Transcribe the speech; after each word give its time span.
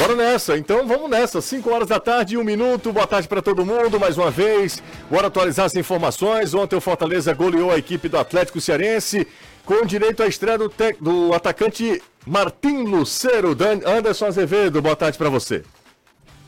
Bora 0.00 0.16
nessa, 0.16 0.56
então 0.56 0.86
vamos 0.86 1.10
nessa. 1.10 1.42
5 1.42 1.70
horas 1.70 1.88
da 1.88 2.00
tarde, 2.00 2.38
um 2.38 2.42
minuto. 2.42 2.90
Boa 2.90 3.06
tarde 3.06 3.28
para 3.28 3.42
todo 3.42 3.66
mundo 3.66 4.00
mais 4.00 4.16
uma 4.16 4.30
vez. 4.30 4.82
Bora 5.10 5.26
atualizar 5.26 5.66
as 5.66 5.76
informações. 5.76 6.54
Ontem 6.54 6.74
o 6.74 6.80
Fortaleza 6.80 7.34
goleou 7.34 7.70
a 7.70 7.76
equipe 7.76 8.08
do 8.08 8.16
Atlético 8.16 8.62
Cearense 8.62 9.28
com 9.62 9.84
direito 9.84 10.22
à 10.22 10.26
estreia 10.26 10.56
do, 10.56 10.70
te... 10.70 10.94
do 10.98 11.34
atacante 11.34 12.00
Martim 12.26 12.84
Lucero. 12.84 13.54
Dan... 13.54 13.80
Anderson 13.84 14.24
Azevedo, 14.24 14.80
boa 14.80 14.96
tarde 14.96 15.18
para 15.18 15.28
você. 15.28 15.62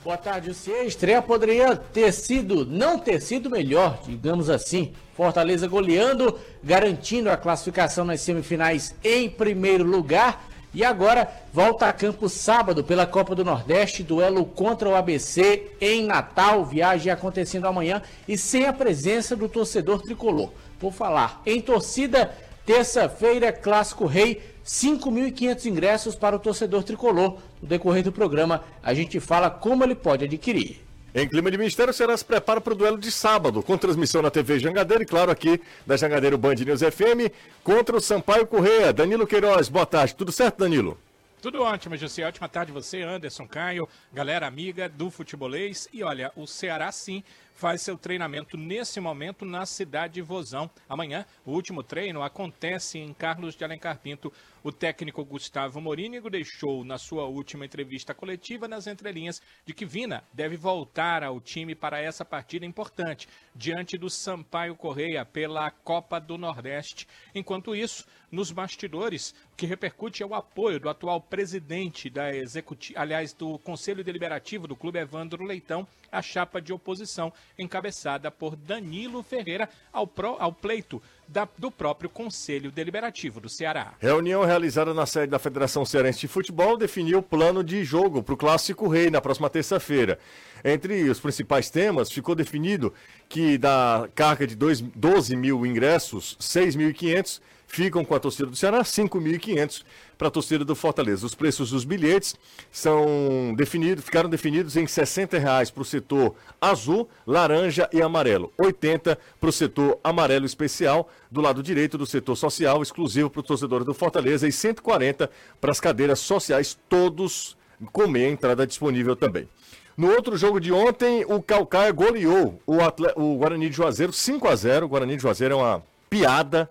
Boa 0.02 0.16
tarde, 0.16 0.54
você. 0.54 0.70
A 0.70 0.84
estreia 0.84 1.20
poderia 1.20 1.76
ter 1.76 2.10
sido, 2.10 2.64
não 2.64 2.98
ter 2.98 3.20
sido 3.20 3.50
melhor, 3.50 4.00
digamos 4.06 4.48
assim. 4.48 4.94
Fortaleza 5.14 5.68
goleando, 5.68 6.38
garantindo 6.64 7.28
a 7.28 7.36
classificação 7.36 8.02
nas 8.02 8.22
semifinais 8.22 8.94
em 9.04 9.28
primeiro 9.28 9.84
lugar 9.84 10.42
e 10.74 10.84
agora 10.84 11.30
volta 11.52 11.86
a 11.86 11.92
campo 11.92 12.28
sábado 12.28 12.82
pela 12.82 13.06
Copa 13.06 13.34
do 13.34 13.44
Nordeste, 13.44 14.02
duelo 14.02 14.44
contra 14.44 14.88
o 14.88 14.94
ABC 14.94 15.72
em 15.80 16.04
Natal, 16.04 16.64
viagem 16.64 17.12
acontecendo 17.12 17.66
amanhã 17.66 18.00
e 18.26 18.38
sem 18.38 18.66
a 18.66 18.72
presença 18.72 19.36
do 19.36 19.48
torcedor 19.48 20.00
tricolor. 20.00 20.50
Por 20.80 20.92
falar 20.92 21.42
em 21.44 21.60
torcida, 21.60 22.34
terça-feira, 22.64 23.52
Clássico 23.52 24.06
Rei, 24.06 24.40
5.500 24.64 25.66
ingressos 25.66 26.14
para 26.14 26.36
o 26.36 26.38
torcedor 26.38 26.82
tricolor. 26.82 27.38
No 27.60 27.68
decorrer 27.68 28.02
do 28.02 28.12
programa, 28.12 28.64
a 28.82 28.94
gente 28.94 29.20
fala 29.20 29.50
como 29.50 29.84
ele 29.84 29.94
pode 29.94 30.24
adquirir. 30.24 30.80
Em 31.14 31.28
clima 31.28 31.50
de 31.50 31.58
mistério, 31.58 31.92
será 31.92 32.16
se 32.16 32.24
prepara 32.24 32.58
para 32.58 32.72
o 32.72 32.76
duelo 32.76 32.96
de 32.96 33.12
sábado, 33.12 33.62
com 33.62 33.76
transmissão 33.76 34.22
na 34.22 34.30
TV 34.30 34.58
Jangadeiro 34.58 35.02
e, 35.02 35.06
claro, 35.06 35.30
aqui 35.30 35.60
da 35.86 35.94
Jangadeiro 35.94 36.38
Band 36.38 36.54
News 36.54 36.80
FM, 36.80 37.30
contra 37.62 37.94
o 37.94 38.00
Sampaio 38.00 38.46
Correia. 38.46 38.94
Danilo 38.94 39.26
Queiroz, 39.26 39.68
boa 39.68 39.84
tarde. 39.84 40.14
Tudo 40.14 40.32
certo, 40.32 40.60
Danilo? 40.60 40.98
Tudo 41.42 41.60
ótimo, 41.60 41.98
José. 41.98 42.24
Ótima 42.24 42.48
tarde 42.48 42.72
você, 42.72 43.02
Anderson 43.02 43.46
Caio, 43.46 43.86
galera 44.10 44.46
amiga 44.46 44.88
do 44.88 45.10
futebolês. 45.10 45.86
E 45.92 46.02
olha, 46.02 46.32
o 46.34 46.46
Ceará 46.46 46.90
sim 46.90 47.22
faz 47.56 47.82
seu 47.82 47.98
treinamento 47.98 48.56
nesse 48.56 48.98
momento 48.98 49.44
na 49.44 49.66
cidade 49.66 50.14
de 50.14 50.22
Vozão. 50.22 50.70
Amanhã, 50.88 51.26
o 51.44 51.52
último 51.52 51.82
treino 51.82 52.22
acontece 52.22 52.98
em 52.98 53.12
Carlos 53.12 53.54
de 53.54 53.64
Alencar 53.64 53.98
Pinto. 53.98 54.32
O 54.64 54.70
técnico 54.70 55.24
Gustavo 55.24 55.80
Morínigo 55.80 56.30
deixou 56.30 56.84
na 56.84 56.96
sua 56.96 57.24
última 57.24 57.64
entrevista 57.64 58.14
coletiva 58.14 58.68
nas 58.68 58.86
entrelinhas 58.86 59.42
de 59.66 59.74
que 59.74 59.84
Vina 59.84 60.22
deve 60.32 60.56
voltar 60.56 61.24
ao 61.24 61.40
time 61.40 61.74
para 61.74 62.00
essa 62.00 62.24
partida 62.24 62.64
importante 62.64 63.28
diante 63.56 63.98
do 63.98 64.08
Sampaio 64.08 64.76
Correia 64.76 65.24
pela 65.24 65.68
Copa 65.68 66.20
do 66.20 66.38
Nordeste. 66.38 67.08
Enquanto 67.34 67.74
isso, 67.74 68.06
nos 68.30 68.52
bastidores, 68.52 69.34
o 69.52 69.56
que 69.56 69.66
repercute 69.66 70.22
é 70.22 70.26
o 70.26 70.34
apoio 70.34 70.78
do 70.78 70.88
atual 70.88 71.20
presidente 71.20 72.08
da 72.08 72.32
executiva, 72.32 73.00
aliás, 73.00 73.32
do 73.32 73.58
Conselho 73.58 74.04
Deliberativo 74.04 74.68
do 74.68 74.76
Clube 74.76 75.00
Evandro 75.00 75.44
Leitão, 75.44 75.86
a 76.10 76.22
chapa 76.22 76.62
de 76.62 76.72
oposição 76.72 77.32
encabeçada 77.58 78.30
por 78.30 78.54
Danilo 78.54 79.24
Ferreira 79.24 79.68
ao, 79.92 80.06
pro, 80.06 80.36
ao 80.38 80.52
pleito 80.52 81.02
da, 81.32 81.48
do 81.56 81.70
próprio 81.70 82.10
Conselho 82.10 82.70
Deliberativo 82.70 83.40
do 83.40 83.48
Ceará. 83.48 83.94
Reunião 83.98 84.44
realizada 84.44 84.92
na 84.92 85.06
sede 85.06 85.28
da 85.28 85.38
Federação 85.38 85.84
Cearense 85.84 86.20
de 86.20 86.28
Futebol 86.28 86.76
definiu 86.76 87.18
o 87.20 87.22
plano 87.22 87.64
de 87.64 87.82
jogo 87.82 88.22
para 88.22 88.34
o 88.34 88.36
Clássico 88.36 88.86
Rei 88.86 89.10
na 89.10 89.20
próxima 89.20 89.48
terça-feira. 89.48 90.18
Entre 90.62 91.08
os 91.08 91.18
principais 91.18 91.70
temas, 91.70 92.12
ficou 92.12 92.34
definido 92.34 92.92
que 93.28 93.56
da 93.56 94.08
carga 94.14 94.46
de 94.46 94.54
dois, 94.54 94.80
12 94.80 95.34
mil 95.34 95.64
ingressos, 95.64 96.36
6.500 96.38 97.40
ficam 97.72 98.04
com 98.04 98.14
a 98.14 98.20
torcida 98.20 98.50
do 98.50 98.54
Ceará, 98.54 98.82
5.500 98.82 99.82
para 100.18 100.28
a 100.28 100.30
torcida 100.30 100.62
do 100.62 100.74
Fortaleza. 100.74 101.24
Os 101.24 101.34
preços 101.34 101.70
dos 101.70 101.86
bilhetes 101.86 102.36
são 102.70 103.54
definidos, 103.56 104.04
ficaram 104.04 104.28
definidos 104.28 104.76
em 104.76 104.86
60 104.86 105.38
reais 105.38 105.70
para 105.70 105.80
o 105.80 105.84
setor 105.84 106.34
azul, 106.60 107.08
laranja 107.26 107.88
e 107.90 108.02
amarelo, 108.02 108.52
80 108.58 109.18
para 109.40 109.48
o 109.48 109.52
setor 109.52 109.98
amarelo 110.04 110.44
especial, 110.44 111.08
do 111.30 111.40
lado 111.40 111.62
direito 111.62 111.96
do 111.96 112.04
setor 112.04 112.36
social, 112.36 112.82
exclusivo 112.82 113.30
para 113.30 113.40
os 113.40 113.46
torcedores 113.46 113.86
do 113.86 113.94
Fortaleza, 113.94 114.46
e 114.46 114.52
140 114.52 115.30
para 115.58 115.72
as 115.72 115.80
cadeiras 115.80 116.18
sociais, 116.18 116.78
todos 116.90 117.56
com 117.90 118.06
meia 118.06 118.28
entrada 118.28 118.66
disponível 118.66 119.16
também. 119.16 119.48
No 119.96 120.10
outro 120.10 120.36
jogo 120.36 120.60
de 120.60 120.70
ontem, 120.70 121.24
o 121.26 121.40
Calcaia 121.40 121.90
goleou 121.90 122.60
o, 122.66 122.76
o 123.16 123.36
Guarani 123.38 123.70
de 123.70 123.76
Juazeiro 123.76 124.12
5 124.12 124.46
a 124.46 124.56
0 124.56 124.84
O 124.84 124.88
Guarani 124.90 125.16
de 125.16 125.22
Juazeiro 125.22 125.54
é 125.54 125.56
uma 125.56 125.82
piada 126.10 126.68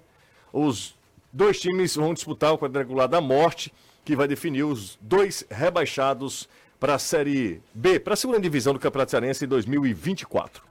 os 0.52 0.96
dois 1.32 1.60
times 1.60 1.96
vão 1.96 2.14
disputar 2.14 2.54
o 2.54 2.58
quadrangular 2.58 3.08
da 3.08 3.22
morte, 3.22 3.74
que 4.04 4.16
vai 4.16 4.28
definir 4.28 4.64
os 4.64 4.98
dois 5.02 5.46
rebaixados 5.50 6.50
para 6.80 6.96
a 6.96 7.00
Série 7.00 7.62
B, 7.74 8.00
para 8.00 8.14
a 8.14 8.18
segunda 8.18 8.40
divisão 8.40 8.74
do 8.74 8.80
Campeonato 8.80 9.12
Cearense 9.12 9.46
em 9.46 9.48
2024. 9.48 10.64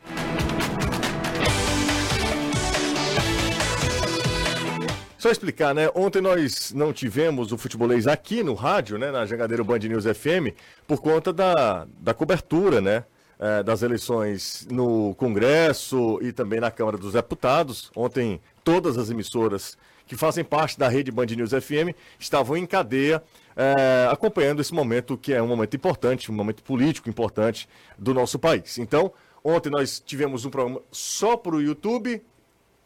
Só 5.20 5.30
explicar, 5.30 5.74
né? 5.74 5.90
Ontem 5.94 6.22
nós 6.22 6.72
não 6.72 6.94
tivemos 6.94 7.52
o 7.52 7.58
futebolês 7.58 8.06
aqui 8.06 8.42
no 8.42 8.54
rádio, 8.54 8.96
né? 8.96 9.10
Na 9.10 9.26
Jangadeiro 9.26 9.62
Band 9.62 9.80
News 9.80 10.04
FM, 10.04 10.56
por 10.86 11.02
conta 11.02 11.30
da, 11.30 11.86
da 12.00 12.14
cobertura, 12.14 12.80
né? 12.80 13.04
É, 13.38 13.62
das 13.62 13.82
eleições 13.82 14.66
no 14.70 15.14
Congresso 15.16 16.18
e 16.22 16.32
também 16.32 16.58
na 16.58 16.70
Câmara 16.70 16.96
dos 16.96 17.12
Deputados. 17.12 17.90
Ontem 17.94 18.40
todas 18.64 18.98
as 18.98 19.10
emissoras 19.10 19.76
que 20.06 20.16
fazem 20.16 20.42
parte 20.44 20.78
da 20.78 20.88
rede 20.88 21.12
Band 21.12 21.26
News 21.26 21.50
FM 21.50 21.94
estavam 22.18 22.56
em 22.56 22.66
cadeia 22.66 23.22
é, 23.56 24.08
acompanhando 24.10 24.60
esse 24.60 24.74
momento 24.74 25.16
que 25.16 25.32
é 25.32 25.42
um 25.42 25.46
momento 25.46 25.76
importante, 25.76 26.30
um 26.32 26.34
momento 26.34 26.62
político 26.62 27.08
importante 27.08 27.68
do 27.98 28.12
nosso 28.12 28.38
país. 28.38 28.78
Então, 28.78 29.12
ontem 29.44 29.70
nós 29.70 30.02
tivemos 30.04 30.44
um 30.44 30.50
programa 30.50 30.80
só 30.90 31.36
para 31.36 31.54
o 31.54 31.62
YouTube, 31.62 32.22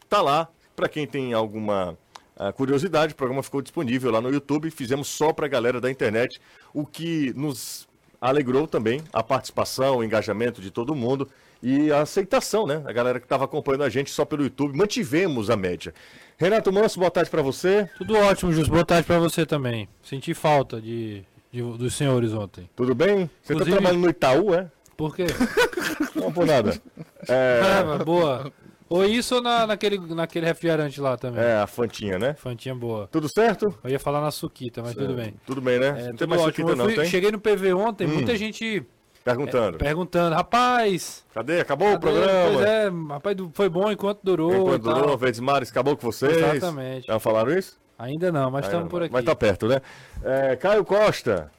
tá 0.07 0.21
lá, 0.21 0.47
para 0.75 0.89
quem 0.89 1.07
tem 1.07 1.33
alguma 1.33 1.97
uh, 2.37 2.53
curiosidade, 2.53 3.13
o 3.13 3.15
programa 3.15 3.41
ficou 3.41 3.61
disponível 3.61 4.11
lá 4.11 4.21
no 4.21 4.29
YouTube, 4.29 4.69
fizemos 4.69 5.07
só 5.07 5.33
para 5.33 5.45
a 5.45 5.49
galera 5.49 5.81
da 5.81 5.89
internet, 5.89 6.39
o 6.73 6.85
que 6.85 7.33
nos 7.35 7.87
alegrou 8.19 8.67
também 8.67 9.01
a 9.13 9.23
participação, 9.23 9.97
o 9.97 10.03
engajamento 10.03 10.61
de 10.61 10.69
todo 10.69 10.93
mundo 10.93 11.29
e 11.65 11.91
a 11.91 12.01
aceitação, 12.01 12.67
né? 12.67 12.83
A 12.85 12.93
galera 12.93 13.19
que 13.19 13.25
estava 13.25 13.43
acompanhando 13.43 13.83
a 13.83 13.89
gente 13.89 14.11
só 14.11 14.23
pelo 14.23 14.43
YouTube, 14.43 14.77
mantivemos 14.77 15.49
a 15.49 15.57
média. 15.57 15.95
Renato 16.37 16.71
Manso, 16.71 16.99
boa 16.99 17.09
tarde 17.09 17.27
para 17.27 17.41
você. 17.41 17.89
Tudo 17.97 18.15
ótimo, 18.15 18.53
Jus. 18.53 18.67
Boa 18.67 18.85
tarde 18.85 19.07
para 19.07 19.17
você 19.17 19.47
também. 19.47 19.89
Senti 20.03 20.35
falta 20.35 20.79
de, 20.79 21.23
de, 21.51 21.63
dos 21.63 21.95
senhores 21.95 22.33
ontem. 22.33 22.69
Tudo 22.75 22.93
bem? 22.93 23.27
Você 23.41 23.53
está 23.53 23.65
trabalhando 23.65 23.99
no 23.99 24.09
Itaú, 24.11 24.53
é? 24.53 24.69
Por 24.95 25.15
quê? 25.15 25.25
Não 26.13 26.31
por 26.31 26.45
nada. 26.45 26.79
É... 27.27 27.61
Ah, 27.63 28.03
boa. 28.03 28.53
Ou 28.87 29.03
isso 29.03 29.33
ou 29.33 29.41
na, 29.41 29.65
naquele, 29.65 29.97
naquele 29.97 30.45
refrigerante 30.45 31.01
lá 31.01 31.17
também. 31.17 31.43
É, 31.43 31.55
a 31.55 31.65
Fantinha, 31.65 32.19
né? 32.19 32.35
Fantinha 32.35 32.75
boa. 32.75 33.07
Tudo 33.11 33.27
certo? 33.27 33.73
Eu 33.83 33.89
ia 33.89 33.99
falar 33.99 34.21
na 34.21 34.29
Suquita, 34.29 34.83
mas 34.83 34.93
tudo 34.93 35.15
bem. 35.15 35.33
Tudo 35.47 35.61
bem, 35.61 35.79
né? 35.79 35.95
É, 35.97 36.07
não 36.09 36.15
tem 36.15 36.27
mais 36.27 36.41
ótimo. 36.43 36.69
Suquita, 36.69 36.75
não, 36.75 36.85
fui, 36.85 37.01
tem? 37.01 37.09
Cheguei 37.09 37.31
no 37.31 37.39
PV 37.39 37.73
ontem, 37.73 38.05
hum. 38.05 38.13
muita 38.13 38.37
gente 38.37 38.85
Perguntando. 39.25 39.77
É, 39.77 39.79
perguntando, 39.79 40.35
rapaz. 40.35 41.25
Cadê? 41.33 41.59
Acabou 41.59 41.87
cadê? 41.87 41.97
o 41.97 41.99
programa? 41.99 42.51
Pois 42.53 42.65
é, 42.65 42.89
rapaz, 43.09 43.37
foi 43.53 43.69
bom 43.69 43.91
enquanto 43.91 44.19
durou. 44.21 44.55
Enquanto 44.55 44.83
durou, 44.83 45.17
Verdes 45.17 45.39
Mares 45.39 45.71
acabou 45.71 45.97
com 45.97 46.11
vocês. 46.11 46.37
Exatamente. 46.37 47.07
Já 47.07 47.19
falaram 47.19 47.57
isso? 47.57 47.79
Ainda 47.97 48.31
não, 48.31 48.51
mas 48.51 48.65
estamos 48.65 48.87
por 48.87 49.01
aqui. 49.01 49.11
Mas 49.11 49.25
tá 49.25 49.35
perto, 49.35 49.67
né? 49.67 49.81
É, 50.23 50.55
Caio 50.55 50.85
Costa. 50.85 51.51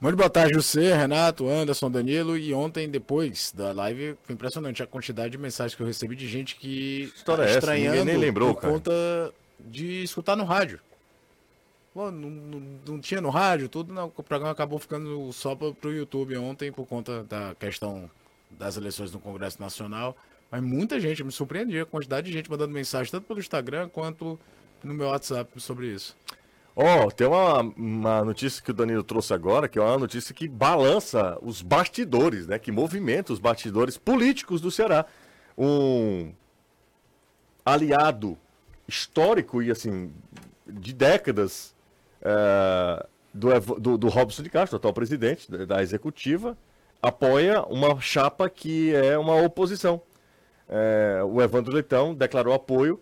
Muito 0.00 0.16
boa 0.16 0.28
tarde, 0.28 0.54
você, 0.54 0.92
Renato, 0.92 1.48
Anderson, 1.48 1.88
Danilo. 1.88 2.36
E 2.36 2.52
ontem, 2.52 2.88
depois 2.88 3.52
da 3.56 3.70
live, 3.70 4.16
foi 4.24 4.34
impressionante 4.34 4.82
a 4.82 4.86
quantidade 4.86 5.30
de 5.30 5.38
mensagens 5.38 5.76
que 5.76 5.82
eu 5.84 5.86
recebi 5.86 6.16
de 6.16 6.26
gente 6.26 6.56
que 6.56 7.12
História 7.14 7.44
tá 7.44 7.50
é 7.50 7.54
estranhando 7.54 7.96
essa? 7.98 8.04
nem 8.06 8.16
lembrou, 8.16 8.54
por 8.54 8.62
cara. 8.62 8.72
conta 8.72 8.92
de 9.60 10.02
escutar 10.02 10.34
no 10.34 10.42
rádio. 10.42 10.80
Não, 11.94 12.10
não, 12.10 12.62
não, 12.86 13.00
tinha 13.00 13.20
no 13.20 13.28
rádio, 13.28 13.68
tudo, 13.68 13.92
não, 13.92 14.06
o 14.16 14.22
programa 14.22 14.52
acabou 14.52 14.78
ficando 14.78 15.30
só 15.32 15.54
para 15.54 15.88
o 15.88 15.92
YouTube 15.92 16.36
ontem 16.38 16.72
por 16.72 16.86
conta 16.86 17.22
da 17.24 17.54
questão 17.54 18.10
das 18.50 18.76
eleições 18.76 19.12
no 19.12 19.20
Congresso 19.20 19.60
Nacional. 19.60 20.16
Mas 20.50 20.62
muita 20.62 20.98
gente, 20.98 21.22
me 21.22 21.32
surpreendia 21.32 21.82
a 21.82 21.86
quantidade 21.86 22.26
de 22.26 22.32
gente 22.32 22.50
mandando 22.50 22.72
mensagem, 22.72 23.10
tanto 23.10 23.26
pelo 23.26 23.40
Instagram 23.40 23.88
quanto 23.88 24.38
no 24.82 24.94
meu 24.94 25.08
WhatsApp 25.08 25.60
sobre 25.60 25.86
isso. 25.86 26.16
Ó, 26.74 27.06
oh, 27.06 27.10
tem 27.10 27.26
uma, 27.26 27.60
uma 27.60 28.24
notícia 28.24 28.62
que 28.62 28.70
o 28.70 28.74
Danilo 28.74 29.02
trouxe 29.02 29.34
agora, 29.34 29.68
que 29.68 29.78
é 29.78 29.82
uma 29.82 29.98
notícia 29.98 30.34
que 30.34 30.48
balança 30.48 31.38
os 31.42 31.60
bastidores, 31.60 32.46
né? 32.46 32.58
Que 32.58 32.72
movimenta 32.72 33.32
os 33.32 33.38
bastidores 33.38 33.98
políticos 33.98 34.60
do 34.60 34.70
Ceará. 34.70 35.04
Um 35.56 36.32
aliado 37.64 38.38
histórico 38.88 39.62
e 39.62 39.70
assim 39.70 40.10
de 40.66 40.92
décadas 40.92 41.74
é, 42.22 43.06
do, 43.34 43.60
do, 43.78 43.98
do, 43.98 44.08
Robson 44.08 44.42
de 44.42 44.50
Castro, 44.50 44.76
atual 44.76 44.92
presidente 44.94 45.50
da, 45.50 45.64
da, 45.64 45.82
executiva, 45.82 46.56
apoia 47.00 47.62
uma 47.62 48.00
chapa 48.00 48.48
que 48.48 48.94
é 48.94 49.16
uma 49.18 49.36
oposição. 49.42 50.00
É, 50.68 51.20
o 51.24 51.42
Evandro 51.42 51.72
Leitão 51.72 52.14
declarou 52.14 52.54
apoio 52.54 53.00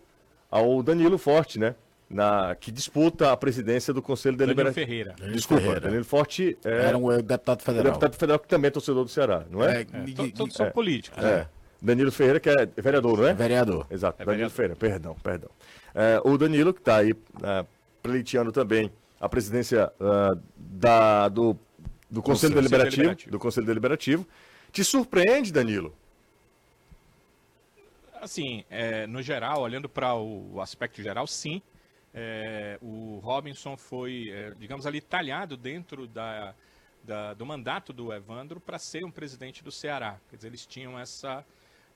ao 0.51 0.83
Danilo 0.83 1.19
Forte, 1.19 1.59
né? 1.59 1.75
na, 2.11 2.57
que 2.57 2.73
disputa 2.73 3.31
a 3.31 3.37
presidência 3.37 3.95
do 3.95 4.03
Conselho 4.03 4.37
Danilo 4.37 4.57
Deliberativo. 4.57 4.87
Ferreira. 4.87 5.15
Desculpa, 5.33 5.63
Ferreira. 5.63 5.81
Danilo 5.83 6.05
Forte 6.05 6.59
é, 6.65 6.87
Era 6.87 6.99
um 6.99 7.09
deputado 7.23 7.63
federal. 7.63 7.85
deputado 7.85 8.17
federal 8.17 8.39
que 8.41 8.49
também 8.49 8.67
é 8.67 8.71
torcedor 8.73 9.05
do 9.05 9.11
Ceará, 9.11 9.45
não 9.49 9.63
é? 9.63 9.83
É, 9.83 9.87
É, 9.93 10.05
e- 10.09 10.15
to- 10.15 10.27
e- 10.27 10.33
todos 10.33 10.57
são 10.57 10.67
é. 10.67 10.71
políticos. 10.71 11.23
É. 11.23 11.47
Danilo 11.81 12.11
Ferreira, 12.11 12.41
que 12.41 12.51
é 12.51 12.67
vereador, 12.77 13.17
não 13.19 13.29
é? 13.29 13.33
vereador. 13.33 13.87
Exato, 13.89 14.21
É 14.21 14.27
Danilo 14.27 14.51
vereador. 14.51 14.57
Ferreira, 14.57 14.77
perdão, 14.77 15.17
perdão. 15.23 15.51
É, 15.95 16.21
o 16.25 16.37
Danilo, 16.37 16.75
que 16.75 16.81
está 16.81 16.97
aí 16.97 17.15
é, 17.45 17.65
pleiteando 18.03 18.51
também 18.51 18.91
a 19.21 19.29
presidência 19.29 19.93
ah, 20.01 20.37
da, 20.57 21.29
do, 21.29 21.55
do 22.11 22.23
Conselho, 22.23 22.23
Conselho 22.23 22.55
Deliberativo, 22.55 22.97
Deliberativo. 22.97 23.31
do 23.31 23.39
Conselho 23.39 23.67
Deliberativo. 23.67 24.27
Te 24.73 24.83
surpreende, 24.83 25.53
Danilo? 25.53 25.95
Assim, 28.21 28.65
é, 28.71 29.07
no 29.07 29.23
geral, 29.23 29.63
olhando 29.63 29.89
para 29.89 30.15
o 30.15 30.61
aspecto 30.61 31.03
geral, 31.03 31.27
sim. 31.27 31.63
É, 32.13 32.79
o 32.83 33.19
Robinson 33.23 33.77
foi, 33.77 34.31
é, 34.31 34.53
digamos 34.59 34.85
ali, 34.87 35.01
talhado 35.01 35.57
dentro 35.57 36.07
da, 36.07 36.55
da- 37.05 37.35
do 37.35 37.47
mandato 37.47 37.93
do 37.93 38.13
Evandro 38.13 38.61
para 38.61 38.79
ser 38.79 39.05
um 39.05 39.11
presidente 39.11 39.63
do 39.65 39.71
Ceará. 39.73 40.19
Quer 40.29 40.37
dizer, 40.37 40.49
eles 40.49 40.67
tinham 40.67 40.99
essa, 40.99 41.45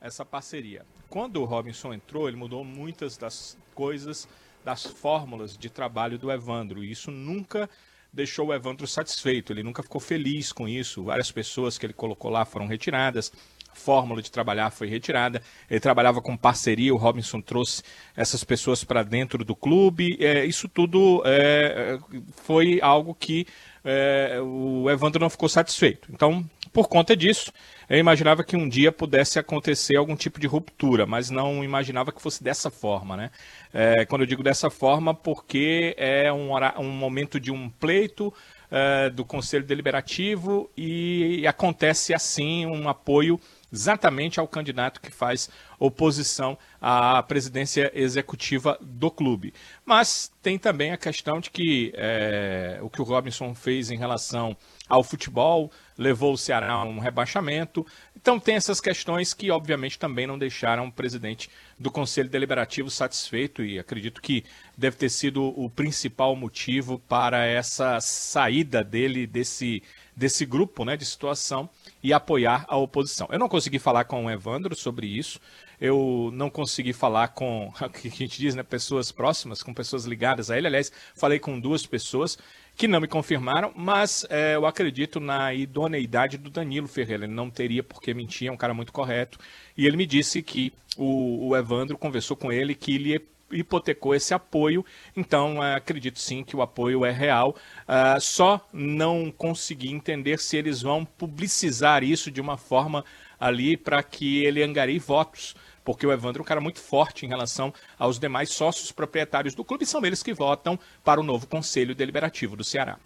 essa 0.00 0.24
parceria. 0.24 0.86
Quando 1.10 1.42
o 1.42 1.44
Robinson 1.44 1.92
entrou, 1.92 2.26
ele 2.28 2.36
mudou 2.36 2.64
muitas 2.64 3.16
das 3.18 3.58
coisas, 3.74 4.26
das 4.64 4.84
fórmulas 4.84 5.56
de 5.56 5.68
trabalho 5.68 6.18
do 6.18 6.30
Evandro. 6.30 6.82
E 6.82 6.90
isso 6.90 7.10
nunca 7.10 7.68
deixou 8.12 8.48
o 8.48 8.54
Evandro 8.54 8.86
satisfeito, 8.86 9.52
ele 9.52 9.62
nunca 9.62 9.82
ficou 9.82 10.00
feliz 10.00 10.52
com 10.52 10.68
isso. 10.68 11.04
Várias 11.04 11.30
pessoas 11.30 11.76
que 11.76 11.84
ele 11.84 11.92
colocou 11.92 12.30
lá 12.30 12.44
foram 12.44 12.66
retiradas, 12.66 13.32
a 13.70 13.74
fórmula 13.74 14.22
de 14.22 14.30
trabalhar 14.30 14.70
foi 14.70 14.86
retirada. 14.86 15.42
Ele 15.68 15.80
trabalhava 15.80 16.22
com 16.22 16.36
parceria, 16.36 16.94
o 16.94 16.96
Robinson 16.96 17.40
trouxe 17.40 17.82
essas 18.16 18.44
pessoas 18.44 18.84
para 18.84 19.02
dentro 19.02 19.44
do 19.44 19.56
clube. 19.56 20.16
É, 20.20 20.46
isso 20.46 20.68
tudo 20.68 21.22
é, 21.26 21.98
foi 22.44 22.78
algo 22.80 23.14
que 23.14 23.46
é, 23.84 24.40
o 24.40 24.88
Evandro 24.90 25.20
não 25.20 25.28
ficou 25.28 25.48
satisfeito. 25.48 26.08
Então, 26.10 26.44
por 26.72 26.88
conta 26.88 27.14
disso, 27.14 27.52
eu 27.88 27.98
imaginava 27.98 28.42
que 28.42 28.56
um 28.56 28.68
dia 28.68 28.90
pudesse 28.90 29.38
acontecer 29.38 29.96
algum 29.96 30.16
tipo 30.16 30.40
de 30.40 30.46
ruptura, 30.46 31.06
mas 31.06 31.30
não 31.30 31.62
imaginava 31.62 32.10
que 32.10 32.22
fosse 32.22 32.42
dessa 32.42 32.70
forma, 32.70 33.16
né? 33.16 33.30
É, 33.72 34.04
quando 34.06 34.22
eu 34.22 34.26
digo 34.26 34.42
dessa 34.42 34.70
forma, 34.70 35.14
porque 35.14 35.94
é 35.98 36.32
um, 36.32 36.50
um 36.78 36.90
momento 36.90 37.38
de 37.38 37.52
um 37.52 37.68
pleito 37.68 38.32
é, 38.70 39.10
do 39.10 39.24
Conselho 39.24 39.64
Deliberativo 39.64 40.70
e 40.76 41.46
acontece 41.46 42.14
assim 42.14 42.66
um 42.66 42.88
apoio 42.88 43.38
exatamente 43.74 44.38
ao 44.38 44.46
candidato 44.46 45.00
que 45.00 45.10
faz 45.10 45.50
oposição 45.78 46.56
à 46.80 47.22
presidência 47.22 47.90
executiva 47.92 48.78
do 48.80 49.10
clube. 49.10 49.52
Mas 49.84 50.32
tem 50.40 50.58
também 50.58 50.92
a 50.92 50.96
questão 50.96 51.40
de 51.40 51.50
que 51.50 51.92
é, 51.96 52.78
o 52.80 52.88
que 52.88 53.02
o 53.02 53.04
Robinson 53.04 53.54
fez 53.54 53.90
em 53.90 53.96
relação 53.96 54.56
ao 54.88 55.02
futebol 55.02 55.72
levou 55.96 56.34
o 56.34 56.38
Ceará 56.38 56.72
a 56.72 56.84
um 56.84 56.98
rebaixamento. 56.98 57.86
Então 58.16 58.38
tem 58.38 58.54
essas 58.54 58.80
questões 58.80 59.34
que 59.34 59.50
obviamente 59.50 59.98
também 59.98 60.26
não 60.26 60.38
deixaram 60.38 60.86
o 60.86 60.92
presidente 60.92 61.50
do 61.78 61.90
Conselho 61.90 62.28
Deliberativo 62.28 62.90
satisfeito 62.90 63.64
e 63.64 63.78
acredito 63.78 64.20
que 64.20 64.44
deve 64.76 64.96
ter 64.96 65.08
sido 65.08 65.42
o 65.42 65.68
principal 65.68 66.36
motivo 66.36 66.98
para 67.08 67.44
essa 67.44 68.00
saída 68.00 68.84
dele 68.84 69.26
desse 69.26 69.82
desse 70.16 70.46
grupo 70.46 70.84
né, 70.84 70.96
de 70.96 71.04
situação 71.04 71.68
e 72.04 72.12
apoiar 72.12 72.66
a 72.68 72.76
oposição. 72.76 73.26
Eu 73.32 73.38
não 73.38 73.48
consegui 73.48 73.78
falar 73.78 74.04
com 74.04 74.26
o 74.26 74.30
Evandro 74.30 74.76
sobre 74.76 75.06
isso, 75.06 75.40
eu 75.80 76.30
não 76.34 76.50
consegui 76.50 76.92
falar 76.92 77.28
com, 77.28 77.72
o 77.80 77.88
que 77.88 78.08
a 78.08 78.10
gente 78.10 78.38
diz, 78.38 78.54
né, 78.54 78.62
pessoas 78.62 79.10
próximas, 79.10 79.62
com 79.62 79.72
pessoas 79.72 80.04
ligadas 80.04 80.50
a 80.50 80.58
ele. 80.58 80.66
Aliás, 80.66 80.92
falei 81.14 81.38
com 81.38 81.58
duas 81.58 81.86
pessoas 81.86 82.36
que 82.76 82.86
não 82.86 83.00
me 83.00 83.08
confirmaram, 83.08 83.72
mas 83.74 84.26
é, 84.28 84.54
eu 84.54 84.66
acredito 84.66 85.18
na 85.18 85.54
idoneidade 85.54 86.36
do 86.36 86.50
Danilo 86.50 86.86
Ferreira. 86.86 87.24
Ele 87.24 87.32
não 87.32 87.48
teria 87.48 87.82
por 87.82 88.02
que 88.02 88.12
mentir, 88.12 88.48
é 88.48 88.52
um 88.52 88.56
cara 88.56 88.74
muito 88.74 88.92
correto. 88.92 89.38
E 89.74 89.86
ele 89.86 89.96
me 89.96 90.04
disse 90.04 90.42
que 90.42 90.74
o, 90.98 91.48
o 91.48 91.56
Evandro 91.56 91.96
conversou 91.96 92.36
com 92.36 92.52
ele 92.52 92.74
que 92.74 92.96
ele 92.96 93.18
hipotecou 93.50 94.14
esse 94.14 94.34
apoio, 94.34 94.84
então 95.16 95.62
eh, 95.62 95.74
acredito 95.74 96.18
sim 96.18 96.42
que 96.42 96.56
o 96.56 96.62
apoio 96.62 97.04
é 97.04 97.10
real. 97.10 97.54
Ah, 97.86 98.18
só 98.20 98.66
não 98.72 99.30
consegui 99.30 99.90
entender 99.92 100.38
se 100.38 100.56
eles 100.56 100.82
vão 100.82 101.04
publicizar 101.04 102.02
isso 102.02 102.30
de 102.30 102.40
uma 102.40 102.56
forma 102.56 103.04
ali 103.38 103.76
para 103.76 104.02
que 104.02 104.44
ele 104.44 104.62
angarie 104.62 104.98
votos, 104.98 105.54
porque 105.84 106.06
o 106.06 106.12
Evandro 106.12 106.40
é 106.40 106.42
um 106.42 106.46
cara 106.46 106.60
muito 106.60 106.80
forte 106.80 107.26
em 107.26 107.28
relação 107.28 107.72
aos 107.98 108.18
demais 108.18 108.50
sócios 108.50 108.90
proprietários 108.90 109.54
do 109.54 109.64
clube, 109.64 109.84
são 109.84 110.04
eles 110.04 110.22
que 110.22 110.32
votam 110.32 110.78
para 111.04 111.20
o 111.20 111.24
novo 111.24 111.46
Conselho 111.46 111.94
Deliberativo 111.94 112.56
do 112.56 112.64
Ceará. 112.64 112.98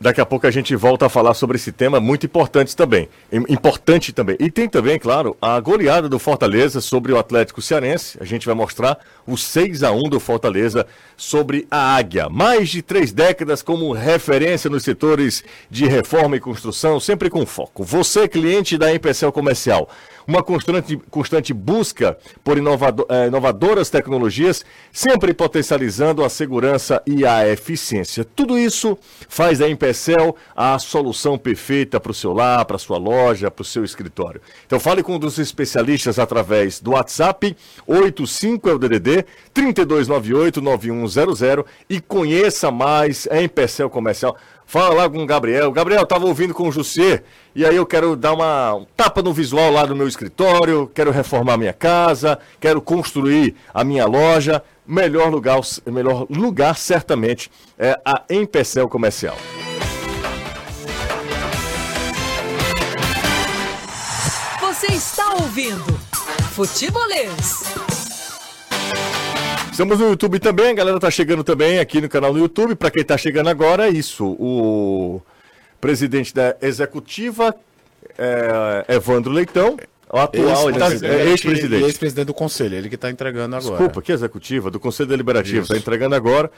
Daqui 0.00 0.20
a 0.20 0.26
pouco 0.26 0.46
a 0.46 0.50
gente 0.50 0.76
volta 0.76 1.06
a 1.06 1.08
falar 1.08 1.34
sobre 1.34 1.56
esse 1.56 1.72
tema 1.72 1.98
muito 1.98 2.24
importante 2.24 2.76
também. 2.76 3.08
Im- 3.32 3.44
Importante 3.48 4.12
também. 4.12 4.36
E 4.38 4.48
tem 4.48 4.68
também, 4.68 4.96
claro, 4.96 5.36
a 5.42 5.58
goleada 5.58 6.08
do 6.08 6.20
Fortaleza 6.20 6.80
sobre 6.80 7.12
o 7.12 7.18
Atlético 7.18 7.60
Cearense. 7.60 8.16
A 8.20 8.24
gente 8.24 8.46
vai 8.46 8.54
mostrar 8.54 8.96
o 9.26 9.36
6 9.36 9.82
a 9.82 9.90
1 9.90 10.04
do 10.04 10.20
Fortaleza 10.20 10.86
sobre 11.16 11.66
a 11.68 11.96
Águia. 11.96 12.28
Mais 12.28 12.68
de 12.68 12.80
três 12.80 13.10
décadas 13.10 13.60
como 13.60 13.92
referência 13.92 14.70
nos 14.70 14.84
setores 14.84 15.42
de 15.68 15.86
reforma 15.86 16.36
e 16.36 16.40
construção, 16.40 17.00
sempre 17.00 17.28
com 17.28 17.44
foco. 17.44 17.82
Você, 17.82 18.28
cliente 18.28 18.78
da 18.78 18.94
Empecel 18.94 19.32
Comercial, 19.32 19.88
uma 20.28 20.42
constante, 20.44 20.96
constante 21.10 21.52
busca 21.52 22.16
por 22.44 22.56
inovado- 22.58 23.06
eh, 23.08 23.26
inovadoras 23.26 23.90
tecnologias, 23.90 24.64
sempre 24.92 25.34
potencializando 25.34 26.22
a 26.22 26.28
segurança 26.28 27.02
e 27.06 27.24
a 27.26 27.48
eficiência. 27.48 28.24
Tudo 28.24 28.56
isso 28.58 28.96
faz 29.28 29.58
da 29.58 29.68
Empecel 29.68 29.87
a 30.56 30.78
solução 30.78 31.38
perfeita 31.38 32.00
para 32.00 32.12
o 32.12 32.14
seu 32.14 32.32
lar, 32.32 32.64
para 32.64 32.76
a 32.76 32.78
sua 32.78 32.96
loja, 32.98 33.50
para 33.50 33.62
o 33.62 33.64
seu 33.64 33.84
escritório. 33.84 34.40
Então 34.66 34.80
fale 34.80 35.02
com 35.02 35.16
um 35.16 35.18
dos 35.18 35.38
especialistas 35.38 36.18
através 36.18 36.80
do 36.80 36.92
WhatsApp 36.92 37.54
85 37.86 38.68
é 38.68 38.74
o 38.74 38.78
DDD 38.78 39.24
3298-9100 39.54 41.64
e 41.88 42.00
conheça 42.00 42.70
mais 42.70 43.26
a 43.30 43.42
Empecel 43.42 43.88
Comercial. 43.90 44.36
Fala 44.66 44.94
lá 44.94 45.08
com 45.08 45.22
o 45.22 45.26
Gabriel. 45.26 45.72
Gabriel, 45.72 46.02
estava 46.02 46.26
ouvindo 46.26 46.52
com 46.52 46.68
o 46.68 46.72
Jussier 46.72 47.24
e 47.54 47.64
aí 47.64 47.76
eu 47.76 47.86
quero 47.86 48.14
dar 48.14 48.34
uma 48.34 48.74
um 48.74 48.86
tapa 48.96 49.22
no 49.22 49.32
visual 49.32 49.72
lá 49.72 49.86
do 49.86 49.96
meu 49.96 50.06
escritório, 50.06 50.90
quero 50.94 51.10
reformar 51.10 51.56
minha 51.56 51.72
casa, 51.72 52.38
quero 52.60 52.82
construir 52.82 53.54
a 53.72 53.82
minha 53.82 54.04
loja. 54.04 54.62
Melhor 54.88 55.28
lugar, 55.28 55.60
melhor 55.84 56.26
lugar 56.30 56.74
certamente 56.74 57.50
é 57.78 58.00
a 58.02 58.24
Empecel 58.30 58.88
Comercial. 58.88 59.36
Você 64.58 64.86
está 64.86 65.34
ouvindo 65.34 65.84
Futebolês. 66.52 67.64
Estamos 69.70 69.98
no 69.98 70.08
YouTube 70.08 70.40
também, 70.40 70.70
a 70.70 70.74
galera 70.74 70.98
tá 70.98 71.10
chegando 71.10 71.44
também 71.44 71.78
aqui 71.78 72.00
no 72.00 72.08
canal 72.08 72.32
no 72.32 72.38
YouTube. 72.38 72.74
Para 72.74 72.90
quem 72.90 73.04
tá 73.04 73.18
chegando 73.18 73.50
agora, 73.50 73.88
é 73.88 73.90
isso. 73.90 74.24
O 74.40 75.20
presidente 75.78 76.34
da 76.34 76.56
executiva, 76.62 77.54
é, 78.16 78.94
Evandro 78.94 79.30
Leitão, 79.30 79.76
o 80.10 80.18
atual, 80.18 80.70
ele 80.70 80.78
tá- 80.78 81.06
é, 81.06 81.30
ex-presidente. 81.30 81.84
ex-presidente 81.84 82.26
do 82.26 82.34
conselho, 82.34 82.74
ele 82.76 82.88
que 82.88 82.94
está 82.94 83.10
entregando 83.10 83.56
agora. 83.56 83.70
Desculpa, 83.76 84.02
que 84.02 84.12
executiva, 84.12 84.70
do 84.70 84.80
Conselho 84.80 85.08
Deliberativo, 85.08 85.62
está 85.62 85.76
entregando 85.76 86.14
agora, 86.14 86.50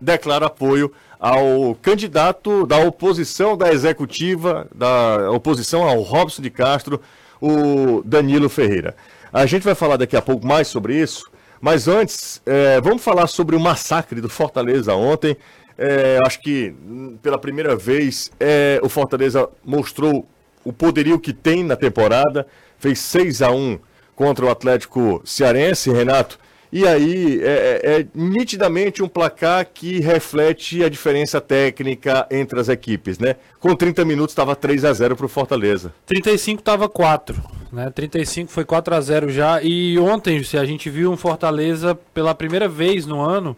declara 0.00 0.46
apoio 0.46 0.90
ao 1.18 1.74
candidato 1.82 2.66
da 2.66 2.78
oposição 2.78 3.56
da 3.56 3.70
executiva, 3.72 4.66
da 4.74 5.30
oposição 5.30 5.82
ao 5.82 6.00
Robson 6.00 6.40
de 6.40 6.50
Castro, 6.50 7.00
o 7.40 8.02
Danilo 8.04 8.48
Ferreira. 8.48 8.96
A 9.32 9.44
gente 9.46 9.62
vai 9.62 9.74
falar 9.74 9.96
daqui 9.96 10.16
a 10.16 10.22
pouco 10.22 10.46
mais 10.46 10.68
sobre 10.68 10.96
isso, 10.96 11.30
mas 11.60 11.86
antes, 11.86 12.40
é, 12.46 12.80
vamos 12.80 13.02
falar 13.02 13.26
sobre 13.26 13.54
o 13.54 13.60
massacre 13.60 14.20
do 14.20 14.28
Fortaleza 14.28 14.94
ontem. 14.94 15.36
É, 15.76 16.18
acho 16.26 16.40
que 16.40 16.74
hum, 16.86 17.16
pela 17.22 17.38
primeira 17.38 17.76
vez 17.76 18.30
é, 18.40 18.80
o 18.82 18.88
Fortaleza 18.88 19.48
mostrou 19.64 20.26
o 20.64 20.72
poderio 20.72 21.18
que 21.18 21.32
tem 21.32 21.64
na 21.64 21.76
temporada, 21.76 22.46
fez 22.80 22.98
6 22.98 23.42
a 23.42 23.50
1 23.52 23.78
contra 24.16 24.44
o 24.44 24.50
Atlético 24.50 25.22
Cearense, 25.24 25.90
Renato. 25.92 26.38
E 26.72 26.86
aí 26.86 27.40
é, 27.42 27.80
é- 27.82 28.00
é 28.00 28.06
nitidamente 28.14 29.02
um 29.02 29.08
placar 29.08 29.66
que 29.72 29.98
reflete 30.00 30.84
a 30.84 30.88
diferença 30.88 31.40
técnica 31.40 32.26
entre 32.30 32.60
as 32.60 32.68
equipes, 32.68 33.18
né? 33.18 33.34
Com 33.58 33.74
30 33.74 34.04
minutos 34.04 34.32
estava 34.32 34.54
3 34.54 34.84
a 34.84 34.92
0 34.92 35.16
para 35.16 35.26
o 35.26 35.28
Fortaleza. 35.28 35.92
35 36.06 36.62
tava 36.62 36.88
4, 36.88 37.42
né? 37.72 37.90
35 37.90 38.52
foi 38.52 38.64
4 38.64 38.94
a 38.94 39.00
0 39.00 39.30
já. 39.30 39.60
E 39.62 39.98
ontem, 39.98 40.42
se 40.44 40.56
a 40.56 40.64
gente 40.64 40.88
viu 40.88 41.10
um 41.10 41.16
Fortaleza 41.16 41.94
pela 42.14 42.34
primeira 42.36 42.68
vez 42.68 43.04
no 43.04 43.20
ano 43.20 43.56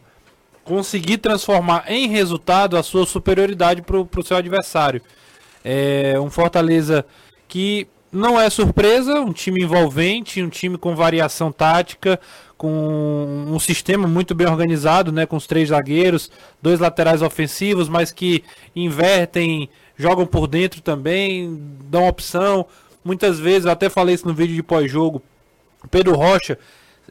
conseguir 0.65 1.19
transformar 1.19 1.85
em 1.89 2.09
resultado 2.09 2.77
a 2.79 2.83
sua 2.83 3.05
superioridade 3.05 3.83
pro, 3.83 4.07
pro 4.07 4.25
seu 4.25 4.37
adversário. 4.39 5.03
É 5.65 6.19
um 6.19 6.31
Fortaleza 6.31 7.05
que 7.47 7.87
não 8.13 8.39
é 8.39 8.51
surpresa, 8.51 9.21
um 9.21 9.33
time 9.33 9.63
envolvente, 9.63 10.43
um 10.43 10.51
time 10.51 10.77
com 10.77 10.95
variação 10.95 11.51
tática, 11.51 12.21
com 12.59 13.47
um 13.49 13.59
sistema 13.59 14.07
muito 14.07 14.35
bem 14.35 14.47
organizado, 14.47 15.11
né, 15.11 15.25
com 15.25 15.37
os 15.37 15.47
três 15.47 15.71
zagueiros, 15.71 16.31
dois 16.61 16.79
laterais 16.79 17.23
ofensivos, 17.23 17.89
mas 17.89 18.13
que 18.13 18.45
invertem, 18.77 19.69
jogam 19.97 20.27
por 20.27 20.47
dentro 20.47 20.83
também, 20.83 21.59
dão 21.85 22.07
opção. 22.07 22.67
Muitas 23.03 23.41
vezes, 23.41 23.65
eu 23.65 23.73
até 23.73 23.89
falei 23.89 24.15
isso 24.15 24.29
no 24.29 24.35
vídeo 24.35 24.55
de 24.55 24.63
pós-jogo, 24.63 25.23
Pedro 25.91 26.15
Rocha 26.15 26.59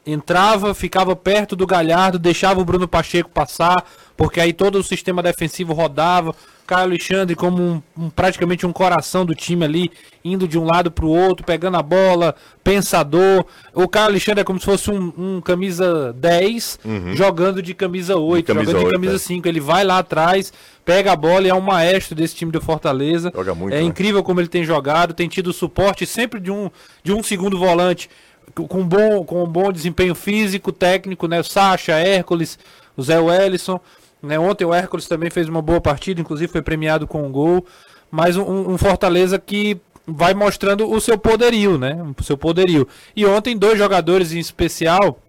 entrava, 0.06 0.74
ficava 0.74 1.16
perto 1.16 1.56
do 1.56 1.68
Galhardo, 1.68 2.18
deixava 2.18 2.62
o 2.62 2.66
Bruno 2.66 2.88
Pacheco 2.88 3.30
passar, 3.30 3.86
porque 4.16 4.40
aí 4.40 4.54
todo 4.54 4.76
o 4.80 4.84
sistema 4.84 5.22
defensivo 5.22 5.74
rodava. 5.74 6.36
Caio 6.72 6.84
Alexandre 6.84 7.36
como 7.36 7.62
um, 7.62 7.82
um, 7.98 8.10
praticamente 8.10 8.66
um 8.66 8.72
coração 8.72 9.26
do 9.26 9.36
time 9.36 9.66
ali, 9.66 9.92
indo 10.24 10.48
de 10.48 10.58
um 10.58 10.64
lado 10.64 10.90
para 10.90 11.04
o 11.04 11.10
outro, 11.10 11.46
pegando 11.46 11.76
a 11.76 11.84
bola, 11.84 12.34
pensador. 12.64 13.46
O 13.74 13.90
Caio 13.90 14.06
Alexandre 14.06 14.40
é 14.40 14.44
como 14.46 14.58
se 14.58 14.66
fosse 14.66 14.90
um, 14.90 15.12
um 15.18 15.42
camisa 15.42 16.14
10, 16.14 16.80
uhum. 16.86 17.14
jogando 17.14 17.62
de 17.62 17.74
camisa 17.74 18.16
8, 18.16 18.38
de 18.38 18.54
camisa 18.54 18.72
jogando 18.72 18.86
8, 18.86 18.88
de 18.88 18.96
camisa 18.96 19.16
é. 19.16 19.20
5. 19.20 19.48
Ele 19.50 19.60
vai 19.60 19.84
lá 19.84 19.98
atrás, 19.98 20.54
pega 20.86 21.12
a 21.12 21.16
bola 21.18 21.46
e 21.46 21.50
é 21.50 21.54
um 21.54 21.60
maestro 21.60 22.16
desse 22.16 22.36
time 22.36 22.54
do 22.54 22.62
Fortaleza. 22.62 23.34
Joga 23.36 23.54
muito, 23.54 23.74
é 23.74 23.80
né? 23.80 23.84
incrível 23.84 24.24
como 24.24 24.40
ele 24.40 24.48
tem 24.48 24.64
jogado, 24.64 25.14
tem 25.14 25.28
tido 25.28 25.52
suporte 25.52 26.06
sempre 26.06 26.40
de 26.40 26.52
um, 26.52 26.72
de 27.04 27.12
um 27.12 27.22
segundo 27.22 27.60
volante 27.60 28.10
com 28.56 28.88
bom, 28.88 29.26
com 29.26 29.44
um 29.44 29.48
bom 29.48 29.74
desempenho 29.74 30.16
físico, 30.16 30.72
técnico, 30.72 31.28
né? 31.28 31.42
O 31.42 31.44
Sacha, 31.44 32.00
Hércules, 32.00 32.58
o 32.96 33.04
Zé 33.04 33.20
Wellison. 33.20 33.78
Né? 34.22 34.38
Ontem 34.38 34.66
o 34.66 34.74
Hércules 34.74 35.08
também 35.08 35.30
fez 35.30 35.48
uma 35.48 35.62
boa 35.62 35.82
partida, 35.82 36.22
inclusive 36.22 36.52
foi 36.52 36.62
premiado 36.62 37.08
com 37.08 37.26
um 37.26 37.32
gol. 37.32 37.66
Mas 38.10 38.36
um, 38.36 38.72
um 38.72 38.78
Fortaleza 38.78 39.40
que 39.40 39.80
vai 40.06 40.34
mostrando 40.34 40.90
o 40.90 41.00
seu 41.00 41.18
poderio, 41.18 41.78
né? 41.78 41.98
O 42.18 42.24
seu 42.24 42.38
poderio. 42.38 42.88
E 43.16 43.26
ontem 43.26 43.58
dois 43.58 43.78
jogadores 43.78 44.34
em 44.34 44.40
especial 44.40 45.20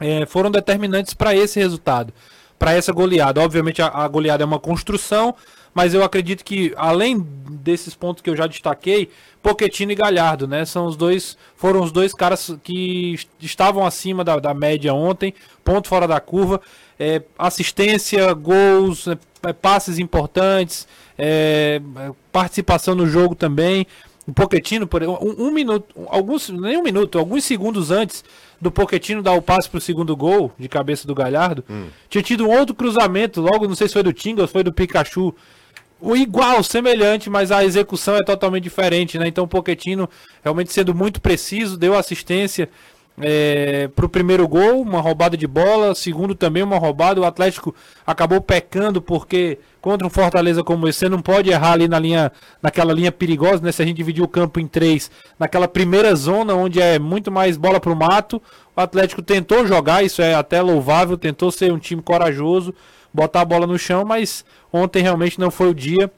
é, 0.00 0.24
foram 0.26 0.50
determinantes 0.50 1.14
para 1.14 1.34
esse 1.34 1.58
resultado, 1.60 2.12
para 2.58 2.72
essa 2.72 2.92
goleada. 2.92 3.40
Obviamente 3.40 3.82
a, 3.82 3.88
a, 3.88 4.08
goleada 4.08 4.42
é 4.42 4.46
uma 4.46 4.58
construção, 4.58 5.34
mas 5.74 5.92
eu 5.92 6.02
acredito 6.02 6.44
que 6.44 6.72
além 6.76 7.18
desses 7.50 7.94
pontos 7.94 8.22
que 8.22 8.30
eu 8.30 8.36
já 8.36 8.46
destaquei, 8.46 9.10
Poquetino 9.42 9.92
e 9.92 9.96
Galhardo, 9.96 10.46
né? 10.46 10.64
São 10.64 10.86
os 10.86 10.96
dois, 10.96 11.36
foram 11.56 11.82
os 11.82 11.92
dois 11.92 12.14
caras 12.14 12.56
que 12.62 13.18
estavam 13.40 13.84
acima 13.84 14.24
da, 14.24 14.38
da 14.38 14.54
média 14.54 14.94
ontem, 14.94 15.34
ponto 15.64 15.88
fora 15.88 16.06
da 16.06 16.20
curva 16.20 16.60
é, 17.02 17.20
assistência, 17.36 18.32
gols, 18.32 19.08
é, 19.08 19.18
é, 19.48 19.52
passes 19.52 19.98
importantes, 19.98 20.86
é, 21.18 21.82
participação 22.30 22.94
no 22.94 23.08
jogo 23.08 23.34
também. 23.34 23.88
O 24.24 24.32
Poquetino, 24.32 24.86
por 24.86 25.02
um, 25.02 25.46
um, 25.46 25.50
minuto, 25.50 25.92
alguns, 26.06 26.48
nem 26.48 26.76
um 26.76 26.82
minuto, 26.82 27.18
alguns 27.18 27.44
segundos 27.44 27.90
antes 27.90 28.22
do 28.60 28.70
Poquetino 28.70 29.20
dar 29.20 29.32
o 29.32 29.42
passe 29.42 29.68
para 29.68 29.78
o 29.78 29.80
segundo 29.80 30.16
gol 30.16 30.52
de 30.56 30.68
cabeça 30.68 31.04
do 31.08 31.12
Galhardo, 31.12 31.64
hum. 31.68 31.88
tinha 32.08 32.22
tido 32.22 32.46
um 32.46 32.56
outro 32.56 32.72
cruzamento, 32.72 33.40
logo 33.40 33.66
não 33.66 33.74
sei 33.74 33.88
se 33.88 33.94
foi 33.94 34.04
do 34.04 34.12
Tinga 34.12 34.42
ou 34.42 34.46
foi 34.46 34.62
do 34.62 34.72
Pikachu, 34.72 35.34
o 36.00 36.16
igual, 36.16 36.62
semelhante, 36.62 37.28
mas 37.28 37.50
a 37.50 37.64
execução 37.64 38.16
é 38.16 38.22
totalmente 38.24 38.64
diferente, 38.64 39.18
né? 39.18 39.26
Então 39.28 39.44
o 39.44 39.48
Poquetino 39.48 40.08
realmente 40.42 40.72
sendo 40.72 40.94
muito 40.94 41.20
preciso, 41.20 41.76
deu 41.76 41.96
assistência, 41.96 42.68
é, 43.20 43.88
para 43.88 44.06
o 44.06 44.08
primeiro 44.08 44.48
gol, 44.48 44.80
uma 44.80 45.00
roubada 45.00 45.36
de 45.36 45.46
bola, 45.46 45.94
segundo 45.94 46.34
também 46.34 46.62
uma 46.62 46.78
roubada. 46.78 47.20
O 47.20 47.24
Atlético 47.24 47.74
acabou 48.06 48.40
pecando 48.40 49.02
porque 49.02 49.58
contra 49.80 50.06
um 50.06 50.10
Fortaleza 50.10 50.62
como 50.62 50.88
esse, 50.88 51.00
você 51.00 51.08
não 51.08 51.20
pode 51.20 51.50
errar 51.50 51.72
ali 51.72 51.88
na 51.88 51.98
linha, 51.98 52.32
naquela 52.62 52.92
linha 52.92 53.12
perigosa, 53.12 53.62
né? 53.62 53.72
Se 53.72 53.82
a 53.82 53.84
gente 53.84 53.96
dividir 53.96 54.22
o 54.22 54.28
campo 54.28 54.60
em 54.60 54.66
três, 54.66 55.10
naquela 55.38 55.68
primeira 55.68 56.14
zona 56.14 56.54
onde 56.54 56.80
é 56.80 56.98
muito 56.98 57.30
mais 57.30 57.56
bola 57.56 57.80
para 57.80 57.92
o 57.92 57.96
mato, 57.96 58.40
o 58.74 58.80
Atlético 58.80 59.20
tentou 59.20 59.66
jogar, 59.66 60.04
isso 60.04 60.22
é 60.22 60.34
até 60.34 60.62
louvável, 60.62 61.18
tentou 61.18 61.50
ser 61.50 61.72
um 61.72 61.78
time 61.78 62.00
corajoso, 62.00 62.74
botar 63.12 63.42
a 63.42 63.44
bola 63.44 63.66
no 63.66 63.78
chão, 63.78 64.04
mas 64.04 64.44
ontem 64.72 65.02
realmente 65.02 65.38
não 65.38 65.50
foi 65.50 65.68
o 65.68 65.74
dia. 65.74 66.10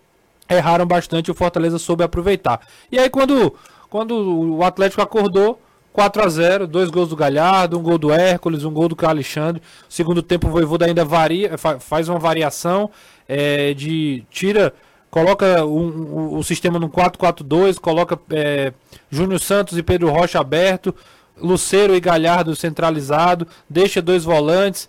Erraram 0.48 0.86
bastante, 0.86 1.30
o 1.30 1.34
Fortaleza 1.34 1.78
soube 1.78 2.04
aproveitar. 2.04 2.60
E 2.92 2.98
aí 2.98 3.08
quando, 3.08 3.54
quando 3.88 4.56
o 4.56 4.62
Atlético 4.62 5.00
acordou, 5.00 5.58
4 5.94 6.24
a 6.24 6.28
0 6.28 6.66
dois 6.66 6.90
gols 6.90 7.08
do 7.10 7.14
Galhardo, 7.14 7.78
um 7.78 7.82
gol 7.82 7.96
do 7.96 8.10
Hércules, 8.10 8.64
um 8.64 8.72
gol 8.72 8.88
do 8.88 8.96
Alexandre. 9.06 9.62
Segundo 9.88 10.22
tempo, 10.22 10.48
o 10.48 10.50
Voivoda 10.50 10.86
ainda 10.86 11.04
varia, 11.04 11.52
faz 11.78 12.08
uma 12.08 12.18
variação 12.18 12.90
é, 13.28 13.72
de 13.74 14.24
tira, 14.28 14.74
coloca 15.08 15.64
o 15.64 16.42
sistema 16.42 16.80
no 16.80 16.90
4-4-2, 16.90 17.78
coloca 17.78 18.18
é, 18.30 18.72
Júnior 19.08 19.38
Santos 19.38 19.78
e 19.78 19.84
Pedro 19.84 20.10
Rocha 20.10 20.40
aberto, 20.40 20.92
Luceiro 21.40 21.94
e 21.94 22.00
Galhardo 22.00 22.56
centralizado, 22.56 23.46
deixa 23.70 24.02
dois 24.02 24.24
volantes, 24.24 24.88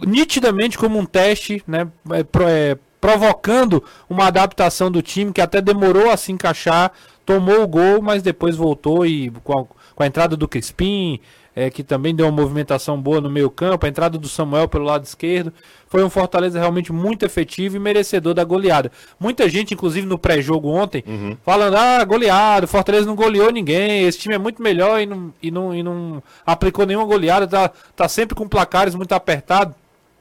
nitidamente 0.00 0.78
como 0.78 0.96
um 0.96 1.04
teste, 1.04 1.60
né, 1.66 1.88
é, 2.12 2.20
é, 2.20 2.78
provocando 3.00 3.82
uma 4.08 4.28
adaptação 4.28 4.92
do 4.92 5.02
time 5.02 5.32
que 5.32 5.40
até 5.40 5.60
demorou 5.60 6.08
a 6.08 6.16
se 6.16 6.30
encaixar, 6.30 6.92
tomou 7.26 7.64
o 7.64 7.66
gol, 7.66 8.00
mas 8.00 8.22
depois 8.22 8.54
voltou 8.54 9.04
e 9.04 9.30
com 9.42 9.66
com 10.00 10.04
a 10.04 10.06
entrada 10.06 10.34
do 10.34 10.48
Crispim, 10.48 11.20
é, 11.54 11.68
que 11.68 11.84
também 11.84 12.14
deu 12.14 12.24
uma 12.24 12.32
movimentação 12.32 12.98
boa 12.98 13.20
no 13.20 13.28
meio 13.28 13.50
campo, 13.50 13.84
a 13.84 13.88
entrada 13.88 14.16
do 14.16 14.30
Samuel 14.30 14.66
pelo 14.66 14.86
lado 14.86 15.04
esquerdo. 15.04 15.52
Foi 15.88 16.02
um 16.02 16.08
Fortaleza 16.08 16.58
realmente 16.58 16.90
muito 16.90 17.26
efetivo 17.26 17.76
e 17.76 17.78
merecedor 17.78 18.32
da 18.32 18.42
goleada. 18.42 18.90
Muita 19.18 19.46
gente, 19.46 19.74
inclusive 19.74 20.06
no 20.06 20.18
pré-jogo 20.18 20.70
ontem, 20.70 21.04
uhum. 21.06 21.36
falando: 21.44 21.76
ah, 21.76 22.02
goleado, 22.02 22.66
Fortaleza 22.66 23.04
não 23.04 23.14
goleou 23.14 23.52
ninguém, 23.52 24.04
esse 24.04 24.20
time 24.20 24.34
é 24.34 24.38
muito 24.38 24.62
melhor 24.62 25.02
e 25.02 25.04
não, 25.04 25.34
e 25.42 25.50
não, 25.50 25.74
e 25.74 25.82
não 25.82 26.22
aplicou 26.46 26.86
nenhuma 26.86 27.04
goleada, 27.04 27.46
tá, 27.46 27.70
tá 27.94 28.08
sempre 28.08 28.34
com 28.34 28.48
placares 28.48 28.94
muito 28.94 29.12
apertados. 29.12 29.74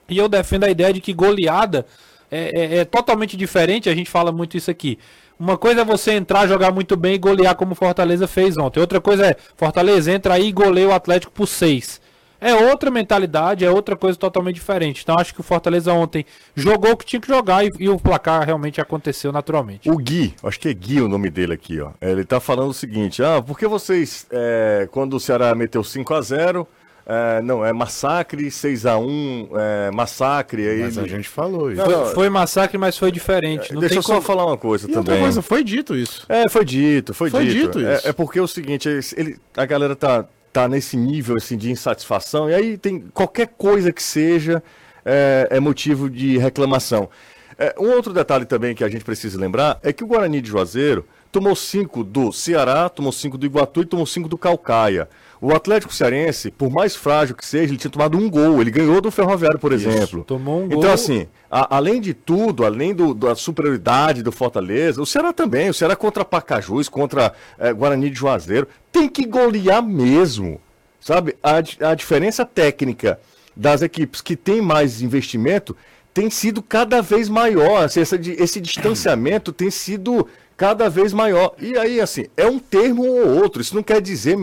E 0.09 0.17
eu 0.17 0.27
defendo 0.27 0.65
a 0.65 0.69
ideia 0.69 0.91
de 0.91 0.99
que 0.99 1.13
goleada 1.13 1.85
é, 2.29 2.51
é, 2.53 2.77
é 2.79 2.85
totalmente 2.85 3.37
diferente, 3.37 3.89
a 3.89 3.95
gente 3.95 4.09
fala 4.09 4.29
muito 4.29 4.57
isso 4.57 4.69
aqui. 4.69 4.99
Uma 5.39 5.57
coisa 5.57 5.81
é 5.81 5.85
você 5.85 6.11
entrar, 6.11 6.47
jogar 6.47 6.69
muito 6.69 6.97
bem 6.97 7.13
e 7.13 7.17
golear 7.17 7.55
como 7.55 7.73
Fortaleza 7.73 8.27
fez 8.27 8.57
ontem. 8.57 8.81
Outra 8.81 8.99
coisa 8.99 9.25
é, 9.25 9.37
Fortaleza 9.55 10.11
entra 10.11 10.33
aí 10.33 10.49
e 10.49 10.51
goleia 10.51 10.89
o 10.89 10.93
Atlético 10.93 11.31
por 11.31 11.47
6. 11.47 12.01
É 12.41 12.53
outra 12.53 12.91
mentalidade, 12.91 13.65
é 13.65 13.71
outra 13.71 13.95
coisa 13.95 14.17
totalmente 14.17 14.55
diferente. 14.55 15.01
Então 15.01 15.15
acho 15.17 15.33
que 15.33 15.39
o 15.39 15.43
Fortaleza 15.43 15.93
ontem 15.93 16.25
jogou 16.55 16.91
o 16.91 16.97
que 16.97 17.05
tinha 17.05 17.21
que 17.21 17.27
jogar 17.27 17.65
e, 17.65 17.69
e 17.79 17.89
o 17.89 17.97
placar 17.97 18.45
realmente 18.45 18.81
aconteceu 18.81 19.31
naturalmente. 19.31 19.89
O 19.89 19.97
Gui, 19.97 20.33
acho 20.43 20.59
que 20.59 20.67
é 20.67 20.73
Gui 20.73 21.01
o 21.01 21.07
nome 21.07 21.29
dele 21.29 21.53
aqui, 21.53 21.79
ó. 21.79 21.91
Ele 22.01 22.25
tá 22.25 22.39
falando 22.39 22.69
o 22.69 22.73
seguinte: 22.73 23.23
ah, 23.23 23.41
por 23.41 23.57
que 23.57 23.67
vocês, 23.67 24.25
é, 24.31 24.87
quando 24.91 25.15
o 25.15 25.19
Ceará 25.19 25.55
meteu 25.55 25.83
5 25.83 26.13
a 26.13 26.21
0 26.21 26.67
é, 27.11 27.41
não, 27.41 27.65
é 27.65 27.73
massacre, 27.73 28.45
6x1, 28.45 29.49
é, 29.57 29.89
massacre. 29.89 30.69
Aí... 30.69 30.81
Mas 30.81 30.95
a 30.95 31.07
gente 31.07 31.27
falou 31.27 31.71
isso. 31.71 31.83
Foi, 31.83 32.13
foi 32.13 32.29
massacre, 32.29 32.77
mas 32.77 32.99
foi 32.99 33.11
diferente. 33.11 33.73
Não 33.73 33.81
Deixa 33.81 33.95
eu 33.95 34.03
só 34.03 34.13
como... 34.13 34.21
falar 34.21 34.45
uma 34.45 34.57
coisa 34.57 34.87
e 34.87 34.93
também. 34.93 35.19
Coisa, 35.19 35.41
foi 35.41 35.63
dito 35.63 35.95
isso. 35.95 36.23
É, 36.29 36.47
foi 36.47 36.63
dito, 36.63 37.11
foi, 37.15 37.31
foi 37.31 37.47
dito. 37.47 37.79
dito 37.79 37.87
é, 37.87 38.09
é, 38.09 38.13
porque 38.13 38.37
é 38.37 38.41
o 38.43 38.47
seguinte, 38.47 38.87
ele, 39.17 39.39
a 39.57 39.65
galera 39.65 39.95
tá, 39.95 40.23
tá 40.53 40.67
nesse 40.67 40.95
nível 40.95 41.37
assim, 41.37 41.57
de 41.57 41.71
insatisfação, 41.71 42.47
e 42.47 42.53
aí 42.53 42.77
tem 42.77 42.99
qualquer 43.11 43.47
coisa 43.57 43.91
que 43.91 44.03
seja 44.03 44.61
é, 45.03 45.47
é 45.49 45.59
motivo 45.59 46.11
de 46.11 46.37
reclamação. 46.37 47.09
É, 47.57 47.73
um 47.79 47.89
outro 47.89 48.13
detalhe 48.13 48.45
também 48.45 48.75
que 48.75 48.83
a 48.83 48.87
gente 48.87 49.03
precisa 49.03 49.39
lembrar 49.39 49.79
é 49.81 49.91
que 49.91 50.03
o 50.03 50.07
Guarani 50.07 50.41
de 50.41 50.49
Juazeiro 50.49 51.07
tomou 51.31 51.55
cinco 51.55 52.03
do 52.03 52.31
Ceará, 52.31 52.89
tomou 52.89 53.11
cinco 53.11 53.37
do 53.37 53.45
Iguatu 53.45 53.81
e 53.81 53.85
tomou 53.85 54.05
cinco 54.05 54.27
do 54.27 54.37
Calcaia. 54.37 55.07
O 55.41 55.53
Atlético 55.53 55.93
Cearense, 55.93 56.51
por 56.51 56.69
mais 56.69 56.95
frágil 56.95 57.35
que 57.35 57.45
seja, 57.45 57.71
ele 57.71 57.77
tinha 57.77 57.89
tomado 57.89 58.17
um 58.17 58.29
gol. 58.29 58.59
Ele 58.59 58.71
ganhou 58.71 58.99
do 58.99 59.09
Ferroviário, 59.09 59.57
por 59.57 59.71
Isso, 59.71 59.87
exemplo. 59.87 60.23
Tomou 60.25 60.61
um 60.61 60.65
então, 60.65 60.75
gol. 60.75 60.79
Então, 60.79 60.93
assim, 60.93 61.27
a, 61.49 61.77
além 61.77 62.01
de 62.01 62.13
tudo, 62.13 62.65
além 62.65 62.93
do, 62.93 63.13
da 63.13 63.33
superioridade 63.35 64.21
do 64.21 64.31
Fortaleza, 64.31 65.01
o 65.01 65.05
Ceará 65.05 65.31
também. 65.31 65.69
O 65.69 65.73
Ceará 65.73 65.95
contra 65.95 66.25
Pacajus, 66.25 66.89
contra 66.89 67.33
é, 67.57 67.71
Guarani 67.71 68.09
de 68.09 68.19
Juazeiro, 68.19 68.67
tem 68.91 69.07
que 69.07 69.25
golear 69.25 69.81
mesmo. 69.81 70.59
Sabe? 70.99 71.37
A, 71.41 71.57
a 71.89 71.95
diferença 71.95 72.43
técnica 72.43 73.17
das 73.55 73.81
equipes 73.81 74.19
que 74.19 74.35
têm 74.35 74.61
mais 74.61 75.01
investimento 75.01 75.75
tem 76.13 76.29
sido 76.29 76.61
cada 76.61 77.01
vez 77.01 77.29
maior. 77.29 77.85
Assim, 77.85 78.01
esse, 78.01 78.15
esse 78.37 78.59
distanciamento 78.59 79.53
tem 79.53 79.71
sido 79.71 80.27
cada 80.59 80.89
vez 80.89 81.13
maior. 81.13 81.53
E 81.57 81.77
aí, 81.77 82.01
assim, 82.01 82.25
é 82.35 82.45
um 82.45 82.59
termo 82.59 83.07
ou 83.07 83.41
outro. 83.41 83.61
Isso 83.61 83.73
não 83.73 83.81
quer 83.81 84.01
dizer 84.01 84.35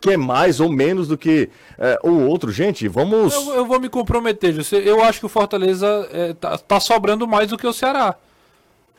que 0.00 0.12
é 0.12 0.16
mais 0.16 0.60
ou 0.60 0.72
menos 0.72 1.06
do 1.06 1.18
que 1.18 1.50
é, 1.78 1.98
o 2.02 2.26
outro. 2.26 2.50
Gente, 2.50 2.88
vamos. 2.88 3.34
Eu, 3.34 3.56
eu, 3.56 3.66
vou 3.66 3.78
me 3.78 3.90
comprometer, 3.90 4.54
José. 4.54 4.78
Eu 4.82 5.04
acho 5.04 5.20
que 5.20 5.26
o 5.26 5.28
Fortaleza 5.28 6.08
é, 6.10 6.32
tá, 6.32 6.56
tá 6.56 6.80
sobrando 6.80 7.28
mais 7.28 7.50
do 7.50 7.58
que 7.58 7.66
o 7.66 7.72
Ceará. 7.72 8.14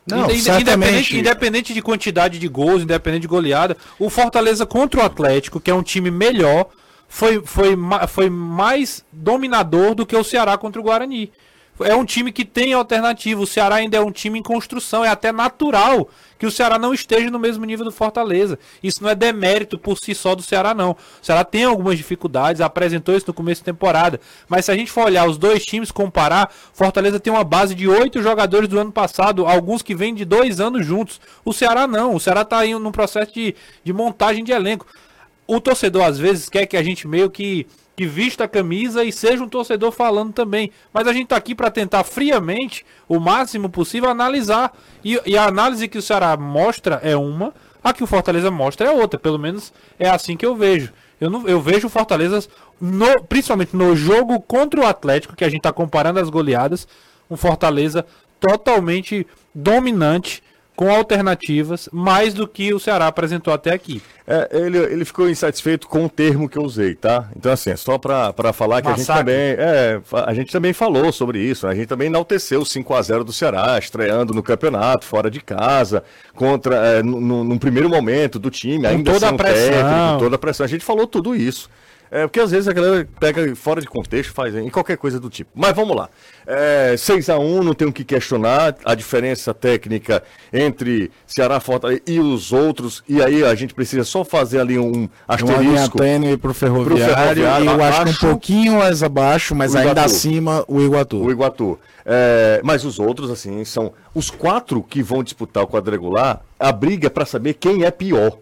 Não, 0.05 0.29
independente, 0.29 1.17
independente 1.17 1.73
de 1.73 1.81
quantidade 1.81 2.37
de 2.37 2.47
gols, 2.47 2.83
independente 2.83 3.21
de 3.21 3.27
goleada, 3.27 3.75
o 3.97 4.07
Fortaleza 4.07 4.63
contra 4.63 5.01
o 5.01 5.03
Atlético, 5.03 5.59
que 5.59 5.71
é 5.71 5.73
um 5.73 5.81
time 5.81 6.11
melhor, 6.11 6.67
foi, 7.07 7.41
foi, 7.43 7.75
foi 8.09 8.29
mais 8.29 9.03
dominador 9.11 9.95
do 9.95 10.05
que 10.05 10.15
o 10.15 10.23
Ceará 10.23 10.55
contra 10.55 10.79
o 10.79 10.83
Guarani. 10.83 11.31
É 11.79 11.95
um 11.95 12.05
time 12.05 12.31
que 12.31 12.45
tem 12.45 12.73
alternativa. 12.73 13.41
O 13.41 13.47
Ceará 13.47 13.75
ainda 13.75 13.97
é 13.97 14.01
um 14.01 14.11
time 14.11 14.39
em 14.39 14.43
construção. 14.43 15.03
É 15.03 15.09
até 15.09 15.31
natural 15.31 16.07
que 16.37 16.45
o 16.45 16.51
Ceará 16.51 16.77
não 16.77 16.93
esteja 16.93 17.31
no 17.31 17.39
mesmo 17.39 17.65
nível 17.65 17.85
do 17.85 17.91
Fortaleza. 17.91 18.59
Isso 18.81 19.01
não 19.01 19.09
é 19.09 19.15
demérito 19.15 19.79
por 19.79 19.97
si 19.97 20.13
só 20.13 20.35
do 20.35 20.43
Ceará, 20.43 20.73
não. 20.73 20.91
O 20.91 21.25
Ceará 21.25 21.43
tem 21.43 21.63
algumas 21.63 21.97
dificuldades, 21.97 22.61
apresentou 22.61 23.15
isso 23.15 23.25
no 23.27 23.33
começo 23.33 23.61
da 23.61 23.71
temporada. 23.71 24.19
Mas 24.47 24.65
se 24.65 24.71
a 24.71 24.75
gente 24.75 24.91
for 24.91 25.05
olhar 25.05 25.27
os 25.27 25.37
dois 25.37 25.65
times, 25.65 25.89
comparar, 25.91 26.51
Fortaleza 26.73 27.19
tem 27.19 27.33
uma 27.33 27.43
base 27.43 27.73
de 27.73 27.87
oito 27.87 28.21
jogadores 28.21 28.67
do 28.67 28.79
ano 28.79 28.91
passado, 28.91 29.45
alguns 29.45 29.81
que 29.81 29.95
vêm 29.95 30.13
de 30.13 30.25
dois 30.25 30.59
anos 30.59 30.85
juntos. 30.85 31.19
O 31.43 31.53
Ceará 31.53 31.87
não. 31.87 32.13
O 32.13 32.19
Ceará 32.19 32.41
está 32.41 32.65
indo 32.65 32.79
num 32.79 32.91
processo 32.91 33.33
de, 33.33 33.55
de 33.83 33.93
montagem 33.93 34.43
de 34.43 34.51
elenco. 34.51 34.85
O 35.47 35.59
torcedor, 35.59 36.03
às 36.03 36.19
vezes, 36.19 36.49
quer 36.49 36.65
que 36.65 36.77
a 36.77 36.83
gente 36.83 37.07
meio 37.07 37.29
que 37.29 37.67
que 37.95 38.05
vista 38.05 38.45
a 38.45 38.47
camisa 38.47 39.03
e 39.03 39.11
seja 39.11 39.43
um 39.43 39.49
torcedor 39.49 39.91
falando 39.91 40.33
também. 40.33 40.71
Mas 40.91 41.07
a 41.07 41.13
gente 41.13 41.25
está 41.25 41.37
aqui 41.37 41.53
para 41.53 41.69
tentar 41.69 42.03
friamente, 42.03 42.85
o 43.07 43.19
máximo 43.19 43.69
possível, 43.69 44.09
analisar. 44.09 44.75
E, 45.03 45.19
e, 45.25 45.37
a 45.37 45.45
análise 45.45 45.87
que 45.87 45.97
o 45.97 46.01
Ceará 46.01 46.35
mostra 46.35 46.99
é 47.03 47.15
uma, 47.15 47.53
a 47.83 47.93
que 47.93 48.03
o 48.03 48.07
Fortaleza 48.07 48.49
mostra 48.49 48.87
é 48.87 48.91
outra. 48.91 49.19
Pelo 49.19 49.37
menos 49.37 49.71
é 49.99 50.09
assim 50.09 50.35
que 50.35 50.45
eu 50.45 50.55
vejo. 50.55 50.91
Eu, 51.21 51.29
não, 51.29 51.47
eu 51.47 51.61
vejo 51.61 51.87
o 51.87 51.89
Fortaleza, 51.89 52.47
no, 52.81 53.23
principalmente 53.23 53.75
no 53.75 53.95
jogo 53.95 54.41
contra 54.41 54.81
o 54.81 54.85
Atlético, 54.85 55.35
que 55.35 55.43
a 55.43 55.49
gente 55.49 55.59
está 55.59 55.71
comparando 55.71 56.19
as 56.19 56.29
goleadas, 56.29 56.87
um 57.29 57.37
Fortaleza 57.37 58.05
totalmente 58.39 59.25
dominante 59.53 60.43
com 60.75 60.91
alternativas, 60.91 61.87
mais 61.91 62.33
do 62.33 62.47
que 62.47 62.73
o 62.73 62.79
Ceará 62.79 63.07
apresentou 63.07 63.53
até 63.53 63.71
aqui. 63.71 64.01
É, 64.25 64.49
ele, 64.53 64.77
ele 64.77 65.05
ficou 65.05 65.29
insatisfeito 65.29 65.87
com 65.87 66.05
o 66.05 66.09
termo 66.09 66.47
que 66.47 66.57
eu 66.57 66.63
usei, 66.63 66.95
tá? 66.95 67.29
Então, 67.35 67.51
assim, 67.51 67.71
é 67.71 67.75
só 67.75 67.97
para 67.97 68.53
falar 68.53 68.81
que 68.81 68.87
Massacre. 68.87 69.11
a 69.11 69.15
gente 69.15 69.57
também. 69.57 69.65
É, 69.65 70.01
a 70.25 70.33
gente 70.33 70.51
também 70.51 70.73
falou 70.73 71.11
sobre 71.11 71.39
isso, 71.39 71.67
né? 71.67 71.73
A 71.73 71.75
gente 71.75 71.87
também 71.87 72.07
enalteceu 72.07 72.61
o 72.61 72.65
5 72.65 72.93
a 72.93 73.01
0 73.01 73.23
do 73.23 73.33
Ceará, 73.33 73.77
estreando 73.77 74.33
no 74.33 74.41
campeonato, 74.41 75.05
fora 75.05 75.29
de 75.29 75.41
casa, 75.41 76.03
contra. 76.33 76.75
É, 76.75 77.03
no, 77.03 77.43
num 77.43 77.57
primeiro 77.57 77.89
momento 77.89 78.39
do 78.39 78.49
time, 78.49 78.87
ainda 78.87 79.11
com 79.11 79.19
toda 79.19 79.29
a 79.29 79.33
pressão. 79.33 79.71
Técnico, 79.71 80.19
toda 80.19 80.35
a 80.35 80.39
pressão. 80.39 80.65
A 80.65 80.69
gente 80.69 80.85
falou 80.85 81.05
tudo 81.05 81.35
isso. 81.35 81.69
É, 82.13 82.27
porque 82.27 82.39
às 82.39 82.51
vezes 82.51 82.67
a 82.67 82.73
galera 82.73 83.09
pega 83.19 83.55
fora 83.55 83.81
de 83.81 83.87
contexto, 83.87 84.33
faz 84.33 84.53
em 84.53 84.69
qualquer 84.69 84.97
coisa 84.97 85.19
do 85.19 85.31
tipo. 85.31 85.49
Mas 85.55 85.75
vamos 85.75 85.97
lá. 85.97 86.07
É, 86.45 86.93
6 86.95 87.27
a 87.27 87.39
1 87.39 87.63
não 87.63 87.73
tem 87.73 87.87
o 87.87 87.91
que 87.91 88.03
questionar 88.03 88.75
a 88.85 88.93
diferença 88.93 89.51
técnica 89.51 90.21
entre 90.53 91.09
Ceará, 91.25 91.59
Fortaleza 91.59 92.03
e 92.05 92.19
os 92.19 92.53
outros. 92.53 93.03
E 93.09 93.19
aí 93.19 93.43
a 93.43 93.55
gente 93.55 93.73
precisa 93.73 94.03
só 94.03 94.23
fazer 94.23 94.59
ali 94.59 94.77
um 94.77 95.09
asterisco. 95.27 95.97
Pro 95.97 95.97
ferroviário, 95.97 96.37
pro 96.37 96.53
ferroviário. 96.53 97.43
E 97.63 97.65
eu 97.65 97.83
acho 97.83 98.19
que 98.19 98.25
um 98.27 98.29
pouquinho 98.29 98.73
mais 98.77 99.01
abaixo, 99.01 99.55
mas 99.55 99.75
ainda 99.75 100.03
acima 100.03 100.63
o 100.67 100.79
Iguatu. 100.81 101.19
O 101.19 101.31
Iguatu. 101.31 101.79
É, 102.05 102.61
mas 102.63 102.85
os 102.85 102.99
outros, 102.99 103.31
assim, 103.31 103.65
são 103.65 103.91
os 104.13 104.29
quatro 104.29 104.83
que 104.83 105.01
vão 105.01 105.23
disputar 105.23 105.63
o 105.63 105.67
quadrangular. 105.67 106.41
A 106.59 106.71
briga 106.71 107.07
é 107.07 107.09
para 107.09 107.25
saber 107.25 107.55
quem 107.55 107.85
é 107.85 107.89
pior, 107.89 108.37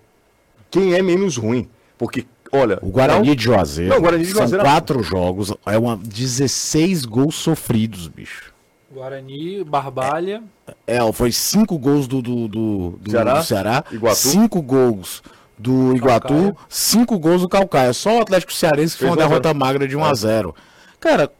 quem 0.69 0.93
é 0.93 1.01
menos 1.01 1.37
ruim. 1.37 1.69
Porque 1.97 2.25
Olha, 2.51 2.79
o 2.81 2.89
Guarani 2.89 3.27
não, 3.29 3.35
de 3.35 3.43
Juazeiro, 3.43 3.93
não, 3.93 4.01
Guarani 4.01 4.25
de 4.25 4.31
Juazeiro 4.31 4.63
são 4.63 4.71
quatro 4.71 5.01
jogos, 5.01 5.53
é 5.65 5.77
uma 5.77 5.95
16 5.97 7.05
gols 7.05 7.35
sofridos, 7.35 8.07
bicho. 8.07 8.51
Guarani, 8.93 9.63
Barbalha. 9.63 10.43
É, 10.85 10.97
é 10.97 11.13
foi 11.13 11.31
cinco 11.31 11.77
gols 11.77 12.07
do, 12.07 12.21
do, 12.21 12.47
do, 12.47 12.89
do 12.99 13.11
Ceará, 13.11 13.33
do 13.33 13.43
Ceará 13.43 13.83
Iguatu. 13.91 14.17
cinco 14.17 14.61
gols 14.61 15.23
do 15.57 15.95
Iguatu, 15.95 16.27
Calcaia. 16.27 16.55
cinco 16.67 17.17
gols 17.17 17.41
do 17.41 17.47
Calcaia. 17.47 17.93
Só 17.93 18.17
o 18.17 18.21
Atlético 18.21 18.51
Cearense 18.51 18.95
que 18.95 18.99
foi 18.99 19.09
uma 19.09 19.17
derrota 19.17 19.53
magra 19.53 19.87
de 19.87 19.95
1 19.95 20.03
a 20.03 20.13
0 20.13 20.55
é. 20.57 20.61
Cara, 20.99 21.31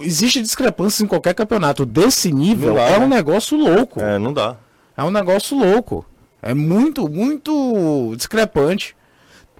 existe 0.00 0.40
discrepância 0.40 1.04
em 1.04 1.06
qualquer 1.06 1.34
campeonato. 1.34 1.84
Desse 1.84 2.32
nível, 2.32 2.74
dá, 2.74 2.82
é 2.82 2.98
um 2.98 3.08
né? 3.08 3.16
negócio 3.16 3.58
louco. 3.58 4.00
É, 4.00 4.18
não 4.18 4.32
dá. 4.32 4.56
É 4.96 5.02
um 5.02 5.10
negócio 5.10 5.58
louco. 5.58 6.06
É 6.40 6.54
muito, 6.54 7.08
muito 7.08 8.14
discrepante. 8.16 8.96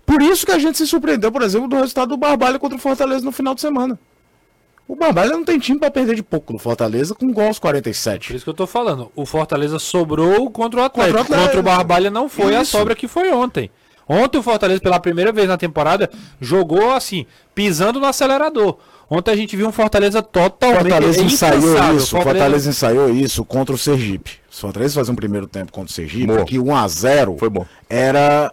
Por 0.06 0.22
isso 0.22 0.44
que 0.44 0.52
a 0.52 0.58
gente 0.58 0.78
se 0.78 0.86
surpreendeu, 0.86 1.32
por 1.32 1.42
exemplo, 1.42 1.68
do 1.68 1.76
resultado 1.76 2.10
do 2.10 2.16
Barbalha 2.16 2.58
contra 2.58 2.76
o 2.76 2.80
Fortaleza 2.80 3.24
no 3.24 3.32
final 3.32 3.54
de 3.54 3.60
semana. 3.60 3.98
O 4.86 4.94
Barbalha 4.94 5.30
não 5.30 5.44
tem 5.44 5.58
time 5.58 5.78
para 5.78 5.90
perder 5.90 6.14
de 6.14 6.22
pouco 6.22 6.52
no 6.52 6.58
Fortaleza 6.58 7.14
com 7.14 7.32
gols 7.32 7.58
47. 7.58 8.28
Por 8.28 8.36
isso 8.36 8.44
que 8.44 8.50
eu 8.50 8.54
tô 8.54 8.66
falando. 8.66 9.10
O 9.16 9.24
Fortaleza 9.24 9.78
sobrou 9.78 10.50
contra 10.50 10.80
o 10.80 10.84
Atlético. 10.84 11.18
Contra 11.18 11.32
o, 11.32 11.36
Atlético. 11.36 11.56
Contra 11.56 11.72
o 11.72 11.76
Barbalha 11.76 12.10
não 12.10 12.28
foi 12.28 12.52
isso. 12.52 12.60
a 12.60 12.64
sobra 12.64 12.94
que 12.94 13.08
foi 13.08 13.32
ontem. 13.32 13.70
Ontem 14.06 14.36
o 14.36 14.42
Fortaleza, 14.42 14.82
pela 14.82 15.00
primeira 15.00 15.32
vez 15.32 15.48
na 15.48 15.56
temporada, 15.56 16.10
jogou 16.38 16.92
assim, 16.92 17.24
pisando 17.54 17.98
no 17.98 18.06
acelerador. 18.06 18.76
Ontem 19.14 19.30
a 19.30 19.36
gente 19.36 19.56
viu 19.56 19.68
um 19.68 19.72
Fortaleza 19.72 20.20
totalmente 20.20 20.90
Fortaleza 20.90 21.22
ensaiou 21.22 21.60
isso, 21.60 21.76
Fortaleza... 21.76 22.06
Fortaleza 22.06 22.70
ensaiou 22.70 23.10
isso 23.14 23.44
contra 23.44 23.72
o 23.72 23.78
Sergipe. 23.78 24.32
Se 24.50 24.60
Fortaleza 24.60 24.94
fazer 24.94 25.12
um 25.12 25.14
primeiro 25.14 25.46
tempo 25.46 25.70
contra 25.70 25.88
o 25.88 25.94
Sergipe, 25.94 26.26
bom. 26.26 26.44
que 26.44 26.58
1 26.58 26.76
a 26.76 26.88
0 26.88 27.36
foi 27.38 27.48
bom. 27.48 27.64
Era 27.88 28.52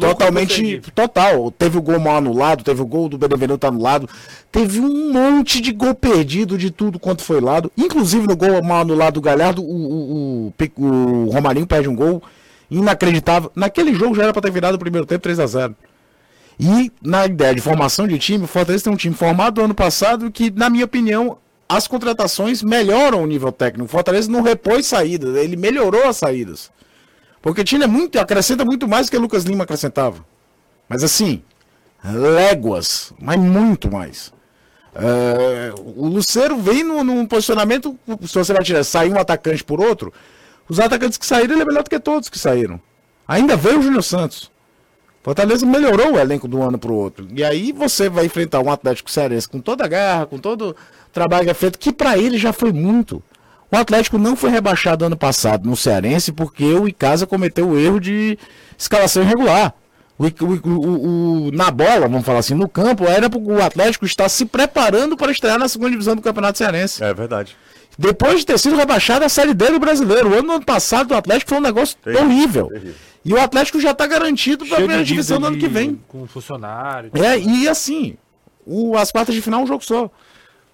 totalmente 0.00 0.82
total. 0.92 1.48
Teve 1.52 1.78
o 1.78 1.82
gol 1.82 2.00
mal 2.00 2.16
anulado, 2.16 2.64
teve 2.64 2.82
o 2.82 2.86
gol 2.86 3.08
do 3.08 3.16
Benevenuto 3.16 3.66
anulado, 3.68 4.08
teve 4.50 4.80
um 4.80 5.12
monte 5.12 5.60
de 5.60 5.70
gol 5.70 5.94
perdido 5.94 6.58
de 6.58 6.72
tudo 6.72 6.98
quanto 6.98 7.22
foi 7.22 7.40
lado. 7.40 7.70
Inclusive 7.76 8.26
no 8.26 8.36
gol 8.36 8.60
mal 8.64 8.80
anulado 8.80 9.14
do 9.14 9.20
Galhardo, 9.20 9.62
o, 9.62 9.66
o, 9.66 10.52
o, 10.76 11.26
o 11.26 11.30
Romarinho 11.30 11.68
perde 11.68 11.88
um 11.88 11.94
gol 11.94 12.20
inacreditável. 12.68 13.52
Naquele 13.54 13.94
jogo 13.94 14.16
já 14.16 14.24
era 14.24 14.32
para 14.32 14.42
ter 14.42 14.50
virado 14.50 14.74
o 14.74 14.78
primeiro 14.78 15.06
tempo 15.06 15.22
3 15.22 15.38
a 15.38 15.46
0 15.46 15.76
e 16.58 16.92
na 17.02 17.26
ideia 17.26 17.54
de 17.54 17.60
formação 17.60 18.06
de 18.06 18.18
time, 18.18 18.44
o 18.44 18.48
Fortaleza 18.48 18.84
tem 18.84 18.92
um 18.92 18.96
time 18.96 19.14
formado 19.14 19.60
ano 19.60 19.74
passado 19.74 20.30
que, 20.30 20.50
na 20.50 20.70
minha 20.70 20.84
opinião, 20.84 21.38
as 21.68 21.88
contratações 21.88 22.62
melhoram 22.62 23.22
o 23.22 23.26
nível 23.26 23.50
técnico. 23.50 23.86
O 23.86 23.88
Fortaleza 23.88 24.30
não 24.30 24.42
repôs 24.42 24.86
saídas, 24.86 25.36
ele 25.36 25.56
melhorou 25.56 26.06
as 26.06 26.16
saídas. 26.16 26.70
Porque 27.42 27.64
time 27.64 27.84
é 27.84 27.86
muito, 27.86 28.18
acrescenta 28.18 28.64
muito 28.64 28.86
mais 28.86 29.06
do 29.06 29.10
que 29.10 29.18
Lucas 29.18 29.44
Lima 29.44 29.64
acrescentava. 29.64 30.24
Mas 30.88 31.02
assim, 31.02 31.42
léguas, 32.02 33.12
mas 33.18 33.38
muito 33.38 33.90
mais. 33.90 34.32
É, 34.94 35.74
o 35.76 36.06
Luceiro 36.06 36.56
vem 36.56 36.84
num, 36.84 37.02
num, 37.02 37.26
posicionamento, 37.26 37.98
se 38.22 38.34
você 38.34 38.52
vai 38.52 38.62
tirar, 38.62 38.84
sair 38.84 39.12
um 39.12 39.18
atacante 39.18 39.64
por 39.64 39.80
outro, 39.80 40.12
os 40.68 40.78
atacantes 40.78 41.18
que 41.18 41.26
saíram, 41.26 41.54
ele 41.54 41.62
é 41.62 41.64
melhor 41.64 41.82
do 41.82 41.90
que 41.90 41.98
todos 41.98 42.28
que 42.28 42.38
saíram. 42.38 42.80
Ainda 43.26 43.56
veio 43.56 43.80
o 43.80 43.82
Júnior 43.82 44.04
Santos. 44.04 44.50
Fortaleza 45.24 45.64
melhorou 45.64 46.12
o 46.12 46.18
elenco 46.18 46.46
do 46.46 46.62
ano 46.62 46.78
para 46.78 46.92
o 46.92 46.94
outro. 46.94 47.26
E 47.34 47.42
aí 47.42 47.72
você 47.72 48.10
vai 48.10 48.26
enfrentar 48.26 48.60
um 48.60 48.70
Atlético 48.70 49.10
Cearense 49.10 49.48
com 49.48 49.58
toda 49.58 49.82
a 49.82 49.88
garra, 49.88 50.26
com 50.26 50.36
todo 50.36 50.72
o 50.72 50.74
trabalho 51.14 51.44
que 51.44 51.50
é 51.50 51.54
feito, 51.54 51.78
que 51.78 51.90
para 51.90 52.18
ele 52.18 52.36
já 52.36 52.52
foi 52.52 52.70
muito. 52.70 53.22
O 53.72 53.76
Atlético 53.76 54.18
não 54.18 54.36
foi 54.36 54.50
rebaixado 54.50 55.02
ano 55.02 55.16
passado 55.16 55.66
no 55.66 55.74
Cearense 55.74 56.30
porque 56.30 56.64
o 56.74 56.86
Icasa 56.86 57.26
cometeu 57.26 57.70
o 57.70 57.78
erro 57.78 57.98
de 57.98 58.38
escalação 58.76 59.22
irregular. 59.22 59.72
O, 60.18 60.26
o, 60.26 60.28
o, 60.28 61.46
o, 61.46 61.52
na 61.52 61.70
bola, 61.70 62.06
vamos 62.06 62.26
falar 62.26 62.40
assim, 62.40 62.54
no 62.54 62.68
campo, 62.68 63.04
era 63.04 63.26
o 63.26 63.62
Atlético 63.62 64.04
estar 64.04 64.28
se 64.28 64.44
preparando 64.44 65.16
para 65.16 65.32
estrear 65.32 65.58
na 65.58 65.68
segunda 65.68 65.90
divisão 65.90 66.14
do 66.14 66.20
Campeonato 66.20 66.58
Cearense. 66.58 67.02
É 67.02 67.14
verdade. 67.14 67.56
Depois 67.98 68.40
de 68.40 68.46
ter 68.46 68.58
sido 68.58 68.76
rebaixado 68.76 69.24
a 69.24 69.28
Série 69.28 69.54
D 69.54 69.70
do 69.70 69.78
brasileiro. 69.78 70.30
O 70.30 70.38
ano, 70.38 70.52
ano 70.52 70.64
passado 70.64 71.08
do 71.08 71.14
Atlético 71.14 71.50
foi 71.50 71.58
um 71.58 71.62
negócio 71.62 71.96
terrível. 72.02 72.24
horrível. 72.24 72.68
Terrível. 72.68 72.94
E 73.24 73.32
o 73.32 73.40
Atlético 73.40 73.80
já 73.80 73.92
está 73.92 74.06
garantido 74.06 74.66
para 74.66 74.74
a 74.74 74.78
primeira 74.78 75.04
divisão 75.04 75.40
do 75.40 75.46
ano 75.46 75.56
que 75.56 75.68
vem. 75.68 75.98
Com 76.06 76.26
funcionário. 76.26 77.10
É, 77.14 77.38
e 77.38 77.66
assim, 77.66 78.18
o, 78.66 78.96
as 78.96 79.10
quartas 79.10 79.34
de 79.34 79.40
final 79.40 79.60
é 79.60 79.64
um 79.64 79.66
jogo 79.66 79.82
só. 79.82 80.10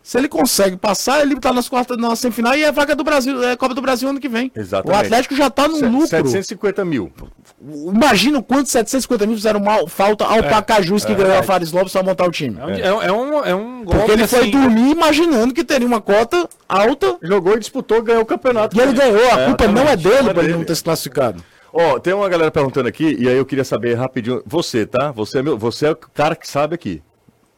Se 0.03 0.17
ele 0.17 0.29
consegue 0.29 0.77
passar, 0.77 1.21
ele 1.21 1.35
está 1.35 1.53
nas 1.53 1.69
quartas, 1.69 1.97
na 1.99 2.17
semifinal 2.17 2.57
e 2.57 2.65
é 2.65 2.73
vaga 2.73 2.97
do 2.97 3.05
Brasil, 3.05 3.45
é 3.45 3.55
Copa 3.55 3.75
do 3.75 3.83
Brasil 3.83 4.09
ano 4.09 4.19
que 4.19 4.29
vem. 4.29 4.51
Exatamente. 4.57 4.97
O 4.97 5.01
Atlético 5.01 5.37
já 5.37 5.49
está 5.49 5.69
no 5.69 5.77
Se, 5.77 5.85
lucro. 5.85 6.09
750 6.09 6.85
mil. 6.85 7.13
Imagina 7.61 8.43
quantos 8.43 8.73
750 8.73 9.27
mil 9.27 9.37
fizeram 9.37 9.61
mal, 9.61 9.87
falta 9.87 10.25
ao 10.25 10.39
é, 10.39 10.43
Pacajus 10.43 11.05
que 11.05 11.13
é, 11.13 11.15
ganhou 11.15 11.35
é, 11.35 11.39
a 11.39 11.43
Fares 11.43 11.71
Lopes 11.71 11.93
para 11.93 12.03
montar 12.03 12.27
o 12.27 12.31
time. 12.31 12.57
É, 12.59 12.93
um, 12.93 13.03
é, 13.03 13.07
é 13.07 13.13
um, 13.13 13.45
é 13.45 13.55
um 13.55 13.85
golpe 13.85 13.99
Porque 13.99 14.13
ele 14.13 14.23
assim, 14.23 14.37
foi 14.37 14.51
dormir 14.51 14.91
imaginando 14.91 15.53
que 15.53 15.63
teria 15.63 15.87
uma 15.87 16.01
cota 16.01 16.49
alta. 16.67 17.19
Jogou 17.23 17.57
e 17.57 17.59
disputou, 17.59 18.03
ganhou 18.03 18.23
o 18.23 18.27
campeonato. 18.27 18.77
E 18.77 18.81
ele 18.81 18.95
ganhou, 18.95 19.31
a 19.31 19.45
culpa 19.47 19.69
não 19.69 19.87
é 19.87 19.97
dele 19.97 20.33
para 20.33 20.43
ele 20.43 20.55
não 20.55 20.65
ter 20.65 20.75
se 20.75 20.83
classificado. 20.83 21.45
Ó, 21.73 21.95
oh, 21.95 22.01
tem 22.01 22.13
uma 22.13 22.29
galera 22.29 22.51
perguntando 22.51 22.89
aqui, 22.89 23.17
e 23.19 23.29
aí 23.29 23.37
eu 23.37 23.47
queria 23.47 23.65
saber 23.65 23.95
rapidinho. 23.95 24.43
Você, 24.45 24.85
tá? 24.87 25.13
Você 25.13 25.39
é, 25.39 25.43
meu, 25.43 25.57
você 25.57 25.87
é 25.87 25.91
o 25.91 25.97
cara 25.97 26.35
que 26.35 26.49
sabe 26.49 26.75
aqui. 26.75 27.01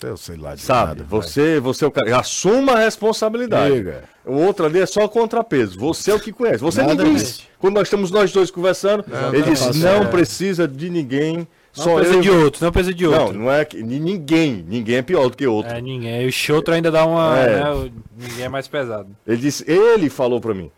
Eu 0.07 0.17
sei 0.17 0.37
lá 0.37 0.55
de 0.55 0.63
Sabe, 0.63 1.01
nada, 1.01 1.05
você, 1.09 1.61
você 1.61 1.85
é 1.85 1.89
o 1.89 1.91
cara. 1.91 2.19
Assuma 2.19 2.73
a 2.73 2.79
responsabilidade. 2.79 3.75
Liga. 3.75 4.05
O 4.25 4.35
outro 4.35 4.67
ali 4.67 4.81
é 4.81 4.87
só 4.87 5.07
contrapeso. 5.09 5.79
Você 5.79 6.11
é 6.11 6.15
o 6.15 6.21
que 6.21 6.33
conhece. 6.33 6.59
Você 6.59 6.81
nada 6.81 6.95
ninguém. 6.95 7.13
Mesmo. 7.15 7.45
Quando 7.59 7.75
nós 7.75 7.89
estamos 7.89 8.11
nós 8.11 8.33
dois 8.33 8.51
conversando, 8.51 9.05
não, 9.07 9.35
ele 9.35 9.43
disse: 9.43 9.79
não 9.79 10.03
é. 10.03 10.07
precisa 10.07 10.67
de 10.69 10.91
ninguém. 10.91 11.47
Não 11.77 11.85
só 11.85 11.95
precisa 11.95 12.19
eu... 12.19 12.23
de 12.23 12.31
outro, 12.31 12.65
não 12.65 12.73
precisa 12.73 12.95
de 12.95 13.07
outro. 13.07 13.33
Não, 13.33 13.45
não 13.45 13.53
é 13.53 13.65
que 13.65 13.83
ninguém, 13.83 14.65
ninguém 14.69 14.97
é 14.97 15.03
pior 15.03 15.31
do 15.31 15.37
que 15.37 15.47
outro. 15.47 15.73
É, 15.73 15.81
ninguém. 15.81 16.29
O 16.29 16.55
outro 16.55 16.75
ainda 16.75 16.91
dá 16.91 17.07
uma. 17.07 17.39
É. 17.39 17.65
Né, 17.65 17.91
ninguém 18.17 18.45
é 18.45 18.49
mais 18.49 18.69
pesado. 18.69 19.09
Ele 19.27 19.39
disse, 19.39 19.65
ele 19.71 20.11
falou 20.11 20.41
para 20.41 20.55
mim. 20.55 20.71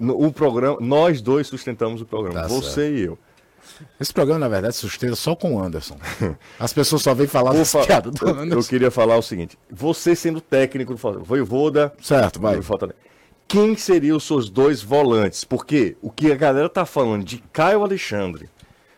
O 0.00 0.30
programa, 0.30 0.76
nós 0.80 1.20
dois 1.20 1.46
sustentamos 1.46 2.00
o 2.00 2.06
programa, 2.06 2.42
tá 2.42 2.46
você 2.46 2.82
certo. 2.82 2.96
e 2.96 3.00
eu. 3.02 3.18
Esse 4.00 4.12
programa, 4.12 4.40
na 4.40 4.48
verdade, 4.48 4.74
sustenta 4.76 5.16
só 5.16 5.34
com 5.34 5.54
o 5.56 5.62
Anderson. 5.62 5.96
As 6.58 6.72
pessoas 6.72 7.02
só 7.02 7.14
vêm 7.14 7.26
falar 7.26 7.52
das 7.52 7.70
fa- 7.72 7.84
piadas 7.84 8.12
do 8.14 8.26
eu, 8.28 8.34
eu 8.34 8.40
Anderson. 8.42 8.68
queria 8.68 8.90
falar 8.90 9.16
o 9.16 9.22
seguinte: 9.22 9.58
você 9.70 10.14
sendo 10.16 10.40
técnico 10.40 10.92
do 10.92 10.98
Fortaleza, 10.98 11.28
Voivoda, 11.28 11.92
Certo, 12.00 12.40
vai. 12.40 12.60
Fortaleza, 12.62 12.96
quem 13.46 13.76
seriam 13.76 14.16
os 14.16 14.24
seus 14.24 14.48
dois 14.48 14.82
volantes? 14.82 15.44
Porque 15.44 15.96
o 16.02 16.10
que 16.10 16.32
a 16.32 16.36
galera 16.36 16.68
tá 16.68 16.84
falando 16.86 17.24
de 17.24 17.38
Caio 17.52 17.82
Alexandre, 17.82 18.48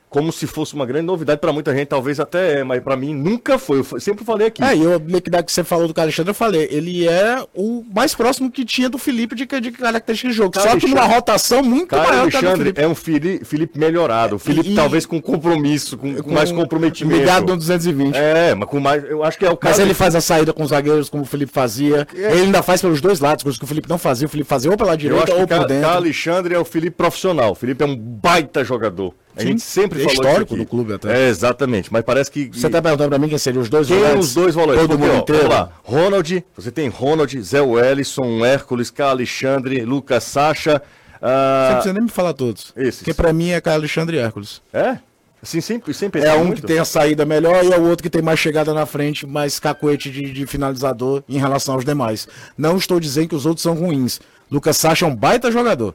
como 0.09 0.33
se 0.33 0.47
fosse 0.47 0.75
uma 0.75 0.87
grande 0.87 1.05
novidade 1.07 1.41
para 1.41 1.53
muita 1.53 1.75
gente, 1.75 1.89
talvez 1.89 2.19
até 2.21 2.61
é, 2.61 2.65
mas 2.65 2.83
para 2.83 2.97
mim 2.97 3.13
nunca 3.15 3.59
foi. 3.59 3.79
Eu 3.81 4.01
sempre 4.01 4.25
falei 4.25 4.47
aqui. 4.47 4.63
É, 4.63 4.75
e 4.75 4.83
eu, 4.83 4.99
meio 5.01 5.21
que 5.21 5.29
da 5.29 5.43
que 5.43 5.53
você 5.53 5.63
falou 5.65 5.89
do 5.93 6.01
Alexandre, 6.01 6.31
eu 6.31 6.35
falei, 6.35 6.69
ele 6.71 7.07
é 7.07 7.45
o 7.55 7.85
mais 7.95 8.15
próximo 8.15 8.51
que 8.51 8.65
tinha 8.65 8.89
do 8.89 8.99
Felipe 8.99 9.35
de, 9.35 9.45
de 9.47 9.71
característica 9.73 10.31
de 10.31 10.35
jogo. 10.37 10.53
Caio 10.53 10.71
só 10.71 10.77
que 10.79 10.87
numa 10.87 11.05
rotação 11.05 11.63
muito 11.63 11.89
Caio 11.89 12.05
maior 12.09 12.21
Alexandre 12.23 12.73
é 12.77 12.87
um 12.89 12.95
Fili- 12.95 13.41
Felipe 13.45 13.79
melhorado. 13.79 14.37
O 14.37 14.39
Felipe 14.39 14.71
E- 14.71 14.75
talvez 14.75 15.05
com 15.05 15.21
compromisso, 15.21 15.99
com, 15.99 16.15
com 16.23 16.33
mais 16.33 16.51
comprometimento. 16.53 17.19
Ligado 17.21 17.47
no 17.49 17.57
220. 17.57 18.15
É, 18.17 18.55
mas 18.55 18.69
com 18.69 18.81
mais. 18.81 19.05
Eu 19.05 19.23
acho 19.25 19.37
que 19.39 19.45
é 19.45 19.51
o 19.51 19.59
Mas 19.61 19.77
Caio 19.77 19.87
ele 19.87 19.95
faz 19.95 20.15
a 20.15 20.21
saída 20.21 20.53
com 20.53 20.63
os 20.63 20.71
zagueiros, 20.71 21.09
como 21.11 21.25
o 21.25 21.27
Felipe 21.27 21.53
fazia. 21.53 22.07
Ele 22.15 22.43
ainda 22.43 22.63
faz 22.63 22.81
pelos 22.81 23.01
dois 23.01 23.21
lados, 23.21 23.43
coisa 23.43 23.59
que 23.59 23.65
o 23.65 23.69
Felipe 23.69 23.89
não 23.89 23.99
fazia. 23.99 24.27
O 24.27 24.31
Felipe 24.31 24.49
fazia 24.49 24.71
ou 24.71 24.77
pela 24.77 24.93
Eu 24.93 24.97
direita 24.97 25.25
acho 25.25 25.41
ou 25.41 25.47
que 25.47 25.55
por 25.55 25.67
dentro. 25.67 25.83
Caio 25.83 25.97
Alexandre 25.97 26.55
é 26.55 26.59
o 26.59 26.65
Felipe 26.65 26.97
profissional. 26.97 27.53
O 27.53 27.55
Felipe 27.55 27.83
é 27.83 27.87
um 27.87 27.97
baita 27.97 28.65
jogador. 28.65 29.15
A 29.37 29.41
Sim, 29.43 29.49
gente 29.49 29.63
sempre 29.63 30.01
é 30.01 30.05
falou 30.05 30.15
histórico 30.15 30.57
do 30.57 30.65
clube 30.65 30.95
até. 30.95 31.27
É, 31.27 31.29
exatamente. 31.29 31.93
Mas 31.93 32.03
parece 32.03 32.31
que. 32.31 32.47
Você 32.47 32.71
tá 32.71 32.81
perguntando 32.81 33.11
pra 33.11 33.19
mim 33.19 33.29
quem 33.29 33.37
seriam 33.37 33.63
os 33.63 33.69
dois 33.69 33.87
Quem 33.87 33.99
volantes? 33.99 34.29
os 34.29 34.35
dois 34.35 34.55
volantes? 34.55 34.81
Todo 34.81 34.89
Porque, 34.97 35.05
mundo 35.05 35.17
ó, 35.19 35.21
inteiro? 35.21 35.49
Lá. 35.49 35.71
Ronald, 35.85 36.45
você 36.57 36.71
tem 36.71 36.89
Ronald, 36.89 37.39
Zé 37.43 37.61
Wellison, 37.61 38.45
Hércules, 38.45 38.91
Caio 38.91 39.11
Alexandre, 39.11 39.85
Lucas 39.85 40.25
Sacha. 40.25 40.81
Você 40.81 41.27
não 41.27 41.29
ah, 41.31 41.71
precisa 41.75 41.93
nem 41.95 42.03
me 42.05 42.09
falar 42.09 42.33
todos. 42.33 42.73
Esses. 42.75 43.01
Porque 43.01 43.13
pra 43.13 43.33
mim 43.33 43.51
é 43.51 43.61
Caio 43.61 43.77
Alexandre 43.77 44.17
e 44.17 44.21
Hércules. 44.21 44.63
É? 44.73 44.99
Assim, 45.43 45.61
sempre, 45.61 45.93
sempre 45.93 46.23
É 46.23 46.35
um 46.35 46.47
muito? 46.47 46.63
que 46.63 46.67
tem 46.67 46.79
a 46.79 46.85
saída 46.85 47.25
melhor 47.27 47.63
e 47.63 47.73
é 47.73 47.79
o 47.79 47.83
outro 47.89 48.03
que 48.03 48.11
tem 48.11 48.23
mais 48.23 48.41
chegada 48.41 48.73
na 48.73 48.87
frente, 48.87 49.27
mais 49.27 49.61
cacoete 49.61 50.11
de, 50.11 50.33
de 50.33 50.47
finalizador 50.47 51.23
em 51.29 51.39
relação 51.39 51.75
aos 51.75 51.85
demais. 51.85 52.27
Não 52.57 52.77
estou 52.77 52.99
dizendo 52.99 53.29
que 53.29 53.35
os 53.35 53.45
outros 53.47 53.63
são 53.63 53.75
ruins. 53.75 54.19
Lucas 54.51 54.77
Sacha 54.77 55.05
é 55.05 55.09
um 55.09 55.15
baita 55.15 55.53
jogador. 55.53 55.95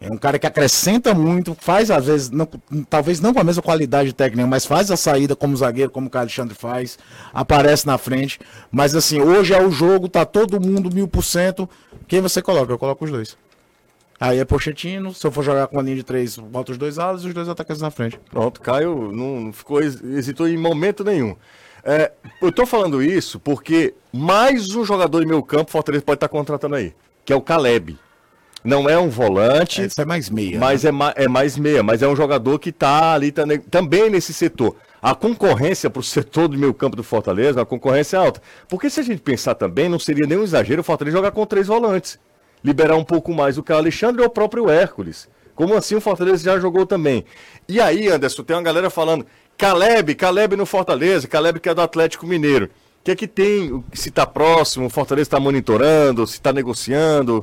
É 0.00 0.10
um 0.10 0.16
cara 0.16 0.38
que 0.38 0.46
acrescenta 0.46 1.12
muito, 1.12 1.54
faz 1.60 1.90
às 1.90 2.06
vezes, 2.06 2.30
não- 2.30 2.48
talvez 2.88 3.20
não 3.20 3.34
com 3.34 3.40
a 3.40 3.44
mesma 3.44 3.62
qualidade 3.62 4.14
técnica, 4.14 4.46
mas 4.46 4.64
faz 4.64 4.90
a 4.90 4.96
saída 4.96 5.36
como 5.36 5.54
zagueiro, 5.54 5.90
como 5.90 6.06
o 6.06 6.10
Caio 6.10 6.22
Alexandre 6.22 6.54
faz, 6.54 6.98
aparece 7.34 7.86
na 7.86 7.98
frente. 7.98 8.40
Mas 8.72 8.94
assim, 8.94 9.20
hoje 9.20 9.52
é 9.52 9.62
o 9.62 9.70
jogo, 9.70 10.08
tá 10.08 10.24
todo 10.24 10.58
mundo 10.58 10.90
mil 10.94 11.06
por 11.06 11.22
cento. 11.22 11.68
Quem 12.08 12.22
você 12.22 12.40
coloca? 12.40 12.72
Eu 12.72 12.78
coloco 12.78 13.04
os 13.04 13.10
dois. 13.10 13.36
Aí 14.18 14.38
é 14.38 14.44
Pochettino, 14.44 15.12
se 15.14 15.26
eu 15.26 15.30
for 15.30 15.42
jogar 15.44 15.66
com 15.66 15.78
a 15.78 15.82
linha 15.82 15.96
de 15.96 16.02
três, 16.02 16.38
bota 16.38 16.72
os 16.72 16.78
dois 16.78 16.98
alas 16.98 17.22
e 17.22 17.28
os 17.28 17.34
dois 17.34 17.48
atacantes 17.48 17.82
na 17.82 17.90
frente. 17.90 18.18
Pronto, 18.30 18.60
Caio 18.60 19.12
não 19.12 19.52
ficou, 19.52 19.82
hesitou 19.82 20.48
em 20.48 20.56
momento 20.56 21.04
nenhum. 21.04 21.36
É, 21.84 22.12
eu 22.40 22.52
tô 22.52 22.64
falando 22.66 23.02
isso 23.02 23.38
porque 23.40 23.94
mais 24.12 24.74
um 24.74 24.84
jogador 24.84 25.20
de 25.20 25.26
meio 25.26 25.42
campo, 25.42 25.70
Fortaleza 25.70 26.04
pode 26.04 26.16
estar 26.16 26.28
contratando 26.28 26.74
aí, 26.74 26.94
que 27.24 27.32
é 27.32 27.36
o 27.36 27.40
Caleb. 27.40 27.98
Não 28.62 28.88
é 28.88 28.98
um 28.98 29.08
volante, 29.08 29.80
Esse 29.82 30.00
é 30.00 30.04
mais 30.04 30.28
meia. 30.28 30.58
mas 30.58 30.84
é, 30.84 30.92
ma- 30.92 31.14
é 31.16 31.26
mais 31.26 31.56
meia, 31.56 31.82
mas 31.82 32.02
é 32.02 32.08
um 32.08 32.14
jogador 32.14 32.58
que 32.58 32.70
tá 32.70 33.14
ali 33.14 33.32
tá 33.32 33.46
ne- 33.46 33.58
também 33.58 34.10
nesse 34.10 34.34
setor. 34.34 34.76
A 35.00 35.14
concorrência 35.14 35.88
para 35.88 36.00
o 36.00 36.02
setor 36.02 36.46
do 36.48 36.58
meio 36.58 36.74
campo 36.74 36.94
do 36.94 37.02
Fortaleza, 37.02 37.62
a 37.62 37.64
concorrência 37.64 38.18
é 38.18 38.20
alta. 38.20 38.42
Porque 38.68 38.90
se 38.90 39.00
a 39.00 39.02
gente 39.02 39.22
pensar 39.22 39.54
também, 39.54 39.88
não 39.88 39.98
seria 39.98 40.26
nenhum 40.26 40.42
exagero 40.42 40.82
o 40.82 40.84
Fortaleza 40.84 41.16
jogar 41.16 41.30
com 41.30 41.46
três 41.46 41.68
volantes. 41.68 42.18
Liberar 42.62 42.96
um 42.96 43.04
pouco 43.04 43.32
mais 43.32 43.56
o 43.56 43.62
Caio 43.62 43.80
Alexandre 43.80 44.20
ou 44.20 44.26
o 44.26 44.30
próprio 44.30 44.68
Hércules. 44.68 45.26
Como 45.54 45.74
assim 45.74 45.94
o 45.94 46.00
Fortaleza 46.00 46.44
já 46.44 46.58
jogou 46.60 46.84
também? 46.84 47.24
E 47.66 47.80
aí, 47.80 48.08
Anderson, 48.08 48.42
tem 48.42 48.54
uma 48.54 48.62
galera 48.62 48.90
falando, 48.90 49.24
Caleb, 49.56 50.14
Caleb 50.14 50.54
no 50.56 50.66
Fortaleza, 50.66 51.26
Caleb 51.26 51.60
que 51.60 51.68
é 51.70 51.74
do 51.74 51.80
Atlético 51.80 52.26
Mineiro. 52.26 52.66
O 52.66 53.04
que 53.04 53.10
é 53.12 53.16
que 53.16 53.26
tem, 53.26 53.82
se 53.94 54.10
está 54.10 54.26
próximo, 54.26 54.84
o 54.86 54.90
Fortaleza 54.90 55.28
está 55.28 55.40
monitorando, 55.40 56.26
se 56.26 56.34
está 56.34 56.52
negociando? 56.52 57.42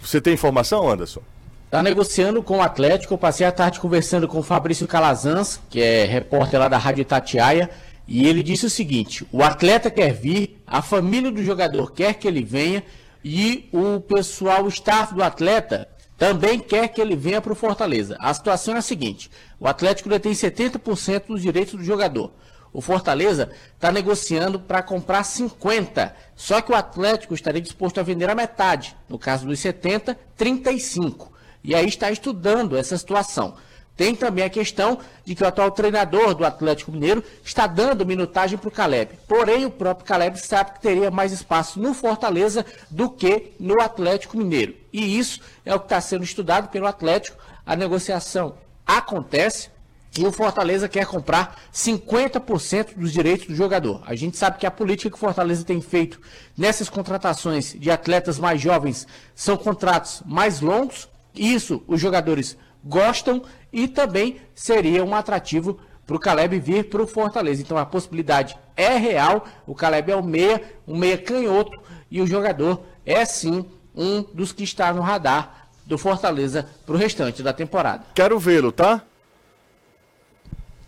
Você 0.00 0.20
tem 0.20 0.34
informação, 0.34 0.88
Anderson? 0.88 1.22
Tá 1.70 1.82
negociando 1.82 2.42
com 2.42 2.58
o 2.58 2.62
Atlético. 2.62 3.14
Eu 3.14 3.18
passei 3.18 3.46
a 3.46 3.52
tarde 3.52 3.78
conversando 3.78 4.26
com 4.26 4.38
o 4.38 4.42
Fabrício 4.42 4.88
Calazans, 4.88 5.60
que 5.70 5.80
é 5.80 6.04
repórter 6.04 6.58
lá 6.58 6.68
da 6.68 6.78
Rádio 6.78 7.02
Itatiaia, 7.02 7.70
e 8.08 8.26
ele 8.26 8.42
disse 8.42 8.66
o 8.66 8.70
seguinte: 8.70 9.24
o 9.30 9.42
atleta 9.42 9.90
quer 9.90 10.12
vir, 10.12 10.60
a 10.66 10.82
família 10.82 11.30
do 11.30 11.44
jogador 11.44 11.92
quer 11.92 12.14
que 12.14 12.26
ele 12.26 12.42
venha, 12.42 12.82
e 13.24 13.68
o 13.72 14.00
pessoal, 14.00 14.64
o 14.64 14.68
staff 14.68 15.14
do 15.14 15.22
atleta, 15.22 15.86
também 16.18 16.58
quer 16.58 16.88
que 16.88 17.00
ele 17.00 17.14
venha 17.14 17.40
para 17.40 17.52
o 17.52 17.56
Fortaleza. 17.56 18.16
A 18.18 18.34
situação 18.34 18.74
é 18.74 18.78
a 18.78 18.82
seguinte: 18.82 19.30
o 19.60 19.68
Atlético 19.68 20.08
detém 20.08 20.32
70% 20.32 21.28
dos 21.28 21.40
direitos 21.40 21.74
do 21.74 21.84
jogador. 21.84 22.32
O 22.72 22.80
Fortaleza 22.80 23.50
está 23.74 23.90
negociando 23.90 24.60
para 24.60 24.82
comprar 24.82 25.24
50. 25.24 26.14
Só 26.36 26.60
que 26.60 26.72
o 26.72 26.74
Atlético 26.74 27.34
estaria 27.34 27.60
disposto 27.60 27.98
a 27.98 28.02
vender 28.02 28.30
a 28.30 28.34
metade. 28.34 28.96
No 29.08 29.18
caso 29.18 29.46
dos 29.46 29.58
70, 29.58 30.18
35. 30.36 31.32
E 31.62 31.74
aí 31.74 31.86
está 31.86 32.10
estudando 32.10 32.76
essa 32.76 32.96
situação. 32.96 33.56
Tem 34.00 34.14
também 34.14 34.42
a 34.42 34.48
questão 34.48 34.98
de 35.26 35.34
que 35.34 35.44
o 35.44 35.46
atual 35.46 35.70
treinador 35.70 36.34
do 36.34 36.42
Atlético 36.42 36.90
Mineiro 36.90 37.22
está 37.44 37.66
dando 37.66 38.06
minutagem 38.06 38.56
para 38.56 38.68
o 38.68 38.72
Caleb. 38.72 39.12
Porém, 39.28 39.66
o 39.66 39.70
próprio 39.70 40.06
Caleb 40.06 40.40
sabe 40.40 40.72
que 40.72 40.80
teria 40.80 41.10
mais 41.10 41.32
espaço 41.32 41.78
no 41.78 41.92
Fortaleza 41.92 42.64
do 42.88 43.10
que 43.10 43.52
no 43.60 43.78
Atlético 43.78 44.38
Mineiro. 44.38 44.74
E 44.90 45.18
isso 45.18 45.40
é 45.66 45.74
o 45.74 45.78
que 45.78 45.84
está 45.84 46.00
sendo 46.00 46.24
estudado 46.24 46.68
pelo 46.70 46.86
Atlético. 46.86 47.36
A 47.66 47.76
negociação 47.76 48.54
acontece. 48.86 49.68
E 50.18 50.26
o 50.26 50.32
Fortaleza 50.32 50.88
quer 50.88 51.06
comprar 51.06 51.56
50% 51.72 52.96
dos 52.96 53.12
direitos 53.12 53.46
do 53.46 53.54
jogador. 53.54 54.02
A 54.06 54.14
gente 54.16 54.36
sabe 54.36 54.58
que 54.58 54.66
a 54.66 54.70
política 54.70 55.08
que 55.08 55.16
o 55.16 55.18
Fortaleza 55.18 55.64
tem 55.64 55.80
feito 55.80 56.20
nessas 56.58 56.88
contratações 56.88 57.76
de 57.78 57.90
atletas 57.90 58.38
mais 58.38 58.60
jovens 58.60 59.06
são 59.34 59.56
contratos 59.56 60.22
mais 60.26 60.60
longos. 60.60 61.08
Isso 61.34 61.84
os 61.86 62.00
jogadores 62.00 62.56
gostam 62.82 63.42
e 63.72 63.86
também 63.86 64.40
seria 64.52 65.04
um 65.04 65.14
atrativo 65.14 65.78
para 66.04 66.16
o 66.16 66.20
Caleb 66.20 66.58
vir 66.58 66.88
para 66.88 67.02
o 67.02 67.06
Fortaleza. 67.06 67.62
Então 67.62 67.78
a 67.78 67.86
possibilidade 67.86 68.58
é 68.76 68.96
real. 68.96 69.46
O 69.64 69.76
Caleb 69.76 70.10
é 70.10 70.16
o 70.16 70.24
meia, 70.24 70.60
um 70.88 70.96
meia 70.96 71.18
canhoto 71.18 71.78
e 72.10 72.20
o 72.20 72.26
jogador 72.26 72.82
é 73.06 73.24
sim 73.24 73.64
um 73.94 74.22
dos 74.22 74.50
que 74.50 74.64
está 74.64 74.92
no 74.92 75.02
radar 75.02 75.68
do 75.86 75.96
Fortaleza 75.96 76.68
para 76.84 76.96
o 76.96 76.98
restante 76.98 77.44
da 77.44 77.52
temporada. 77.52 78.04
Quero 78.12 78.40
vê-lo, 78.40 78.72
tá? 78.72 79.02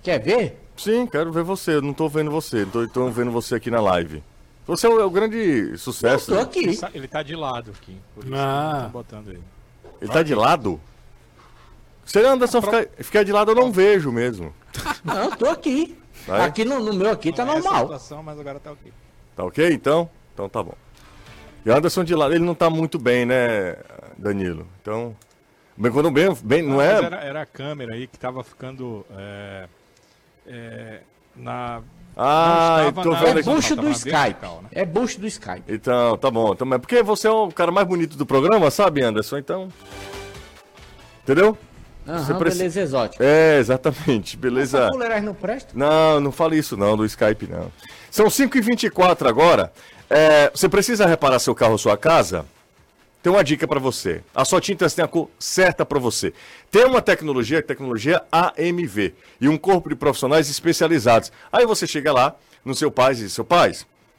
Quer 0.02 0.18
ver? 0.20 0.58
Sim, 0.76 1.06
quero 1.06 1.30
ver 1.32 1.44
você. 1.44 1.76
Eu 1.76 1.82
não 1.82 1.92
tô 1.94 2.08
vendo 2.08 2.30
você, 2.30 2.66
tô, 2.66 2.86
tô 2.88 3.08
vendo 3.10 3.30
você 3.30 3.54
aqui 3.54 3.70
na 3.70 3.80
live. 3.80 4.22
Você 4.66 4.86
é 4.86 4.90
o, 4.90 5.00
é 5.00 5.04
o 5.04 5.10
grande 5.10 5.76
sucesso. 5.76 6.32
Estou 6.32 6.36
né? 6.36 6.42
aqui. 6.42 6.78
Ele 6.94 7.08
tá- 7.08 7.22
de 7.22 7.34
lado 7.36 7.70
aqui. 7.70 7.96
Por 8.14 8.24
isso 8.24 8.34
Ah. 8.34 8.72
que 8.72 8.76
eu 8.78 8.82
tô 8.86 8.88
botando 8.90 9.28
ele. 9.28 9.42
Ele 10.00 10.10
tá 10.12 10.22
de 10.22 10.34
lado? 10.34 10.80
Se 12.04 12.18
ele 12.18 12.28
Anderson 12.28 12.60
ficar, 12.60 12.86
ficar 12.98 13.22
de 13.22 13.32
lado, 13.32 13.50
eu 13.52 13.54
não 13.54 13.70
vejo 13.70 14.10
mesmo. 14.10 14.52
Não, 15.04 15.30
tô 15.30 15.46
aqui. 15.48 15.96
Vai? 16.26 16.40
Aqui 16.42 16.64
no, 16.64 16.80
no 16.80 16.92
meu 16.94 17.10
aqui 17.10 17.32
tá 17.32 17.44
Não 17.44 17.52
é 17.54 17.60
normal. 17.60 17.82
situação, 17.82 18.22
mas 18.22 18.38
agora 18.40 18.58
tá 18.58 18.72
ok. 18.72 18.92
Tá 19.36 19.44
ok, 19.44 19.72
então? 19.72 20.08
Então 20.34 20.48
tá 20.48 20.62
bom. 20.62 20.74
E 21.64 21.70
o 21.70 21.76
Anderson 21.76 22.02
de 22.02 22.14
lado, 22.14 22.34
ele 22.34 22.44
não 22.44 22.54
tá 22.54 22.68
muito 22.68 22.98
bem, 22.98 23.24
né, 23.24 23.76
Danilo? 24.18 24.66
Então. 24.80 25.14
Bem, 25.76 25.90
quando 25.92 26.10
bem, 26.10 26.34
bem 26.42 26.62
não 26.62 26.76
Mas 26.76 26.88
é. 26.90 27.04
era, 27.04 27.16
era 27.18 27.42
a 27.42 27.46
câmera 27.46 27.94
aí 27.94 28.06
que 28.06 28.18
tava 28.18 28.42
ficando 28.44 29.06
é, 29.16 29.68
é, 30.46 31.00
na. 31.36 31.80
Ah, 32.16 32.92
tô 33.02 33.10
na- 33.12 33.20
vendo 33.20 33.40
É 33.40 33.42
bucho 33.42 33.74
do 33.74 33.88
Skype. 33.90 34.42
né? 34.42 34.68
É 34.72 34.84
bucho 34.84 35.18
do 35.18 35.26
Skype. 35.26 35.62
Então, 35.66 36.18
tá 36.18 36.30
bom. 36.30 36.52
Então, 36.52 36.72
é 36.74 36.78
porque 36.78 37.02
você 37.02 37.26
é 37.26 37.30
o 37.30 37.48
cara 37.50 37.72
mais 37.72 37.86
bonito 37.86 38.16
do 38.16 38.26
programa, 38.26 38.70
sabe, 38.70 39.02
Anderson? 39.02 39.38
Então. 39.38 39.68
Entendeu? 41.22 41.56
Aham, 42.06 42.38
precisa- 42.38 42.58
beleza 42.64 42.80
exótica. 42.80 43.24
É, 43.24 43.58
exatamente. 43.58 44.36
Beleza. 44.36 44.88
Não 45.22 45.34
presta? 45.34 45.70
Não, 45.74 46.20
não 46.20 46.32
fale 46.32 46.58
isso 46.58 46.76
não, 46.76 46.96
do 46.96 47.04
Skype 47.06 47.46
não. 47.48 47.70
São 48.10 48.26
5h24 48.28 49.26
agora. 49.28 49.72
É, 50.10 50.50
você 50.54 50.68
precisa 50.68 51.06
reparar 51.06 51.38
seu 51.38 51.54
carro 51.54 51.72
ou 51.72 51.78
sua 51.78 51.96
casa? 51.96 52.44
Tem 53.22 53.32
uma 53.32 53.44
dica 53.44 53.68
para 53.68 53.78
você. 53.78 54.20
A 54.34 54.44
sua 54.44 54.60
tintas 54.60 54.94
tem 54.94 55.04
a 55.04 55.08
cor 55.08 55.30
certa 55.38 55.86
para 55.86 55.98
você. 55.98 56.32
Tem 56.70 56.84
uma 56.84 57.00
tecnologia, 57.00 57.62
tecnologia 57.62 58.20
AMV, 58.32 59.14
e 59.40 59.48
um 59.48 59.56
corpo 59.56 59.88
de 59.88 59.94
profissionais 59.94 60.50
especializados. 60.50 61.30
Aí 61.52 61.64
você 61.64 61.86
chega 61.86 62.12
lá 62.12 62.34
no 62.64 62.74
seu 62.74 62.90
pai 62.90 63.12
e 63.12 63.16
diz, 63.16 63.32
seu 63.32 63.44
pai, 63.44 63.72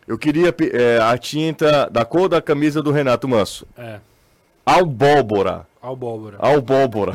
eu 0.07 0.17
queria 0.17 0.55
é, 0.71 0.99
a 1.01 1.17
tinta 1.17 1.89
da 1.89 2.05
cor 2.05 2.29
da 2.29 2.41
camisa 2.41 2.81
do 2.81 2.91
Renato 2.91 3.27
Manso. 3.27 3.67
É, 3.77 3.99
Albóbora. 4.65 5.67
abóbora. 5.81 6.37
Albóbora. 6.39 7.11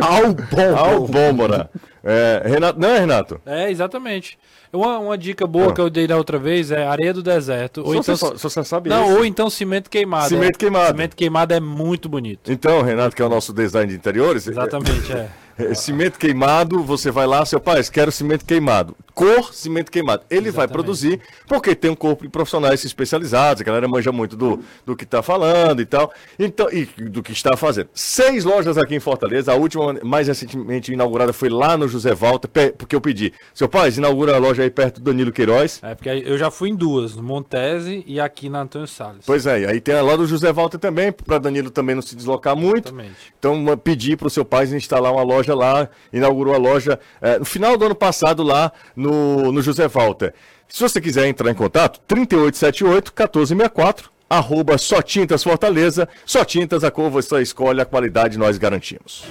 Albom. 0.00 0.74
Albóbora. 0.76 1.70
É, 2.04 2.42
Renato, 2.44 2.78
não 2.78 2.88
é, 2.88 2.98
Renato? 2.98 3.40
É, 3.46 3.70
exatamente. 3.70 4.38
Uma, 4.72 4.98
uma 4.98 5.16
dica 5.16 5.46
boa 5.46 5.70
Ah. 5.70 5.72
que 5.72 5.80
eu 5.80 5.88
dei 5.88 6.06
da 6.06 6.16
outra 6.16 6.38
vez 6.38 6.70
é 6.70 6.84
areia 6.86 7.12
do 7.14 7.22
deserto. 7.22 7.78
Ou 7.80 7.94
Só 8.02 8.12
então, 8.12 8.16
você, 8.16 8.48
só 8.50 8.62
sabe 8.64 8.90
não, 8.90 9.06
isso. 9.08 9.18
ou 9.18 9.24
então 9.24 9.48
cimento 9.48 9.88
queimado. 9.88 10.28
Cimento 10.28 10.56
é. 10.56 10.58
queimado. 10.58 10.88
Cimento 10.88 11.16
queimado 11.16 11.54
é 11.54 11.60
muito 11.60 12.08
bonito. 12.08 12.50
Então, 12.50 12.82
Renato, 12.82 13.14
que 13.14 13.22
é 13.22 13.24
o 13.24 13.28
nosso 13.28 13.52
design 13.52 13.88
de 13.90 13.96
interiores, 13.96 14.46
Exatamente, 14.46 15.12
é. 15.12 15.28
É, 15.58 15.74
cimento 15.74 16.18
queimado, 16.18 16.82
você 16.82 17.10
vai 17.10 17.26
lá, 17.26 17.44
seu 17.46 17.60
pai, 17.60 17.82
quero 17.84 18.10
cimento 18.10 18.44
queimado. 18.44 18.96
Cor, 19.14 19.54
cimento 19.54 19.92
queimado. 19.92 20.24
Ele 20.28 20.50
vai 20.50 20.66
produzir, 20.66 21.20
porque 21.46 21.74
tem 21.76 21.88
um 21.90 21.94
corpo 21.94 22.24
de 22.24 22.28
profissionais 22.28 22.84
especializados, 22.84 23.60
a 23.60 23.64
galera 23.64 23.86
manja 23.86 24.10
muito 24.10 24.36
do, 24.36 24.58
do 24.84 24.96
que 24.96 25.04
está 25.04 25.22
falando 25.22 25.80
e 25.80 25.86
tal, 25.86 26.12
então, 26.36 26.68
e 26.72 26.84
do 26.84 27.22
que 27.22 27.30
está 27.30 27.56
fazendo. 27.56 27.88
Seis 27.94 28.44
lojas 28.44 28.76
aqui 28.76 28.96
em 28.96 29.00
Fortaleza, 29.00 29.52
a 29.52 29.54
última, 29.54 29.94
mais 30.02 30.26
recentemente 30.26 30.92
inaugurada, 30.92 31.32
foi 31.32 31.48
lá 31.48 31.76
no 31.76 31.86
José 31.86 32.12
Walter, 32.12 32.48
pe- 32.48 32.72
porque 32.76 32.96
eu 32.96 33.00
pedi, 33.00 33.32
seu 33.54 33.68
pai, 33.68 33.90
inaugura 33.96 34.34
a 34.34 34.38
loja 34.38 34.64
aí 34.64 34.70
perto 34.70 35.00
do 35.00 35.12
Danilo 35.12 35.30
Queiroz. 35.30 35.78
É, 35.82 35.94
porque 35.94 36.08
eu 36.08 36.36
já 36.36 36.50
fui 36.50 36.70
em 36.70 36.74
duas, 36.74 37.14
no 37.14 37.22
Montese 37.22 38.02
e 38.08 38.18
aqui 38.18 38.48
na 38.48 38.62
Antônio 38.62 38.88
Salles. 38.88 39.22
Pois 39.24 39.46
é, 39.46 39.64
aí 39.66 39.80
tem 39.80 39.94
a 39.94 40.02
lá 40.02 40.16
do 40.16 40.26
José 40.26 40.52
Walter 40.52 40.78
também, 40.78 41.12
para 41.12 41.38
Danilo 41.38 41.70
também 41.70 41.94
não 41.94 42.02
se 42.02 42.16
deslocar 42.16 42.56
muito. 42.56 42.88
Exatamente. 42.88 43.32
Então, 43.38 43.64
pedir 43.76 44.16
para 44.16 44.26
o 44.26 44.30
seu 44.30 44.44
pai 44.44 44.64
instalar 44.64 45.12
uma 45.12 45.22
loja 45.22 45.43
lá, 45.52 45.88
inaugurou 46.12 46.54
a 46.54 46.58
loja 46.58 47.00
eh, 47.20 47.38
no 47.40 47.44
final 47.44 47.76
do 47.76 47.84
ano 47.86 47.94
passado 47.96 48.44
lá 48.44 48.70
no, 48.94 49.50
no 49.50 49.60
José 49.60 49.88
Walter. 49.88 50.32
Se 50.68 50.80
você 50.80 51.00
quiser 51.00 51.26
entrar 51.26 51.50
em 51.50 51.54
contato, 51.54 52.00
3878-1464, 52.08 54.04
arroba 54.28 54.78
Só 54.78 55.02
Tintas 55.02 55.42
Fortaleza. 55.44 56.08
Só 56.24 56.44
Tintas, 56.44 56.84
a 56.84 56.90
cor 56.90 57.10
você 57.10 57.42
escolhe, 57.42 57.80
a 57.80 57.84
qualidade 57.84 58.38
nós 58.38 58.56
garantimos. 58.58 59.24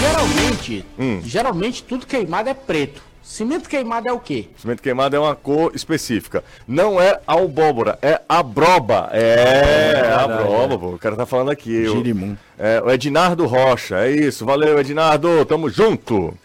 Geralmente, 0.00 0.84
Hum. 0.98 1.20
geralmente 1.24 1.82
tudo 1.82 2.06
queimado 2.06 2.48
é 2.48 2.54
preto. 2.54 3.02
Cimento 3.22 3.68
queimado 3.68 4.08
é 4.08 4.12
o 4.12 4.18
quê? 4.18 4.46
Cimento 4.56 4.82
queimado 4.82 5.14
é 5.14 5.18
uma 5.18 5.36
cor 5.36 5.72
específica. 5.74 6.42
Não 6.66 7.00
é 7.00 7.20
abóbora, 7.26 7.98
é 8.02 8.20
a 8.28 8.42
broba. 8.42 9.08
É, 9.12 10.10
a 10.12 10.26
broba, 10.26 10.78
pô. 10.78 10.88
O 10.94 10.98
cara 10.98 11.14
tá 11.16 11.26
falando 11.26 11.50
aqui. 11.50 11.86
o- 11.86 11.92
Girimum. 11.96 12.36
É, 12.58 12.80
o 12.84 12.90
Ednardo 12.90 13.46
Rocha, 13.46 13.98
é 14.00 14.10
isso. 14.10 14.44
Valeu, 14.46 14.78
Ednardo. 14.80 15.44
Tamo 15.44 15.68
junto. 15.70 16.36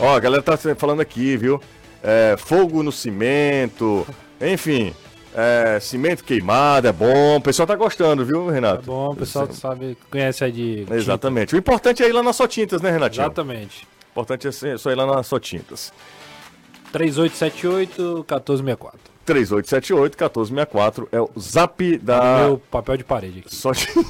Ó, 0.00 0.14
a 0.16 0.20
galera 0.20 0.42
tá 0.42 0.56
falando 0.76 1.00
aqui, 1.00 1.36
viu? 1.36 1.60
É, 2.02 2.34
fogo 2.36 2.82
no 2.82 2.90
cimento. 2.90 4.06
Enfim, 4.40 4.92
é, 5.34 5.78
cimento 5.80 6.24
queimado 6.24 6.88
é 6.88 6.92
bom. 6.92 7.36
O 7.36 7.40
pessoal 7.40 7.66
tá 7.66 7.76
gostando, 7.76 8.24
viu, 8.24 8.48
Renato? 8.48 8.82
bom, 8.84 9.10
o 9.12 9.16
pessoal 9.16 9.46
que 9.46 9.54
sabe, 9.56 9.96
conhece 10.10 10.44
aí 10.44 10.50
de. 10.52 10.76
tinta. 10.80 10.94
Exatamente. 10.96 11.54
O 11.54 11.58
importante 11.58 12.02
é 12.02 12.08
ir 12.08 12.12
lá 12.12 12.22
na 12.22 12.32
Só 12.32 12.46
Tintas, 12.48 12.82
né, 12.82 12.90
Renatinho? 12.90 13.22
Exatamente. 13.24 13.86
O 14.14 14.20
importante 14.20 14.48
é 14.48 14.76
só 14.76 14.90
ir 14.90 14.94
lá 14.94 15.06
na 15.06 15.22
Só 15.22 15.38
Tintas. 15.38 15.90
3878-1464. 16.92 18.92
3878-1464 19.26 21.08
é 21.10 21.18
o 21.20 21.30
zap 21.38 21.96
da. 21.98 22.46
Meu 22.46 22.58
papel 22.58 22.98
de 22.98 23.04
parede 23.04 23.38
aqui. 23.40 23.54
Só 23.54 23.72
Tintas. 23.72 24.04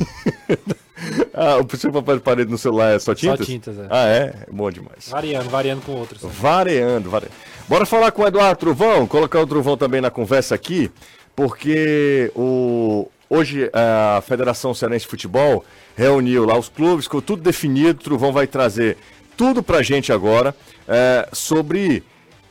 ah, 1.34 1.58
o 1.58 1.76
seu 1.76 1.92
papel 1.92 2.16
de 2.16 2.22
parede 2.22 2.50
no 2.50 2.58
celular 2.58 2.94
é 2.94 2.98
Só 2.98 3.14
Tintas? 3.14 3.46
Tintas, 3.46 3.78
é. 3.78 3.86
Ah, 3.88 4.08
é? 4.08 4.46
Bom 4.50 4.68
demais. 4.70 5.08
Variando, 5.08 5.48
variando 5.48 5.82
com 5.82 5.92
outros. 5.92 6.20
Variando, 6.22 7.08
variando. 7.08 7.34
Bora 7.68 7.86
falar 7.86 8.10
com 8.10 8.22
o 8.22 8.26
Eduardo 8.26 8.58
Truvão, 8.58 9.06
colocar 9.06 9.40
o 9.40 9.46
Truvão 9.46 9.76
também 9.76 10.00
na 10.00 10.10
conversa 10.10 10.52
aqui, 10.54 10.90
porque 11.36 12.32
o... 12.34 13.08
hoje 13.30 13.70
a 13.72 14.20
Federação 14.22 14.74
Cearense 14.74 15.04
de 15.04 15.10
Futebol 15.10 15.64
reuniu 15.96 16.44
lá 16.44 16.58
os 16.58 16.68
clubes, 16.68 17.04
ficou 17.04 17.22
tudo 17.22 17.40
definido, 17.42 18.00
o 18.00 18.02
Truvão 18.02 18.32
vai 18.32 18.48
trazer 18.48 18.96
tudo 19.36 19.62
pra 19.62 19.82
gente 19.82 20.12
agora 20.12 20.54
é, 20.86 21.28
sobre 21.32 22.02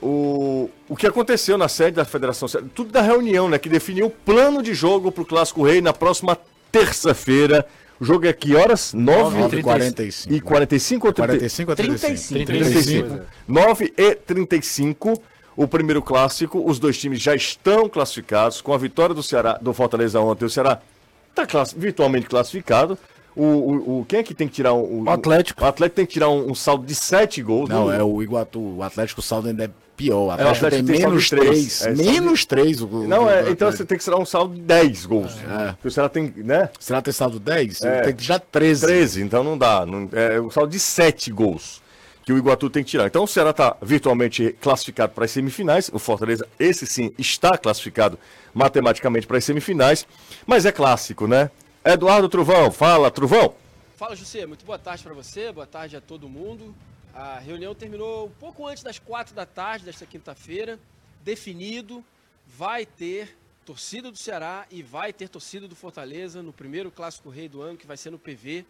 o... 0.01 0.69
o 0.89 0.95
que 0.95 1.07
aconteceu 1.07 1.57
na 1.57 1.67
sede 1.67 1.97
da 1.97 2.05
Federação 2.05 2.47
tudo 2.73 2.91
da 2.91 3.01
reunião, 3.01 3.49
né, 3.49 3.57
que 3.57 3.69
definiu 3.69 4.07
o 4.07 4.09
plano 4.09 4.63
de 4.63 4.73
jogo 4.73 5.11
pro 5.11 5.25
Clássico 5.25 5.63
Rei 5.63 5.81
na 5.81 5.93
próxima 5.93 6.37
terça-feira. 6.71 7.65
O 7.99 8.05
jogo 8.05 8.25
é 8.25 8.33
que 8.33 8.55
horas? 8.55 8.93
9 8.93 9.61
9h45. 9.61 10.31
e 10.31 10.41
45 10.41 11.07
ou 11.07 11.13
30? 11.13 11.27
45 11.27 11.69
ou 11.69 11.75
35? 11.75 12.45
35. 12.45 12.45
35. 12.45 13.25
9 13.47 13.93
e 13.95 14.15
35. 14.15 15.21
O 15.55 15.67
primeiro 15.67 16.01
clássico, 16.01 16.63
os 16.65 16.79
dois 16.79 16.97
times 16.97 17.21
já 17.21 17.35
estão 17.35 17.87
classificados. 17.87 18.61
Com 18.61 18.73
a 18.73 18.77
vitória 18.77 19.13
do 19.13 19.21
Ceará, 19.21 19.59
do 19.61 19.73
Fortaleza 19.73 20.19
ontem, 20.19 20.45
o 20.45 20.49
Ceará 20.49 20.81
está 21.29 21.63
virtualmente 21.75 22.25
classificado. 22.25 22.97
O, 23.35 23.43
o, 23.43 23.99
o- 24.01 24.05
quem 24.05 24.19
é 24.19 24.23
que 24.23 24.33
tem 24.33 24.47
que 24.47 24.53
tirar 24.53 24.73
o, 24.73 25.03
O 25.03 25.09
Atlético. 25.09 25.63
O 25.63 25.67
Atlético 25.67 25.95
tem 25.95 26.05
que 26.05 26.13
tirar 26.13 26.29
um, 26.29 26.51
um 26.51 26.55
saldo 26.55 26.85
de 26.85 26.93
7 26.93 27.41
gols. 27.41 27.69
Não, 27.69 27.85
do- 27.85 27.91
é 27.93 28.03
o 28.03 28.21
Iguatu. 28.21 28.59
O 28.77 28.83
Atlético 28.83 29.21
o 29.21 29.23
saldo 29.23 29.47
ainda 29.47 29.65
é 29.65 29.69
pior. 29.95 30.17
O 30.17 30.25
o 30.27 30.31
Atlético, 30.31 30.65
Atlético 30.65 30.87
tem 30.87 30.95
tem 30.97 31.05
menos 31.07 31.23
de 31.23 31.29
três. 31.29 31.79
3. 31.79 31.81
É, 31.85 31.93
de- 31.93 32.11
menos 32.11 32.45
3. 32.45 32.81
O, 32.81 32.87
Não, 33.07 33.25
o- 33.25 33.29
é, 33.29 33.43
o 33.43 33.49
então 33.49 33.71
você 33.71 33.85
tem 33.85 33.97
que 33.97 34.03
tirar 34.03 34.17
um 34.17 34.25
saldo 34.25 34.55
de 34.55 34.61
10 34.61 35.05
gols. 35.05 35.31
É. 35.49 35.71
Porque 35.71 35.87
o 35.87 35.91
Ceará 35.91 36.09
tem, 36.09 36.33
né? 36.37 36.69
Será 36.79 37.01
ter 37.01 37.13
saldo 37.13 37.39
10? 37.39 37.81
É. 37.83 38.01
Tem 38.01 38.15
que 38.15 38.23
já 38.23 38.37
13. 38.37 38.85
13, 38.85 39.21
então 39.23 39.43
não 39.43 39.57
dá. 39.57 39.85
Não, 39.85 40.09
é 40.11 40.39
o 40.39 40.51
saldo 40.51 40.69
de 40.71 40.79
7 40.79 41.31
gols 41.31 41.81
que 42.25 42.31
o 42.33 42.37
Iguatu 42.37 42.69
tem 42.69 42.83
que 42.83 42.89
tirar. 42.91 43.07
Então 43.07 43.23
o 43.23 43.27
Ceará 43.27 43.49
está 43.51 43.75
virtualmente 43.81 44.55
classificado 44.61 45.13
para 45.13 45.25
as 45.25 45.31
semifinais. 45.31 45.89
O 45.93 45.97
Fortaleza, 45.97 46.45
esse 46.59 46.85
sim, 46.85 47.11
está 47.17 47.57
classificado 47.57 48.19
matematicamente 48.53 49.25
para 49.25 49.37
as 49.37 49.45
semifinais. 49.45 50.05
Mas 50.45 50.65
é 50.65 50.71
clássico, 50.71 51.27
né? 51.27 51.49
Eduardo 51.83 52.29
Truvão, 52.29 52.71
fala, 52.71 53.09
Truvão. 53.09 53.55
Fala, 53.97 54.15
José. 54.15 54.45
Muito 54.45 54.63
boa 54.63 54.77
tarde 54.77 55.01
para 55.01 55.15
você, 55.15 55.51
boa 55.51 55.65
tarde 55.65 55.97
a 55.97 56.01
todo 56.01 56.29
mundo. 56.29 56.75
A 57.11 57.39
reunião 57.39 57.73
terminou 57.73 58.27
um 58.27 58.29
pouco 58.29 58.67
antes 58.67 58.83
das 58.83 58.99
quatro 58.99 59.33
da 59.33 59.47
tarde 59.47 59.85
desta 59.85 60.05
quinta-feira. 60.05 60.79
Definido, 61.23 62.05
vai 62.45 62.85
ter 62.85 63.35
torcida 63.65 64.11
do 64.11 64.17
Ceará 64.17 64.67
e 64.69 64.83
vai 64.83 65.11
ter 65.11 65.27
torcida 65.27 65.67
do 65.67 65.75
Fortaleza 65.75 66.43
no 66.43 66.53
primeiro 66.53 66.91
Clássico 66.91 67.31
Rei 67.31 67.49
do 67.49 67.63
ano, 67.63 67.79
que 67.79 67.87
vai 67.87 67.97
ser 67.97 68.11
no 68.11 68.19
PV, 68.19 68.63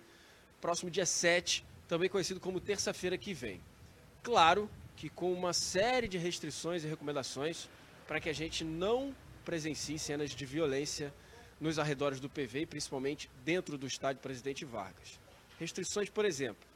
próximo 0.61 0.89
dia 0.89 1.05
7, 1.05 1.65
também 1.89 2.07
conhecido 2.07 2.39
como 2.39 2.61
terça-feira 2.61 3.17
que 3.17 3.33
vem. 3.33 3.59
Claro 4.23 4.69
que 4.95 5.09
com 5.09 5.33
uma 5.33 5.51
série 5.51 6.07
de 6.07 6.17
restrições 6.17 6.85
e 6.85 6.87
recomendações 6.87 7.67
para 8.07 8.21
que 8.21 8.29
a 8.29 8.33
gente 8.33 8.63
não 8.63 9.13
presencie 9.43 9.99
cenas 9.99 10.31
de 10.31 10.45
violência 10.45 11.13
nos 11.61 11.77
arredores 11.77 12.19
do 12.19 12.27
PV 12.27 12.61
e 12.61 12.65
principalmente 12.65 13.29
dentro 13.45 13.77
do 13.77 13.85
estádio 13.85 14.19
Presidente 14.19 14.65
Vargas. 14.65 15.19
Restrições, 15.59 16.09
por 16.09 16.25
exemplo, 16.25 16.67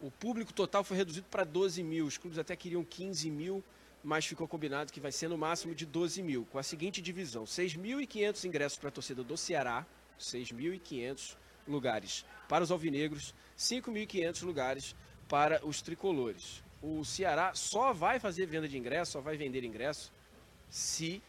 o 0.00 0.10
público 0.10 0.52
total 0.52 0.82
foi 0.82 0.96
reduzido 0.96 1.28
para 1.30 1.44
12 1.44 1.80
mil, 1.84 2.04
os 2.04 2.18
clubes 2.18 2.40
até 2.40 2.56
queriam 2.56 2.84
15 2.84 3.30
mil, 3.30 3.62
mas 4.02 4.26
ficou 4.26 4.48
combinado 4.48 4.92
que 4.92 4.98
vai 4.98 5.12
ser 5.12 5.28
no 5.28 5.38
máximo 5.38 5.76
de 5.76 5.86
12 5.86 6.20
mil, 6.24 6.44
com 6.50 6.58
a 6.58 6.62
seguinte 6.64 7.00
divisão: 7.00 7.44
6.500 7.44 8.44
ingressos 8.44 8.78
para 8.78 8.88
a 8.88 8.92
torcida 8.92 9.22
do 9.22 9.36
Ceará, 9.36 9.86
6.500 10.18 11.36
lugares 11.68 12.24
para 12.48 12.64
os 12.64 12.72
alvinegros, 12.72 13.32
5.500 13.56 14.42
lugares 14.42 14.96
para 15.28 15.64
os 15.64 15.80
tricolores. 15.80 16.64
O 16.82 17.04
Ceará 17.04 17.54
só 17.54 17.92
vai 17.92 18.18
fazer 18.18 18.46
venda 18.46 18.68
de 18.68 18.76
ingresso, 18.76 19.12
só 19.12 19.20
vai 19.20 19.36
vender 19.36 19.62
ingresso, 19.62 20.12
se 20.68 21.22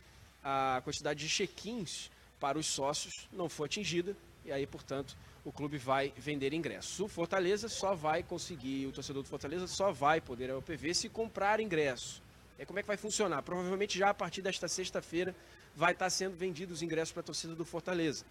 a 0.44 0.82
quantidade 0.84 1.20
de 1.20 1.30
check-ins 1.30 2.10
para 2.44 2.60
os 2.60 2.66
sócios 2.66 3.30
não 3.32 3.48
for 3.48 3.64
atingida, 3.64 4.18
e 4.44 4.52
aí, 4.52 4.68
portanto, 4.68 5.16
o 5.46 5.52
clube 5.54 5.78
vai 5.78 6.12
vender 6.18 6.54
ingressos. 6.54 7.00
O 7.00 7.08
Fortaleza 7.08 7.70
só 7.70 7.96
vai 7.96 8.22
conseguir, 8.22 8.86
o 8.86 8.92
torcedor 8.92 9.24
do 9.24 9.30
Fortaleza 9.30 9.66
só 9.66 9.94
vai 9.94 10.20
poder 10.20 10.52
ao 10.52 10.62
PV 10.62 10.94
se 10.94 11.08
comprar 11.08 11.62
ingresso. 11.62 12.22
É 12.60 12.66
como 12.66 12.80
é 12.80 12.82
que 12.82 12.88
vai 12.88 12.98
funcionar? 12.98 13.42
Provavelmente 13.44 13.98
já 13.98 14.10
a 14.10 14.14
partir 14.14 14.42
desta 14.42 14.68
sexta-feira 14.68 15.34
vai 15.74 15.94
estar 15.94 16.10
sendo 16.10 16.36
vendidos 16.36 16.80
os 16.80 16.82
ingressos 16.82 17.14
para 17.14 17.22
a 17.22 17.24
torcida 17.24 17.56
do 17.56 17.64
Fortaleza. 17.64 18.26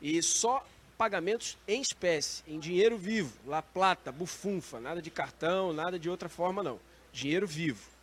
E 0.00 0.22
só 0.22 0.64
pagamentos 0.96 1.58
em 1.66 1.82
espécie, 1.82 2.44
em 2.46 2.60
dinheiro 2.60 2.96
vivo, 2.96 3.36
La 3.48 3.62
Plata, 3.62 4.12
bufunfa, 4.12 4.78
nada 4.78 5.02
de 5.02 5.10
cartão, 5.10 5.72
nada 5.72 5.98
de 5.98 6.08
outra 6.08 6.28
forma 6.28 6.62
não. 6.62 6.78
Dinheiro 7.12 7.48
vivo. 7.48 7.93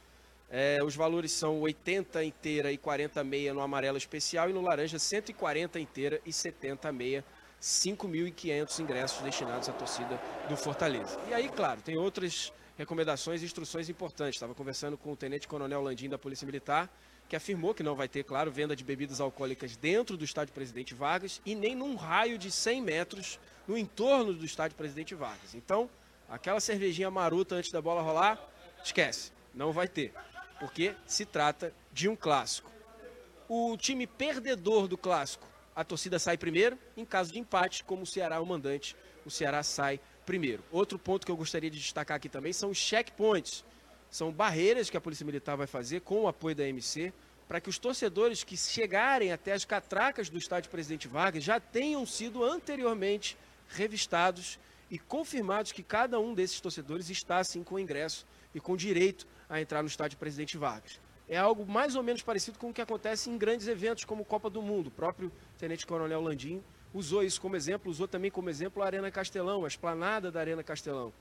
É, 0.52 0.84
os 0.84 0.98
valores 0.98 1.32
são 1.32 1.62
80 1.62 2.24
inteira 2.26 2.72
e 2.74 2.78
40 2.78 3.24
meia 3.24 3.54
no 3.54 3.62
amarelo 3.62 3.98
especial 3.98 4.50
e 4.50 4.54
no 4.54 4.60
laranja 4.62 5.00
140 5.00 5.80
inteira 5.80 6.22
e 6.26 6.34
70 6.34 6.92
meia. 6.92 7.24
5.500 7.62 8.80
ingressos 8.80 9.22
destinados 9.22 9.70
à 9.70 9.72
torcida 9.72 10.20
do 10.50 10.58
Fortaleza. 10.58 11.20
E 11.30 11.34
aí, 11.34 11.48
claro, 11.48 11.80
tem 11.80 11.96
outras 11.96 12.52
recomendações 12.76 13.44
e 13.44 13.46
instruções 13.46 13.88
importantes. 13.88 14.36
Estava 14.36 14.56
conversando 14.56 14.98
com 14.98 15.12
o 15.12 15.16
Tenente 15.16 15.48
Coronel 15.48 15.82
Landim 15.82 16.10
da 16.10 16.18
Polícia 16.18 16.44
Militar, 16.44 16.90
que 17.30 17.36
afirmou 17.36 17.76
que 17.76 17.84
não 17.84 17.96
vai 17.96 18.08
ter, 18.08 18.24
claro, 18.24 18.52
venda 18.52 18.76
de 18.76 18.84
bebidas 18.84 19.22
alcoólicas 19.22 19.78
dentro 19.78 20.18
do 20.18 20.26
estádio 20.26 20.54
Presidente 20.56 20.96
Vargas 20.96 21.40
e 21.46 21.54
nem 21.54 21.76
num 21.76 21.96
raio 21.96 22.38
de 22.38 22.52
100 22.52 22.82
metros 22.82 23.40
no 23.68 23.78
entorno 23.78 24.34
do 24.34 24.44
estádio 24.44 24.76
Presidente 24.76 25.14
Vargas. 25.14 25.54
Então, 25.54 25.88
aquela 26.28 26.60
cervejinha 26.60 27.12
maruta 27.12 27.56
antes 27.56 27.72
da 27.72 27.82
bola 27.82 28.02
rolar, 28.02 28.44
esquece, 28.84 29.32
não 29.54 29.72
vai 29.72 29.88
ter, 29.88 30.14
porque 30.62 30.94
se 31.08 31.26
trata 31.26 31.74
de 31.92 32.08
um 32.08 32.16
clássico. 32.16 32.72
O 33.50 33.76
time 33.76 34.06
perdedor 34.06 34.88
do 34.88 34.96
clássico, 34.96 35.48
a 35.76 35.84
torcida 35.84 36.20
sai 36.20 36.38
primeiro, 36.38 36.78
em 36.96 37.04
caso 37.04 37.34
de 37.34 37.40
empate, 37.40 37.84
como 37.84 38.04
o 38.04 38.06
Ceará 38.06 38.36
é 38.36 38.40
o 38.40 38.46
mandante, 38.46 38.96
o 39.26 39.32
Ceará 39.32 39.64
sai 39.64 40.00
primeiro. 40.24 40.64
Outro 40.72 41.00
ponto 41.00 41.26
que 41.26 41.32
eu 41.32 41.36
gostaria 41.36 41.72
de 41.72 41.80
destacar 41.80 42.16
aqui 42.16 42.30
também 42.30 42.54
são 42.54 42.70
os 42.70 42.78
checkpoints. 42.78 43.66
São 44.12 44.32
barreiras 44.32 44.88
que 44.88 44.96
a 44.96 45.02
Polícia 45.02 45.26
Militar 45.26 45.58
vai 45.58 45.66
fazer 45.66 46.02
com 46.02 46.22
o 46.22 46.28
apoio 46.28 46.56
da 46.56 46.68
MC 46.68 47.12
para 47.48 47.60
que 47.60 47.70
os 47.70 47.80
torcedores 47.80 48.44
que 48.44 48.56
chegarem 48.56 49.32
até 49.32 49.54
as 49.54 49.66
catracas 49.66 50.30
do 50.30 50.38
estádio 50.38 50.70
Presidente 50.70 51.08
Vargas 51.08 51.44
já 51.44 51.60
tenham 51.60 52.06
sido 52.06 52.44
anteriormente 52.44 53.36
revistados 53.68 54.60
e 54.92 55.00
confirmados 55.00 55.72
que 55.72 55.82
cada 55.82 56.20
um 56.20 56.36
desses 56.36 56.62
torcedores 56.62 57.10
está 57.10 57.40
assim 57.40 57.64
com 57.64 57.80
ingresso 57.80 58.28
e 58.54 58.60
com 58.60 58.78
direito 58.78 59.26
a 59.52 59.60
entrar 59.60 59.82
no 59.82 59.90
estádio 59.90 60.18
Presidente 60.18 60.58
Vargas. 60.58 60.98
É 61.28 61.38
algo 61.38 61.66
mais 61.70 61.96
ou 61.96 62.02
menos 62.02 62.22
parecido 62.22 62.58
com 62.58 62.70
o 62.70 62.74
que 62.74 62.82
acontece 62.82 63.30
em 63.30 63.38
grandes 63.38 63.68
eventos 63.68 64.06
como 64.06 64.24
Copa 64.24 64.50
do 64.50 64.62
Mundo. 64.62 64.88
O 64.88 64.92
próprio 64.92 65.30
Tenente 65.60 65.86
Coronel 65.86 66.22
Landim 66.22 66.64
usou 66.94 67.22
isso 67.22 67.42
como 67.42 67.58
exemplo, 67.58 67.92
usou 67.92 68.08
também 68.08 68.32
como 68.32 68.50
exemplo 68.50 68.82
a 68.82 68.86
Arena 68.86 69.12
Castelão, 69.12 69.66
a 69.66 69.68
esplanada 69.68 70.32
da 70.32 70.40
Arena 70.40 70.64
Castelão. 70.64 71.14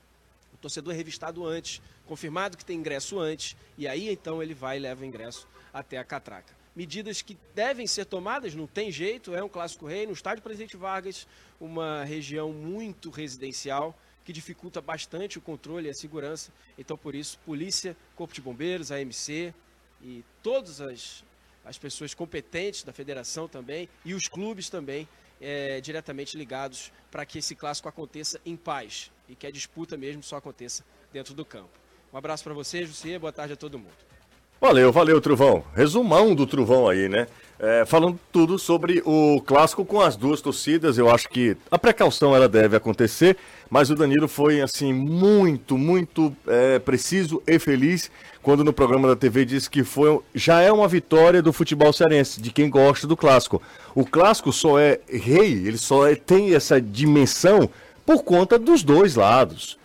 O 0.53 0.57
torcedor 0.57 0.93
é 0.93 0.97
revistado 0.97 1.45
antes, 1.45 1.81
confirmado 2.05 2.57
que 2.57 2.63
tem 2.63 2.77
ingresso 2.77 3.19
antes, 3.19 3.55
e 3.77 3.85
aí 3.85 4.09
então 4.09 4.41
ele 4.41 4.53
vai 4.53 4.77
e 4.77 4.79
leva 4.79 5.01
o 5.01 5.05
ingresso 5.05 5.45
até 5.73 5.97
a 5.97 6.03
catraca. 6.03 6.55
Medidas 6.73 7.21
que 7.21 7.37
devem 7.53 7.85
ser 7.85 8.05
tomadas, 8.05 8.55
não 8.55 8.65
tem 8.65 8.91
jeito, 8.91 9.35
é 9.35 9.43
um 9.43 9.49
clássico 9.49 9.85
rei, 9.85 10.07
no 10.07 10.13
estádio 10.13 10.41
Presidente 10.41 10.77
Vargas, 10.77 11.27
uma 11.59 12.05
região 12.05 12.53
muito 12.53 13.09
residencial, 13.09 13.93
que 14.23 14.33
dificulta 14.33 14.81
bastante 14.81 15.37
o 15.37 15.41
controle 15.41 15.87
e 15.87 15.91
a 15.91 15.93
segurança. 15.93 16.51
Então, 16.77 16.97
por 16.97 17.15
isso, 17.15 17.39
polícia, 17.45 17.95
corpo 18.15 18.33
de 18.33 18.41
bombeiros, 18.41 18.91
AMC 18.91 19.53
e 20.01 20.23
todas 20.41 20.81
as, 20.81 21.23
as 21.65 21.77
pessoas 21.77 22.13
competentes 22.13 22.83
da 22.83 22.93
federação 22.93 23.47
também 23.47 23.89
e 24.05 24.13
os 24.13 24.27
clubes 24.27 24.69
também 24.69 25.07
é, 25.39 25.81
diretamente 25.81 26.37
ligados 26.37 26.91
para 27.09 27.25
que 27.25 27.39
esse 27.39 27.55
clássico 27.55 27.89
aconteça 27.89 28.39
em 28.45 28.55
paz 28.55 29.11
e 29.27 29.35
que 29.35 29.47
a 29.47 29.51
disputa 29.51 29.97
mesmo 29.97 30.21
só 30.21 30.37
aconteça 30.37 30.85
dentro 31.11 31.33
do 31.33 31.43
campo. 31.43 31.69
Um 32.13 32.17
abraço 32.17 32.43
para 32.43 32.53
você, 32.53 32.85
Jussier, 32.85 33.19
boa 33.19 33.31
tarde 33.31 33.53
a 33.53 33.57
todo 33.57 33.79
mundo. 33.79 34.11
Valeu, 34.59 34.91
valeu, 34.91 35.19
Truvão. 35.19 35.65
Resumão 35.73 36.35
do 36.35 36.45
Truvão 36.45 36.87
aí, 36.87 37.09
né? 37.09 37.27
É, 37.63 37.85
falando 37.85 38.19
tudo 38.31 38.57
sobre 38.57 39.03
o 39.05 39.39
clássico 39.45 39.85
com 39.85 40.01
as 40.01 40.15
duas 40.15 40.41
torcidas, 40.41 40.97
eu 40.97 41.11
acho 41.11 41.29
que 41.29 41.55
a 41.69 41.77
precaução 41.77 42.35
ela 42.35 42.49
deve 42.49 42.75
acontecer, 42.75 43.37
mas 43.69 43.91
o 43.91 43.95
Danilo 43.95 44.27
foi 44.27 44.61
assim 44.61 44.91
muito, 44.91 45.77
muito 45.77 46.35
é, 46.47 46.79
preciso 46.79 47.39
e 47.45 47.59
feliz 47.59 48.09
quando 48.41 48.63
no 48.63 48.73
programa 48.73 49.07
da 49.07 49.15
TV 49.15 49.45
disse 49.45 49.69
que 49.69 49.83
foi 49.83 50.19
já 50.33 50.59
é 50.59 50.71
uma 50.71 50.87
vitória 50.87 51.39
do 51.39 51.53
futebol 51.53 51.93
cearense, 51.93 52.41
de 52.41 52.51
quem 52.51 52.67
gosta 52.67 53.05
do 53.05 53.15
clássico. 53.15 53.61
O 53.93 54.07
clássico 54.07 54.51
só 54.51 54.79
é 54.79 54.99
rei, 55.07 55.67
ele 55.67 55.77
só 55.77 56.07
é, 56.07 56.15
tem 56.15 56.55
essa 56.55 56.81
dimensão 56.81 57.69
por 58.03 58.23
conta 58.23 58.57
dos 58.57 58.81
dois 58.81 59.13
lados 59.13 59.77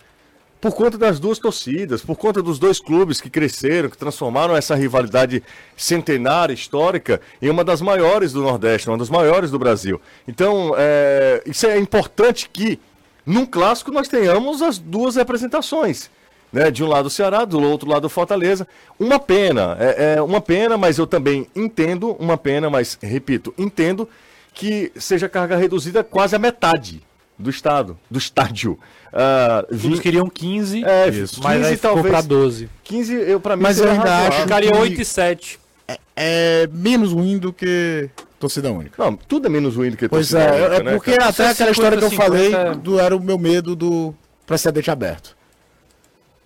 por 0.67 0.75
conta 0.75 0.97
das 0.97 1.17
duas 1.17 1.39
torcidas, 1.39 2.01
por 2.01 2.17
conta 2.17 2.41
dos 2.41 2.59
dois 2.59 2.77
clubes 2.77 3.21
que 3.21 3.29
cresceram, 3.29 3.89
que 3.89 3.97
transformaram 3.97 4.53
essa 4.53 4.75
rivalidade 4.75 5.41
centenária, 5.77 6.53
histórica, 6.53 7.21
em 7.41 7.49
uma 7.49 7.63
das 7.63 7.79
maiores 7.79 8.33
do 8.33 8.41
Nordeste, 8.41 8.89
uma 8.89 8.97
das 8.97 9.09
maiores 9.09 9.49
do 9.49 9.57
Brasil. 9.57 10.01
Então, 10.27 10.75
é, 10.77 11.41
isso 11.45 11.65
é 11.65 11.79
importante 11.79 12.49
que, 12.51 12.77
num 13.25 13.45
clássico, 13.45 13.91
nós 13.91 14.09
tenhamos 14.09 14.61
as 14.61 14.77
duas 14.77 15.15
representações. 15.15 16.09
Né, 16.51 16.71
de 16.71 16.81
um 16.81 16.87
lado 16.87 17.07
o 17.07 17.09
Ceará, 17.09 17.43
do 17.43 17.61
outro 17.61 17.89
lado 17.89 18.05
o 18.05 18.09
Fortaleza. 18.09 18.67
Uma 18.99 19.19
pena, 19.19 19.77
é, 19.79 20.15
é 20.15 20.21
uma 20.21 20.41
pena, 20.41 20.77
mas 20.77 20.97
eu 20.97 21.07
também 21.07 21.47
entendo, 21.55 22.11
uma 22.19 22.37
pena, 22.37 22.69
mas 22.69 22.97
repito, 23.01 23.53
entendo 23.57 24.07
que 24.53 24.91
seja 24.97 25.29
carga 25.29 25.55
reduzida 25.55 26.03
quase 26.03 26.35
a 26.35 26.39
metade 26.39 27.06
do 27.37 27.49
estado, 27.49 27.97
do 28.09 28.17
estádio. 28.17 28.79
Uh, 29.07 29.85
Eles 29.85 29.99
queriam 29.99 30.29
15, 30.29 30.83
é, 30.83 31.09
isso. 31.09 31.41
mas 31.41 31.57
15, 31.57 31.69
aí 31.69 31.75
ficou 31.75 31.93
talvez, 31.93 32.11
pra 32.11 32.21
12. 32.21 32.69
15, 32.83 33.13
eu, 33.13 33.39
pra 33.39 33.55
mim, 33.55 33.63
mas 33.63 33.79
eu 33.79 33.89
ainda 33.89 34.27
acho 34.27 34.41
Ficaria 34.41 34.71
que 34.71 34.77
8 34.77 35.01
e 35.01 35.05
7. 35.05 35.59
É, 35.87 35.99
é, 36.15 36.69
menos 36.71 37.13
ruim 37.13 37.37
do 37.37 37.53
que 37.53 38.09
torcida 38.39 38.71
única. 38.71 39.01
Não, 39.01 39.15
tudo 39.15 39.47
é 39.47 39.49
menos 39.49 39.75
ruim 39.75 39.91
do 39.91 39.97
que 39.97 40.09
pois 40.09 40.29
torcida 40.29 40.43
é, 40.43 40.51
única. 40.51 40.67
Pois 40.69 40.87
é, 40.87 40.91
porque 40.95 41.11
né, 41.11 41.17
até 41.21 41.49
aquela 41.49 41.71
história 41.71 41.97
que 41.97 42.03
eu 42.03 42.09
50, 42.09 42.25
falei 42.25 42.75
do, 42.75 42.99
era 42.99 43.15
o 43.15 43.21
meu 43.21 43.37
medo 43.37 43.75
do 43.75 44.13
precedente 44.45 44.91
aberto. 44.91 45.37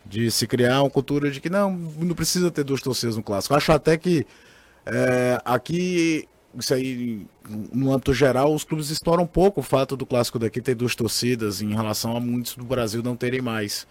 De 0.06 0.30
se 0.30 0.46
criar 0.46 0.82
uma 0.82 0.90
cultura 0.90 1.32
de 1.32 1.40
que 1.40 1.50
não, 1.50 1.72
não 1.72 2.14
precisa 2.14 2.52
ter 2.52 2.64
duas 2.64 2.82
torcidas 2.82 3.16
no 3.16 3.24
clássico. 3.24 3.54
Eu 3.54 3.58
acho 3.58 3.72
até 3.72 3.98
que 3.98 4.26
é, 4.86 5.42
aqui 5.46 6.28
isso 6.58 6.74
aí, 6.74 7.26
no 7.74 7.94
âmbito 7.94 8.14
geral, 8.14 8.54
os 8.54 8.64
clubes 8.64 8.90
exploram 8.90 9.24
um 9.24 9.28
pouco 9.28 9.62
o 9.62 9.64
fato 9.64 9.96
do 9.96 10.06
clássico 10.06 10.40
daqui 10.40 10.62
ter 10.62 10.76
duas 10.76 10.96
torcidas 10.96 11.62
em 11.62 11.74
relação 11.74 12.16
a 12.16 12.20
muitos 12.20 12.56
do 12.56 12.64
Brasil 12.66 13.02
não 13.02 13.16
terem 13.16 13.42
mais. 13.42 13.88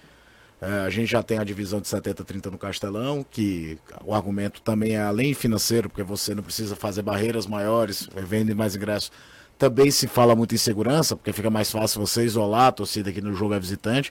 É, 0.61 0.81
a 0.81 0.91
gente 0.91 1.11
já 1.11 1.23
tem 1.23 1.39
a 1.39 1.45
divisão 1.45 1.81
de 1.81 1.89
70-30 1.89 2.51
no 2.51 2.59
Castelão, 2.59 3.25
que 3.29 3.79
o 4.05 4.15
argumento 4.15 4.61
também 4.61 4.95
é 4.95 5.01
além 5.01 5.33
financeiro, 5.33 5.89
porque 5.89 6.03
você 6.03 6.35
não 6.35 6.43
precisa 6.43 6.77
fazer 6.77 7.01
barreiras 7.01 7.47
maiores, 7.47 8.09
vende 8.15 8.55
mais 8.55 8.77
ingressos. 8.77 9.11
Também 9.59 9.91
se 9.91 10.07
fala 10.07 10.37
muito 10.37 10.55
em 10.55 10.59
segurança, 10.59 11.17
porque 11.17 11.33
fica 11.33 11.49
mais 11.49 11.71
fácil 11.71 12.01
você 12.01 12.25
isolar 12.25 12.67
a 12.69 12.73
torcida 12.73 13.09
aqui 13.09 13.23
no 13.23 13.35
jogo 13.35 13.55
é 13.55 13.61
visitante, 13.61 14.11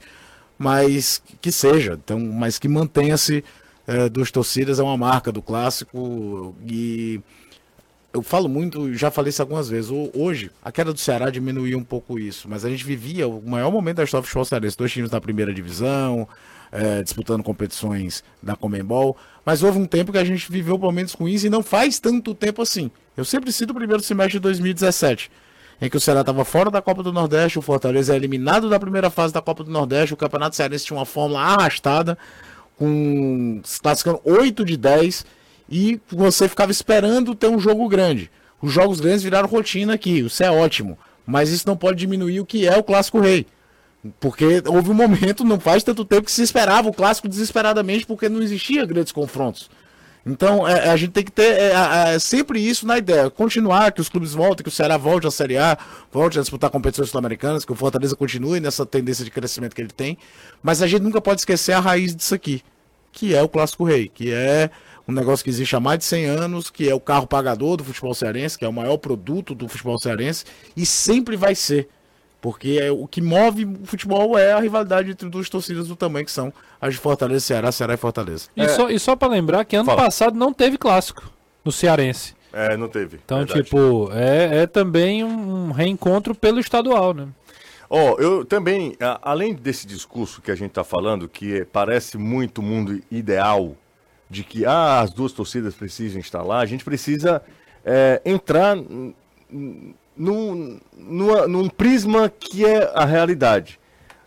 mas 0.57 1.21
que 1.39 1.51
seja, 1.51 1.93
então, 1.93 2.19
mas 2.19 2.57
que 2.57 2.67
mantenha-se 2.67 3.43
é, 3.85 4.09
duas 4.09 4.31
torcidas, 4.31 4.79
é 4.79 4.83
uma 4.83 4.97
marca 4.97 5.31
do 5.31 5.41
clássico 5.41 6.55
e 6.67 7.21
eu 8.11 8.23
falo 8.23 8.49
muito, 8.49 8.93
já 8.95 9.11
falei 9.11 9.29
isso 9.29 9.41
algumas 9.41 9.69
vezes. 9.69 9.91
Hoje, 10.13 10.49
a 10.63 10.71
queda 10.71 10.91
do 10.91 10.99
Ceará 10.99 11.29
diminuiu 11.29 11.77
um 11.77 11.83
pouco 11.83 12.17
isso, 12.17 12.47
mas 12.49 12.65
a 12.65 12.69
gente 12.69 12.83
vivia 12.83 13.27
o 13.27 13.41
maior 13.47 13.71
momento 13.71 13.97
da 13.97 14.03
história 14.03 14.23
do 14.23 14.25
futebol 14.25 14.45
cearense. 14.45 14.77
Dois 14.77 14.91
times 14.91 15.11
na 15.11 15.21
primeira 15.21 15.53
divisão, 15.53 16.27
é, 16.71 17.03
disputando 17.03 17.43
competições 17.43 18.23
da 18.41 18.55
Comembol. 18.55 19.15
Mas 19.45 19.61
houve 19.61 19.77
um 19.77 19.85
tempo 19.85 20.11
que 20.11 20.17
a 20.17 20.23
gente 20.23 20.51
viveu 20.51 20.77
momentos 20.77 21.13
ruins 21.13 21.43
e 21.43 21.49
não 21.49 21.61
faz 21.61 21.99
tanto 21.99 22.33
tempo 22.33 22.61
assim. 22.61 22.89
Eu 23.15 23.25
sempre 23.25 23.51
cito 23.51 23.71
o 23.71 23.75
primeiro 23.75 24.01
semestre 24.01 24.33
de 24.33 24.39
2017, 24.39 25.29
em 25.79 25.89
que 25.89 25.97
o 25.97 25.99
Ceará 25.99 26.21
estava 26.21 26.43
fora 26.43 26.71
da 26.71 26.81
Copa 26.81 27.03
do 27.03 27.13
Nordeste, 27.13 27.59
o 27.59 27.61
Fortaleza 27.61 28.13
é 28.13 28.15
eliminado 28.15 28.69
da 28.69 28.79
primeira 28.79 29.09
fase 29.09 29.33
da 29.33 29.41
Copa 29.41 29.63
do 29.63 29.71
Nordeste, 29.71 30.13
o 30.13 30.17
Campeonato 30.17 30.55
Cearense 30.55 30.85
tinha 30.85 30.97
uma 30.97 31.05
fórmula 31.05 31.41
arrastada, 31.41 32.17
com 32.75 33.61
classificando 33.81 34.21
8 34.23 34.65
de 34.65 34.77
10 34.77 35.25
e 35.69 35.99
você 36.09 36.47
ficava 36.47 36.71
esperando 36.71 37.35
ter 37.35 37.47
um 37.47 37.59
jogo 37.59 37.87
grande. 37.87 38.31
Os 38.61 38.71
jogos 38.73 38.99
grandes 38.99 39.23
viraram 39.23 39.47
rotina 39.47 39.93
aqui, 39.93 40.19
isso 40.19 40.43
é 40.43 40.51
ótimo, 40.51 40.97
mas 41.25 41.49
isso 41.49 41.67
não 41.67 41.77
pode 41.77 41.97
diminuir 41.97 42.39
o 42.39 42.45
que 42.45 42.67
é 42.67 42.77
o 42.77 42.83
Clássico 42.83 43.19
Rei. 43.19 43.45
Porque 44.19 44.63
houve 44.65 44.91
um 44.91 44.93
momento, 44.93 45.43
não 45.43 45.59
faz 45.59 45.83
tanto 45.83 46.05
tempo, 46.05 46.23
que 46.23 46.31
se 46.31 46.41
esperava 46.41 46.87
o 46.87 46.93
clássico 46.93 47.27
desesperadamente 47.27 48.05
porque 48.05 48.29
não 48.29 48.41
existia 48.41 48.85
grandes 48.85 49.11
confrontos. 49.11 49.69
Então 50.25 50.67
é, 50.67 50.89
a 50.89 50.95
gente 50.95 51.11
tem 51.11 51.23
que 51.23 51.31
ter 51.31 51.53
é, 51.53 51.73
é, 52.13 52.19
sempre 52.19 52.59
isso 52.59 52.85
na 52.85 52.97
ideia. 52.97 53.29
Continuar, 53.29 53.91
que 53.91 53.99
os 53.99 54.09
clubes 54.09 54.33
voltem, 54.33 54.63
que 54.63 54.69
o 54.69 54.71
Ceará 54.71 54.97
volte 54.97 55.27
a 55.27 55.31
Série 55.31 55.57
A, 55.57 55.77
volte 56.11 56.37
a 56.37 56.41
disputar 56.41 56.69
competições 56.69 57.09
sul-americanas, 57.09 57.65
que 57.65 57.71
o 57.71 57.75
Fortaleza 57.75 58.15
continue 58.15 58.59
nessa 58.59 58.85
tendência 58.85 59.25
de 59.25 59.31
crescimento 59.31 59.75
que 59.75 59.81
ele 59.81 59.91
tem. 59.91 60.17
Mas 60.61 60.81
a 60.81 60.87
gente 60.87 61.01
nunca 61.01 61.19
pode 61.19 61.41
esquecer 61.41 61.73
a 61.73 61.79
raiz 61.79 62.15
disso 62.15 62.35
aqui, 62.35 62.61
que 63.11 63.33
é 63.35 63.41
o 63.41 63.49
Clássico 63.49 63.83
Rei, 63.83 64.09
que 64.13 64.31
é 64.31 64.69
um 65.09 65.11
negócio 65.11 65.43
que 65.43 65.49
existe 65.49 65.75
há 65.75 65.79
mais 65.79 65.97
de 65.97 66.05
100 66.05 66.25
anos, 66.25 66.69
que 66.69 66.87
é 66.87 66.93
o 66.93 66.99
carro 66.99 67.25
pagador 67.25 67.77
do 67.77 67.83
futebol 67.83 68.13
cearense, 68.13 68.57
que 68.57 68.63
é 68.63 68.69
o 68.69 68.73
maior 68.73 68.95
produto 68.97 69.55
do 69.55 69.67
futebol 69.67 69.97
cearense, 69.97 70.45
e 70.77 70.85
sempre 70.85 71.35
vai 71.35 71.55
ser. 71.55 71.89
Porque 72.39 72.77
é, 72.79 72.91
o 72.91 73.07
que 73.07 73.19
move 73.19 73.65
o 73.65 73.85
futebol 73.85 74.37
é 74.37 74.53
a 74.53 74.59
rivalidade 74.59 75.09
entre 75.09 75.27
duas 75.27 75.49
torcidas 75.49 75.87
do 75.87 75.95
tamanho 75.95 76.25
que 76.25 76.31
são 76.31 76.53
as 76.79 76.93
de 76.93 76.99
Fortaleza, 76.99 77.43
Ceará, 77.43 77.71
Ceará 77.71 77.95
e 77.95 77.97
Fortaleza. 77.97 78.49
E 78.55 78.61
é... 78.61 78.67
só, 78.69 78.89
e 78.89 78.99
só 78.99 79.15
para 79.15 79.29
lembrar 79.29 79.65
que 79.65 79.75
ano 79.75 79.87
Fala. 79.87 80.03
passado 80.03 80.37
não 80.37 80.53
teve 80.53 80.77
clássico 80.77 81.29
no 81.65 81.71
Cearense. 81.71 82.35
É, 82.53 82.77
não 82.77 82.87
teve. 82.87 83.19
Então, 83.25 83.39
verdade. 83.39 83.63
tipo, 83.63 84.11
é, 84.13 84.59
é 84.59 84.67
também 84.67 85.23
um 85.23 85.71
reencontro 85.71 86.35
pelo 86.35 86.59
estadual, 86.59 87.15
né? 87.15 87.27
Ó, 87.89 88.13
oh, 88.13 88.21
eu 88.21 88.45
também, 88.45 88.95
além 89.23 89.55
desse 89.55 89.87
discurso 89.87 90.39
que 90.39 90.51
a 90.51 90.55
gente 90.55 90.69
está 90.69 90.83
falando, 90.83 91.27
que 91.27 91.65
parece 91.65 92.17
muito 92.17 92.61
mundo 92.61 93.01
ideal 93.09 93.75
de 94.29 94.43
que 94.43 94.65
ah, 94.65 95.01
as 95.01 95.11
duas 95.11 95.31
torcidas 95.31 95.73
precisam 95.73 96.19
estar 96.19 96.43
lá, 96.43 96.59
a 96.59 96.65
gente 96.65 96.85
precisa 96.85 97.41
é, 97.83 98.21
entrar 98.23 98.77
num, 100.15 100.79
numa, 100.95 101.47
num 101.47 101.69
prisma 101.69 102.29
que 102.29 102.65
é 102.65 102.91
a 102.93 103.05
realidade. 103.05 103.79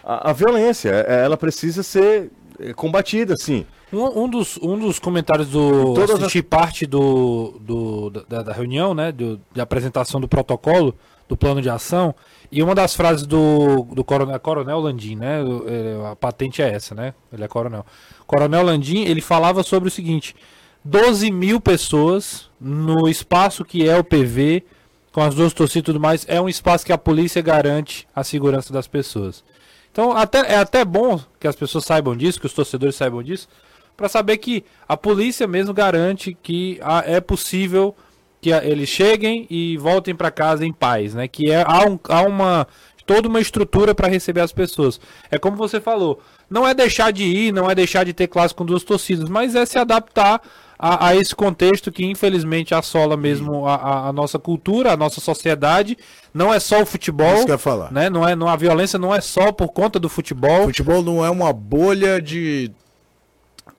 A, 0.02 0.30
a 0.30 0.32
violência, 0.32 0.90
é, 0.90 1.24
ela 1.24 1.36
precisa 1.36 1.82
ser 1.82 2.30
é, 2.58 2.72
combatida, 2.72 3.36
sim. 3.36 3.64
Um, 3.92 4.24
um, 4.24 4.28
dos, 4.28 4.58
um 4.62 4.78
dos 4.78 4.98
comentários 4.98 5.48
do. 5.50 5.92
Todas 5.94 6.18
assisti 6.18 6.38
as... 6.38 6.44
parte 6.44 6.86
do, 6.86 7.60
do 7.60 8.10
da, 8.10 8.42
da, 8.42 8.52
reunião, 8.52 8.94
né? 8.94 9.12
Do, 9.12 9.38
de 9.52 9.60
apresentação 9.60 10.18
do 10.18 10.26
protocolo, 10.26 10.94
do 11.28 11.36
plano 11.36 11.60
de 11.60 11.68
ação. 11.68 12.14
E 12.54 12.62
uma 12.62 12.74
das 12.74 12.94
frases 12.94 13.24
do, 13.24 13.84
do 13.94 14.04
coronel, 14.04 14.38
coronel 14.38 14.78
Landim, 14.78 15.16
né? 15.16 15.40
É, 15.66 16.10
a 16.10 16.14
patente 16.14 16.60
é 16.60 16.70
essa, 16.70 16.94
né? 16.94 17.14
Ele 17.32 17.42
é 17.42 17.48
coronel. 17.48 17.86
Coronel 18.26 18.62
Landim, 18.62 19.04
ele 19.04 19.22
falava 19.22 19.62
sobre 19.62 19.88
o 19.88 19.90
seguinte: 19.90 20.36
12 20.84 21.30
mil 21.30 21.58
pessoas 21.58 22.50
no 22.60 23.08
espaço 23.08 23.64
que 23.64 23.88
é 23.88 23.96
o 23.96 24.04
PV, 24.04 24.64
com 25.12 25.22
as 25.22 25.34
duas 25.34 25.54
torcidas 25.54 25.80
e 25.80 25.86
tudo 25.86 25.98
mais, 25.98 26.26
é 26.28 26.38
um 26.38 26.48
espaço 26.48 26.84
que 26.84 26.92
a 26.92 26.98
polícia 26.98 27.40
garante 27.40 28.06
a 28.14 28.22
segurança 28.22 28.70
das 28.70 28.86
pessoas. 28.86 29.42
Então 29.90 30.14
até, 30.14 30.52
é 30.52 30.56
até 30.56 30.84
bom 30.84 31.18
que 31.40 31.48
as 31.48 31.56
pessoas 31.56 31.86
saibam 31.86 32.14
disso, 32.14 32.38
que 32.38 32.46
os 32.46 32.52
torcedores 32.52 32.96
saibam 32.96 33.22
disso, 33.22 33.48
para 33.96 34.10
saber 34.10 34.36
que 34.36 34.62
a 34.86 34.94
polícia 34.94 35.46
mesmo 35.46 35.72
garante 35.72 36.36
que 36.42 36.78
é 37.06 37.18
possível 37.18 37.96
que 38.42 38.50
eles 38.50 38.88
cheguem 38.88 39.46
e 39.48 39.76
voltem 39.78 40.14
para 40.14 40.30
casa 40.30 40.66
em 40.66 40.72
paz, 40.72 41.14
né? 41.14 41.28
Que 41.28 41.50
é 41.52 41.62
há, 41.66 41.86
um, 41.88 41.98
há 42.08 42.22
uma 42.22 42.66
toda 43.06 43.28
uma 43.28 43.40
estrutura 43.40 43.94
para 43.94 44.08
receber 44.08 44.40
as 44.40 44.52
pessoas. 44.52 45.00
É 45.30 45.38
como 45.38 45.56
você 45.56 45.80
falou, 45.80 46.20
não 46.50 46.66
é 46.66 46.74
deixar 46.74 47.12
de 47.12 47.24
ir, 47.24 47.52
não 47.52 47.70
é 47.70 47.74
deixar 47.74 48.04
de 48.04 48.12
ter 48.12 48.26
clássico 48.26 48.58
com 48.58 48.66
duas 48.66 48.82
torcidas, 48.84 49.28
mas 49.28 49.54
é 49.54 49.64
se 49.66 49.78
adaptar 49.78 50.40
a, 50.78 51.08
a 51.08 51.16
esse 51.16 51.34
contexto 51.34 51.90
que 51.92 52.04
infelizmente 52.04 52.74
assola 52.74 53.16
mesmo 53.16 53.66
a, 53.66 54.08
a- 54.08 54.12
nossa 54.12 54.38
cultura, 54.38 54.92
a 54.92 54.96
nossa 54.96 55.20
sociedade. 55.20 55.96
Não 56.34 56.52
é 56.52 56.58
só 56.58 56.82
o 56.82 56.86
futebol, 56.86 57.34
Isso 57.34 57.46
que 57.46 57.52
eu 57.52 57.58
falar. 57.58 57.92
né? 57.92 58.08
Não 58.10 58.26
é, 58.28 58.34
não, 58.34 58.48
a 58.48 58.56
violência 58.56 58.98
não 58.98 59.14
é 59.14 59.20
só 59.20 59.52
por 59.52 59.68
conta 59.68 59.98
do 60.00 60.08
futebol. 60.08 60.64
Futebol 60.64 61.02
não 61.02 61.24
é 61.24 61.30
uma 61.30 61.52
bolha 61.52 62.20
de 62.20 62.70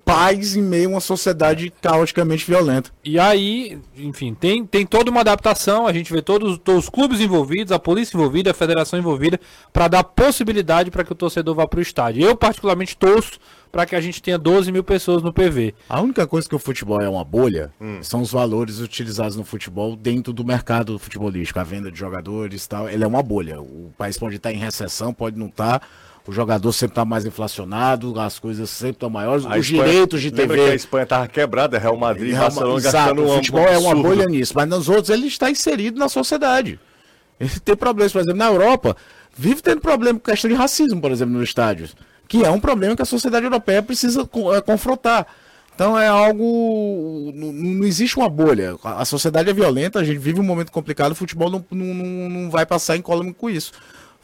paz 0.05 0.55
em 0.55 0.61
meio 0.61 0.89
a 0.89 0.93
uma 0.93 0.99
sociedade 0.99 1.71
caoticamente 1.81 2.45
violenta. 2.45 2.91
E 3.03 3.19
aí, 3.19 3.79
enfim, 3.97 4.33
tem, 4.33 4.65
tem 4.65 4.85
toda 4.85 5.09
uma 5.09 5.21
adaptação. 5.21 5.87
A 5.87 5.93
gente 5.93 6.11
vê 6.11 6.21
todos, 6.21 6.57
todos 6.57 6.85
os 6.85 6.89
clubes 6.89 7.19
envolvidos, 7.19 7.71
a 7.71 7.79
polícia 7.79 8.15
envolvida, 8.15 8.51
a 8.51 8.53
federação 8.53 8.99
envolvida, 8.99 9.39
para 9.71 9.87
dar 9.87 10.03
possibilidade 10.03 10.91
para 10.91 11.03
que 11.03 11.11
o 11.11 11.15
torcedor 11.15 11.55
vá 11.55 11.67
para 11.67 11.79
o 11.79 11.81
estádio. 11.81 12.23
Eu, 12.23 12.35
particularmente, 12.35 12.97
torço 12.97 13.39
para 13.71 13.87
que 13.87 13.95
a 13.95 14.01
gente 14.01 14.21
tenha 14.21 14.37
12 14.37 14.71
mil 14.71 14.83
pessoas 14.83 15.23
no 15.23 15.33
PV. 15.33 15.73
A 15.89 15.99
única 15.99 16.27
coisa 16.27 16.47
que 16.47 16.55
o 16.55 16.59
futebol 16.59 17.01
é 17.01 17.09
uma 17.09 17.23
bolha 17.23 17.73
são 18.03 18.21
os 18.21 18.31
valores 18.31 18.79
utilizados 18.79 19.35
no 19.35 19.43
futebol 19.43 19.95
dentro 19.95 20.31
do 20.31 20.45
mercado 20.45 20.99
futebolístico, 20.99 21.59
a 21.59 21.63
venda 21.63 21.91
de 21.91 21.97
jogadores 21.97 22.65
e 22.65 22.69
tal. 22.69 22.87
Ele 22.87 23.03
é 23.03 23.07
uma 23.07 23.23
bolha. 23.23 23.59
O 23.59 23.91
país 23.97 24.15
pode 24.15 24.35
estar 24.35 24.53
em 24.53 24.57
recessão, 24.57 25.11
pode 25.11 25.39
não 25.39 25.47
estar. 25.47 25.81
O 26.25 26.31
jogador 26.31 26.71
sempre 26.71 26.91
está 26.93 27.03
mais 27.03 27.25
inflacionado, 27.25 28.17
as 28.19 28.39
coisas 28.39 28.69
sempre 28.69 28.95
estão 28.95 29.09
maiores, 29.09 29.45
A 29.45 29.49
os 29.57 29.65
Espanha- 29.65 29.83
direitos 29.83 30.21
de 30.21 30.31
TV. 30.31 30.55
que 30.55 30.61
a 30.71 30.75
Espanha 30.75 31.05
tava 31.05 31.27
quebrada, 31.27 31.77
Real 31.77 31.97
Madrid 31.97 32.31
Real 32.31 32.43
Barcelona 32.43 32.77
Exato, 32.77 32.93
gastando 32.97 33.25
o 33.25 33.35
futebol 33.35 33.67
é 33.67 33.77
uma 33.77 33.93
bolha 33.95 34.25
nisso, 34.25 34.53
mas 34.55 34.69
nos 34.69 34.87
outros 34.87 35.09
ele 35.09 35.27
está 35.27 35.51
inserido 35.51 35.99
na 35.99 36.07
sociedade. 36.07 36.79
Ele 37.39 37.59
tem 37.59 37.75
problemas, 37.75 38.13
por 38.13 38.19
exemplo, 38.21 38.37
na 38.37 38.45
Europa, 38.47 38.95
vive 39.35 39.61
tendo 39.61 39.81
problema 39.81 40.17
com 40.17 40.31
questão 40.31 40.49
de 40.49 40.55
racismo, 40.55 41.01
por 41.01 41.11
exemplo, 41.11 41.33
nos 41.33 41.43
estádios, 41.49 41.93
que 42.27 42.43
é 42.45 42.49
um 42.49 42.59
problema 42.59 42.95
que 42.95 43.01
a 43.01 43.05
sociedade 43.05 43.45
europeia 43.45 43.83
precisa 43.83 44.21
eh, 44.55 44.61
confrontar. 44.61 45.27
Então 45.75 45.99
é 45.99 46.07
algo. 46.07 47.31
Não, 47.35 47.51
não 47.51 47.85
existe 47.85 48.15
uma 48.15 48.29
bolha. 48.29 48.75
A 48.83 49.03
sociedade 49.05 49.49
é 49.49 49.53
violenta, 49.53 49.99
a 49.99 50.03
gente 50.03 50.19
vive 50.19 50.39
um 50.39 50.43
momento 50.43 50.71
complicado, 50.71 51.11
o 51.11 51.15
futebol 51.15 51.49
não, 51.49 51.65
não, 51.71 52.29
não, 52.29 52.49
vai 52.49 52.65
passar 52.65 52.95
incólume 52.95 53.33
com 53.33 53.49
isso. 53.49 53.71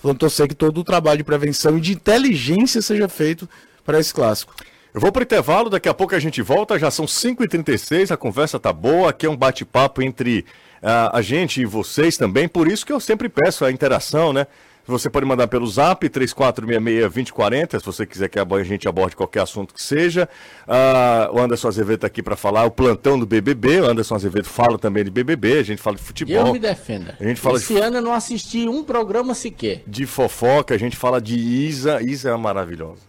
Vamos 0.02 0.18
torcer 0.18 0.48
que 0.48 0.56
todo 0.56 0.80
o 0.80 0.84
trabalho 0.84 1.18
de 1.18 1.24
prevenção 1.24 1.78
e 1.78 1.82
de 1.82 1.94
inteligência 1.94 2.82
seja 2.82 3.08
feito 3.10 3.50
para 3.86 4.00
esse 4.00 4.14
clássico. 4.14 4.54
Eu 4.94 5.02
vou 5.02 5.12
pro 5.12 5.24
intervalo, 5.24 5.70
daqui 5.70 5.88
a 5.88 5.94
pouco 5.94 6.16
a 6.16 6.20
gente 6.20 6.42
volta, 6.42 6.80
já 6.80 6.90
são 6.90 7.06
5h36, 7.06 8.12
a 8.12 8.18
conversa 8.18 8.60
tá 8.60 8.74
boa, 8.74 9.12
aqui 9.12 9.26
é 9.26 9.30
um 9.30 9.38
bate-papo 9.38 10.02
entre 10.02 10.46
ah, 10.82 11.18
a 11.18 11.22
gente 11.22 11.62
e 11.62 11.66
vocês 11.66 12.18
também, 12.18 12.48
por 12.48 12.68
isso 12.68 12.86
que 12.86 12.92
eu 12.92 13.00
sempre 13.00 13.30
peço 13.30 13.64
a 13.64 13.72
interação, 13.72 14.34
né? 14.34 14.48
Você 14.90 15.08
pode 15.08 15.24
mandar 15.26 15.48
pelo 15.48 15.68
zap 15.68 16.10
3466-2040, 16.10 17.80
se 17.80 17.86
você 17.86 18.06
quiser 18.08 18.28
que 18.28 18.40
a 18.40 18.64
gente 18.64 18.88
aborde 18.88 19.16
qualquer 19.16 19.42
assunto 19.42 19.72
que 19.74 19.82
seja. 19.84 20.28
Ah, 20.68 21.30
o 21.32 21.40
Anderson 21.40 21.68
Azevedo 21.68 22.00
tá 22.00 22.08
aqui 22.08 22.24
para 22.24 22.36
falar 22.36 22.66
o 22.66 22.72
plantão 22.72 23.18
do 23.20 23.26
BBB, 23.26 23.82
o 23.82 23.86
Anderson 23.86 24.16
Azevedo 24.16 24.46
fala 24.46 24.80
também 24.80 25.04
de 25.04 25.12
BBB, 25.12 25.60
a 25.60 25.64
gente 25.64 25.80
fala 25.80 25.96
de 25.96 26.02
Eu 26.02 26.06
futebol, 26.08 26.52
me 26.54 26.58
defenda. 26.60 27.16
A 27.20 27.24
gente 27.24 27.40
fala 27.40 27.58
Esse 27.58 27.74
de- 27.76 27.80
ano 27.80 27.98
eu 27.98 28.02
não 28.02 28.14
assisti 28.14 28.68
um 28.68 28.84
programa 28.84 29.36
sequer. 29.36 29.84
de 29.86 30.08
fofoca, 30.08 30.74
a 30.74 30.78
gente 30.78 30.98
fala 30.98 31.22
de 31.22 31.38
Isa, 31.38 32.02
Isa 32.02 32.32
é 32.32 32.36
maravilhosa. 32.36 33.02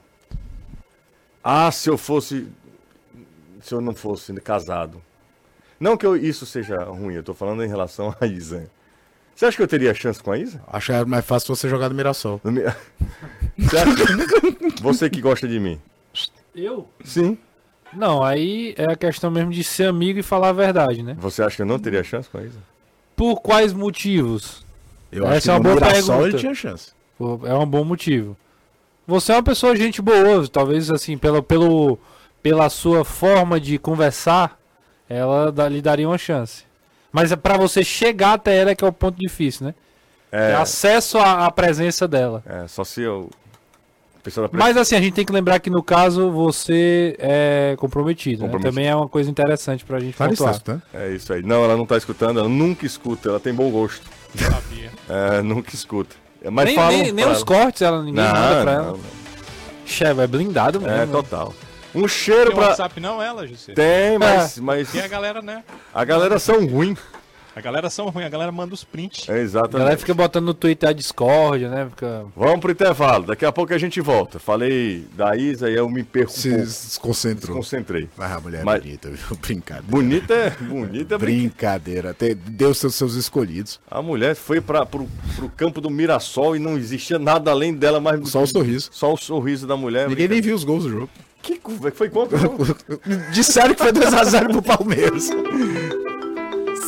Ah, 1.42 1.70
se 1.72 1.88
eu 1.88 1.96
fosse. 1.96 2.46
Se 3.62 3.74
eu 3.74 3.80
não 3.80 3.94
fosse 3.94 4.32
casado. 4.40 5.00
Não 5.78 5.96
que 5.96 6.04
eu- 6.04 6.16
isso 6.16 6.44
seja 6.44 6.76
ruim, 6.84 7.14
eu 7.14 7.22
tô 7.22 7.32
falando 7.32 7.64
em 7.64 7.68
relação 7.68 8.14
a 8.20 8.26
Isa. 8.26 8.68
Você 9.34 9.46
acha 9.46 9.56
que 9.56 9.62
eu 9.62 9.68
teria 9.68 9.94
chance 9.94 10.22
com 10.22 10.32
a 10.32 10.38
Isa? 10.38 10.60
Acho 10.66 10.86
que 10.86 10.92
era 10.92 11.06
mais 11.06 11.24
fácil 11.24 11.54
você 11.54 11.68
jogar 11.68 11.88
no 11.88 11.94
Mirassol. 11.94 12.40
No 12.44 12.52
me- 12.52 12.62
Você, 13.58 13.76
acha- 13.78 14.82
Você 14.82 15.10
que 15.10 15.20
gosta 15.20 15.46
de 15.48 15.58
mim. 15.60 15.80
Eu? 16.54 16.88
Sim. 17.04 17.38
Não, 17.92 18.22
aí 18.22 18.74
é 18.76 18.92
a 18.92 18.96
questão 18.96 19.30
mesmo 19.30 19.50
de 19.50 19.64
ser 19.64 19.84
amigo 19.84 20.18
e 20.18 20.22
falar 20.22 20.50
a 20.50 20.52
verdade, 20.52 21.02
né? 21.02 21.16
Você 21.20 21.42
acha 21.42 21.56
que 21.56 21.62
eu 21.62 21.66
não 21.66 21.78
teria 21.78 22.02
chance 22.04 22.28
com 22.28 22.38
a 22.38 22.42
Isa? 22.42 22.58
Por 23.16 23.40
quais 23.40 23.72
motivos? 23.72 24.64
Eu 25.10 25.24
Essa 25.26 25.32
acho 25.36 25.42
que 25.44 25.50
é 25.50 25.52
uma 25.52 25.58
no 25.58 25.62
boa 25.64 25.74
Mirassol 25.74 26.06
pergunta. 26.16 26.28
ele 26.28 26.38
tinha 26.38 26.54
chance. 26.54 26.92
Pô, 27.18 27.40
É 27.44 27.54
um 27.54 27.66
bom 27.66 27.84
motivo. 27.84 28.36
Você 29.06 29.32
é 29.32 29.36
uma 29.36 29.42
pessoa 29.42 29.74
gente 29.74 30.00
boa, 30.00 30.46
talvez 30.48 30.90
assim, 30.90 31.18
pelo, 31.18 31.42
pelo, 31.42 31.98
pela 32.42 32.68
sua 32.70 33.04
forma 33.04 33.58
de 33.60 33.76
conversar, 33.78 34.58
ela 35.08 35.50
dá- 35.50 35.68
lhe 35.68 35.82
daria 35.82 36.06
uma 36.08 36.18
chance. 36.18 36.64
Mas 37.12 37.32
é 37.32 37.36
pra 37.36 37.56
você 37.56 37.82
chegar 37.84 38.34
até 38.34 38.56
ela 38.58 38.74
que 38.74 38.84
é 38.84 38.88
o 38.88 38.92
ponto 38.92 39.18
difícil, 39.18 39.66
né? 39.66 39.74
É 40.32 40.52
É, 40.52 40.54
acesso 40.54 41.18
à, 41.18 41.46
à 41.46 41.50
presença 41.50 42.06
dela. 42.06 42.42
é 42.46 42.68
só 42.68 42.84
se 42.84 43.02
eu. 43.02 43.28
Mas 44.52 44.76
assim, 44.76 44.94
a 44.96 45.00
gente 45.00 45.14
tem 45.14 45.24
que 45.24 45.32
lembrar 45.32 45.58
que 45.60 45.70
no 45.70 45.82
caso 45.82 46.30
você 46.30 47.16
é 47.18 47.74
comprometido. 47.78 48.42
né? 48.42 48.48
Comprometido. 48.48 48.70
Também 48.74 48.86
é 48.86 48.94
uma 48.94 49.08
coisa 49.08 49.30
interessante 49.30 49.82
pra 49.82 49.98
gente 49.98 50.10
está, 50.12 50.52
tá? 50.58 50.82
É 50.92 51.08
isso 51.08 51.32
aí. 51.32 51.42
Não, 51.42 51.64
ela 51.64 51.74
não 51.74 51.86
tá 51.86 51.96
escutando, 51.96 52.38
ela 52.38 52.48
nunca 52.48 52.84
escuta, 52.84 53.30
ela 53.30 53.40
tem 53.40 53.52
bom 53.54 53.70
gosto. 53.70 54.06
Sabia. 54.36 54.90
É, 55.08 55.42
nunca 55.42 55.74
escuta. 55.74 56.14
Mas 56.52 56.66
Nem, 56.66 56.74
falam 56.76 56.90
nem, 56.92 57.12
nem 57.12 57.24
os 57.26 57.38
ela. 57.38 57.44
cortes, 57.46 57.82
ela, 57.82 57.98
ninguém 58.02 58.22
manda 58.22 58.62
pra 58.62 58.64
Não, 58.64 58.72
ela. 58.84 58.92
não, 58.92 59.00
Chefe, 59.84 60.20
é 60.20 60.26
blindado 60.28 60.78
não. 60.80 60.86
mesmo. 60.88 61.02
É, 61.02 61.06
total. 61.06 61.52
Um 61.94 62.06
cheiro 62.06 62.46
Tem 62.50 62.54
pra. 62.56 62.68
WhatsApp 62.68 63.00
não, 63.00 63.22
ela, 63.22 63.46
José? 63.46 63.72
Tem, 63.74 64.18
mas, 64.18 64.58
mas 64.58 64.94
E 64.94 65.00
a 65.00 65.08
galera, 65.08 65.42
né? 65.42 65.64
a 65.92 66.04
galera 66.04 66.38
são 66.38 66.66
ruim. 66.66 66.96
A 67.54 67.60
galera 67.60 67.90
são 67.90 68.08
ruins, 68.08 68.24
a 68.26 68.28
galera 68.28 68.52
manda 68.52 68.72
os 68.72 68.84
prints. 68.84 69.22
É, 69.28 69.32
A 69.32 69.34
galera 69.34 69.42
exatamente. 69.44 69.98
fica 69.98 70.14
botando 70.14 70.44
no 70.46 70.54
Twitter 70.54 70.88
a 70.88 70.92
discórdia, 70.92 71.68
né? 71.68 71.88
Fica... 71.90 72.24
Vamos 72.36 72.60
pro 72.60 72.70
intervalo, 72.70 73.24
daqui 73.26 73.44
a 73.44 73.50
pouco 73.50 73.74
a 73.74 73.76
gente 73.78 74.00
volta. 74.00 74.38
Falei 74.38 75.04
da 75.16 75.34
Isa 75.36 75.68
e 75.68 75.74
eu 75.74 75.88
me 75.90 76.04
perco 76.04 76.30
Se 76.30 76.48
desconcentrou. 76.48 77.56
Concentrei. 77.56 78.08
Mas 78.16 78.30
a 78.32 78.38
mulher 78.40 78.60
é 78.60 78.64
Mas- 78.64 78.80
bonita, 78.80 79.10
viu? 79.10 79.36
Brincadeira. 79.42 79.86
Bonita 79.88 80.32
é. 80.34 80.50
Bonita 80.50 81.14
é 81.16 81.18
brin- 81.18 81.38
Brincadeira. 81.48 82.16
Deu 82.46 82.72
seus, 82.72 82.94
seus 82.94 83.14
escolhidos. 83.14 83.80
A 83.90 84.00
mulher 84.00 84.36
foi 84.36 84.60
para 84.60 84.86
pro, 84.86 85.08
pro 85.34 85.48
campo 85.48 85.80
do 85.80 85.90
Mirassol 85.90 86.54
e 86.54 86.60
não 86.60 86.78
existia 86.78 87.18
nada 87.18 87.50
além 87.50 87.74
dela 87.74 87.98
mais. 88.00 88.28
Só 88.28 88.42
o 88.42 88.46
sorriso. 88.46 88.90
Só 88.92 89.12
o 89.12 89.16
sorriso 89.16 89.66
da 89.66 89.76
mulher. 89.76 90.08
Ninguém 90.08 90.28
nem 90.28 90.40
viu 90.40 90.54
os 90.54 90.62
gols 90.62 90.84
do 90.84 90.90
jogo. 90.90 91.10
Que 91.42 91.60
foi 91.92 92.08
quanto? 92.08 92.36
Disseram 93.32 93.74
que 93.74 93.82
foi 93.82 93.92
2x0 93.92 94.50
pro 94.50 94.62
Palmeiras. 94.62 95.30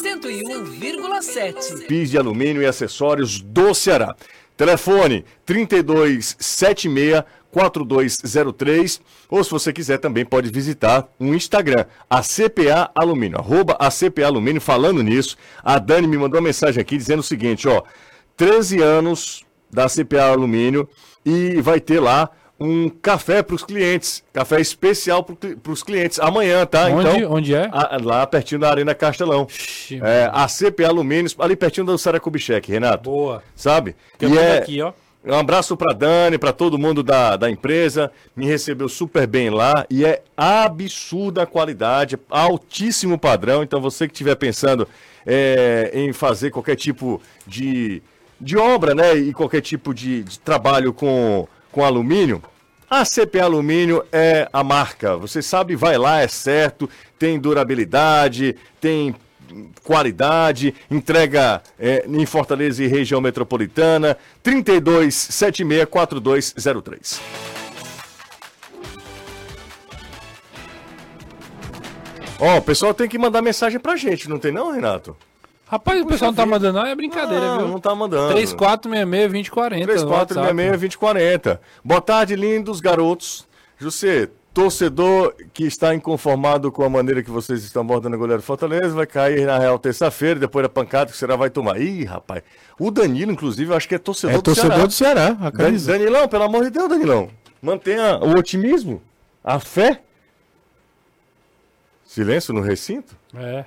101,7. 0.03 1.87
Pis 1.87 2.11
de 2.11 2.19
alumínio 2.19 2.63
e 2.63 2.67
acessórios 2.67 3.41
do 3.41 3.75
Ceará. 3.75 4.15
Telefone 4.57 5.25
3276 5.47 7.25
4203 7.53 9.01
ou 9.29 9.45
se 9.45 9.51
você 9.51 9.73
quiser 9.73 9.99
também 9.99 10.25
pode 10.25 10.51
visitar 10.51 11.07
o 11.19 11.27
Instagram, 11.35 11.85
a 12.09 12.23
CPA 12.23 12.91
Alumínio, 12.95 13.39
arroba 13.39 13.77
a 13.79 13.91
CPA 13.91 14.27
Alumínio. 14.27 14.61
Falando 14.61 15.03
nisso, 15.03 15.37
a 15.63 15.79
Dani 15.79 16.07
me 16.07 16.17
mandou 16.17 16.41
uma 16.41 16.47
mensagem 16.47 16.81
aqui 16.81 16.97
dizendo 16.97 17.21
o 17.21 17.23
seguinte, 17.23 17.69
ó, 17.69 17.83
13 18.37 18.81
anos 18.81 19.45
da 19.71 19.87
CPA 19.87 20.31
Alumínio 20.33 20.89
e 21.25 21.61
vai 21.61 21.79
ter 21.79 22.01
lá 22.01 22.31
um 22.63 22.89
café 22.89 23.43
para 23.43 23.55
os 23.57 23.63
clientes, 23.65 24.23
café 24.33 24.61
especial 24.61 25.23
para 25.25 25.73
os 25.73 25.83
clientes 25.83 26.19
amanhã, 26.21 26.65
tá? 26.67 26.87
Onde, 26.87 27.09
então, 27.19 27.33
onde 27.33 27.55
é? 27.55 27.69
a- 27.73 27.99
lá 28.03 28.27
pertinho 28.27 28.61
da 28.61 28.71
Arena 28.71 28.95
Castelão. 28.95 29.47
Ixi, 29.49 30.01
É, 30.03 30.31
a 30.33 30.47
CPA 30.49 30.89
Alumínios, 30.89 31.35
ali 31.39 31.57
pertinho 31.57 31.87
do 31.87 31.99
Saracubicheque, 31.99 32.71
Renato. 32.73 33.05
Boa. 33.11 33.43
Sabe? 33.57 33.95
E 34.21 34.39
é, 34.39 34.59
aqui, 34.59 34.81
ó. 34.83 34.93
um 35.25 35.35
abraço 35.35 35.77
pra 35.77 35.93
Dani, 35.93 36.39
pra 36.39 36.53
todo 36.53 36.79
mundo 36.79 37.03
da, 37.03 37.37
da 37.37 37.51
empresa. 37.51 38.11
Me 38.37 38.47
recebeu 38.47 38.89
super 38.89 39.27
bem 39.27 39.51
lá 39.51 39.85
e 39.91 40.05
é 40.05 40.23
absurda 40.37 41.43
a 41.43 41.47
qualidade, 41.47 42.19
altíssimo 42.31 43.19
padrão. 43.19 43.63
Então 43.63 43.81
você 43.81 44.07
que 44.07 44.13
estiver 44.15 44.35
pensando 44.37 44.87
é, 45.27 45.91
em 45.95 46.13
fazer 46.13 46.51
qualquer 46.51 46.77
tipo 46.77 47.21
de, 47.47 48.03
de 48.41 48.57
obra, 48.57 48.95
né? 48.95 49.15
E 49.15 49.33
qualquer 49.33 49.61
tipo 49.61 49.93
de, 49.95 50.25
de 50.25 50.39
trabalho 50.41 50.93
com, 50.93 51.47
com 51.71 51.85
alumínio. 51.85 52.43
A 52.93 53.05
CP 53.07 53.41
Alumínio 53.41 54.05
é 54.13 54.47
a 54.53 54.63
marca. 54.63 55.17
Você 55.17 55.41
sabe, 55.41 55.75
vai 55.75 55.97
lá, 55.97 56.21
é 56.21 56.29
certo, 56.29 56.91
tem 57.19 57.41
durabilidade, 57.41 58.55
tem 58.79 59.15
qualidade, 59.83 60.75
entrega 60.91 61.63
é, 61.79 62.05
em 62.07 62.27
Fortaleza 62.27 62.85
e 62.85 62.87
região 62.87 63.19
metropolitana, 63.19 64.19
32764203. 64.45 67.19
Ó, 72.39 72.59
o 72.59 72.63
pessoal 72.63 72.93
tem 72.93 73.09
que 73.09 73.17
mandar 73.17 73.41
mensagem 73.41 73.81
pra 73.81 73.97
gente, 73.97 74.29
não 74.29 74.39
tem 74.39 74.53
não, 74.53 74.71
Renato? 74.71 75.17
Rapaz, 75.73 76.03
o 76.03 76.07
pessoal 76.07 76.31
não 76.33 76.37
tá 76.37 76.45
mandando, 76.45 76.79
não. 76.79 76.87
É 76.87 76.95
brincadeira, 76.95 77.47
não, 77.47 77.59
viu? 77.61 77.69
não 77.69 77.81
tá 77.81 77.95
mandando. 77.95 78.35
3466-2040. 78.35 79.87
3466-2040. 79.87 81.59
Boa 81.83 82.01
tarde, 82.03 82.37
lindos 82.37 82.79
garotos. 82.79 83.49
José, 83.79 84.29
torcedor 84.53 85.35
que 85.55 85.65
está 85.65 85.95
inconformado 85.95 86.71
com 86.71 86.85
a 86.85 86.91
maneira 86.91 87.23
que 87.23 87.31
vocês 87.31 87.65
estão 87.65 87.81
abordando 87.81 88.15
a 88.15 88.19
goleiro 88.19 88.43
do 88.43 88.45
Fortaleza 88.45 88.91
vai 88.91 89.07
cair 89.07 89.47
na 89.47 89.59
real 89.59 89.79
terça-feira, 89.79 90.39
depois 90.39 90.63
da 90.63 90.69
pancada 90.69 91.07
que 91.07 91.17
o 91.17 91.19
Ceará 91.19 91.37
vai 91.37 91.49
tomar. 91.49 91.81
Ih, 91.81 92.05
rapaz. 92.05 92.43
O 92.79 92.91
Danilo, 92.91 93.33
inclusive, 93.33 93.73
eu 93.73 93.77
acho 93.77 93.89
que 93.89 93.95
é 93.95 93.99
torcedor, 93.99 94.37
É 94.37 94.43
torcedor 94.43 94.79
do 94.81 94.87
do 94.89 94.93
Ceará, 94.93 95.25
a 95.25 95.27
Ceará. 95.29 95.51
Dan- 95.51 95.57
camisa. 95.65 95.93
Danilão, 95.93 96.29
pelo 96.29 96.45
amor 96.45 96.65
de 96.65 96.71
Deus, 96.71 96.87
Danilão. 96.87 97.31
Mantenha 97.63 98.19
o 98.19 98.37
otimismo, 98.37 99.01
a 99.43 99.59
fé. 99.59 100.03
Silêncio 102.05 102.53
no 102.53 102.61
recinto? 102.61 103.17
É. 103.35 103.65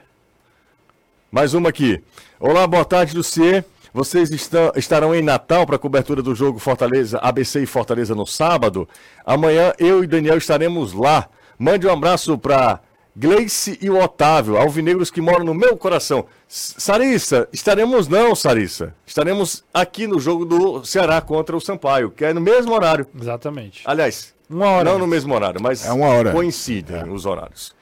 Mais 1.36 1.54
uma 1.54 1.68
aqui. 1.68 2.02
Olá, 2.40 2.66
boa 2.66 2.86
tarde, 2.86 3.14
Lucier. 3.14 3.66
Vocês 3.94 4.32
estão, 4.32 4.72
estarão 4.74 5.14
em 5.14 5.22
Natal 5.22 5.66
para 5.66 5.76
a 5.76 5.80
cobertura 5.80 6.22
do 6.22 6.34
jogo 6.34 6.60
Fortaleza, 6.60 7.18
ABC 7.18 7.62
e 7.62 7.66
Fortaleza 7.66 8.16
no 8.16 8.26
sábado. 8.26 8.88
Amanhã 9.26 9.74
eu 9.78 10.02
e 10.02 10.08
Daniel 10.08 10.38
estaremos 10.38 10.94
lá. 10.94 11.28
Mande 11.60 11.86
um 11.88 11.92
abraço 11.92 12.38
para 12.38 12.80
Gleice 13.14 13.78
e 13.82 13.90
o 13.90 14.02
Otávio, 14.02 14.56
alvinegros 14.56 15.12
que 15.12 15.20
moram 15.20 15.44
no 15.44 15.54
meu 15.54 15.76
coração. 15.76 16.26
Sarissa, 16.48 17.50
estaremos 17.52 18.08
não, 18.08 18.34
Sarissa. 18.34 18.96
Estaremos 19.06 19.62
aqui 19.74 20.08
no 20.08 20.22
jogo 20.22 20.46
do 20.46 20.86
Ceará 20.86 21.20
contra 21.20 21.54
o 21.54 21.60
Sampaio, 21.60 22.12
que 22.12 22.24
é 22.24 22.32
no 22.32 22.40
mesmo 22.40 22.74
horário. 22.74 23.06
Exatamente. 23.14 23.82
Aliás, 23.84 24.34
Uma 24.50 24.68
hora. 24.68 24.90
não 24.90 25.00
no 25.00 25.08
mesmo 25.08 25.34
horário, 25.36 25.62
mas 25.62 25.86
É 25.86 25.92
uma 25.92 26.08
hora. 26.08 26.32
coincidem 26.32 27.10
os 27.12 27.26
horários. 27.26 27.76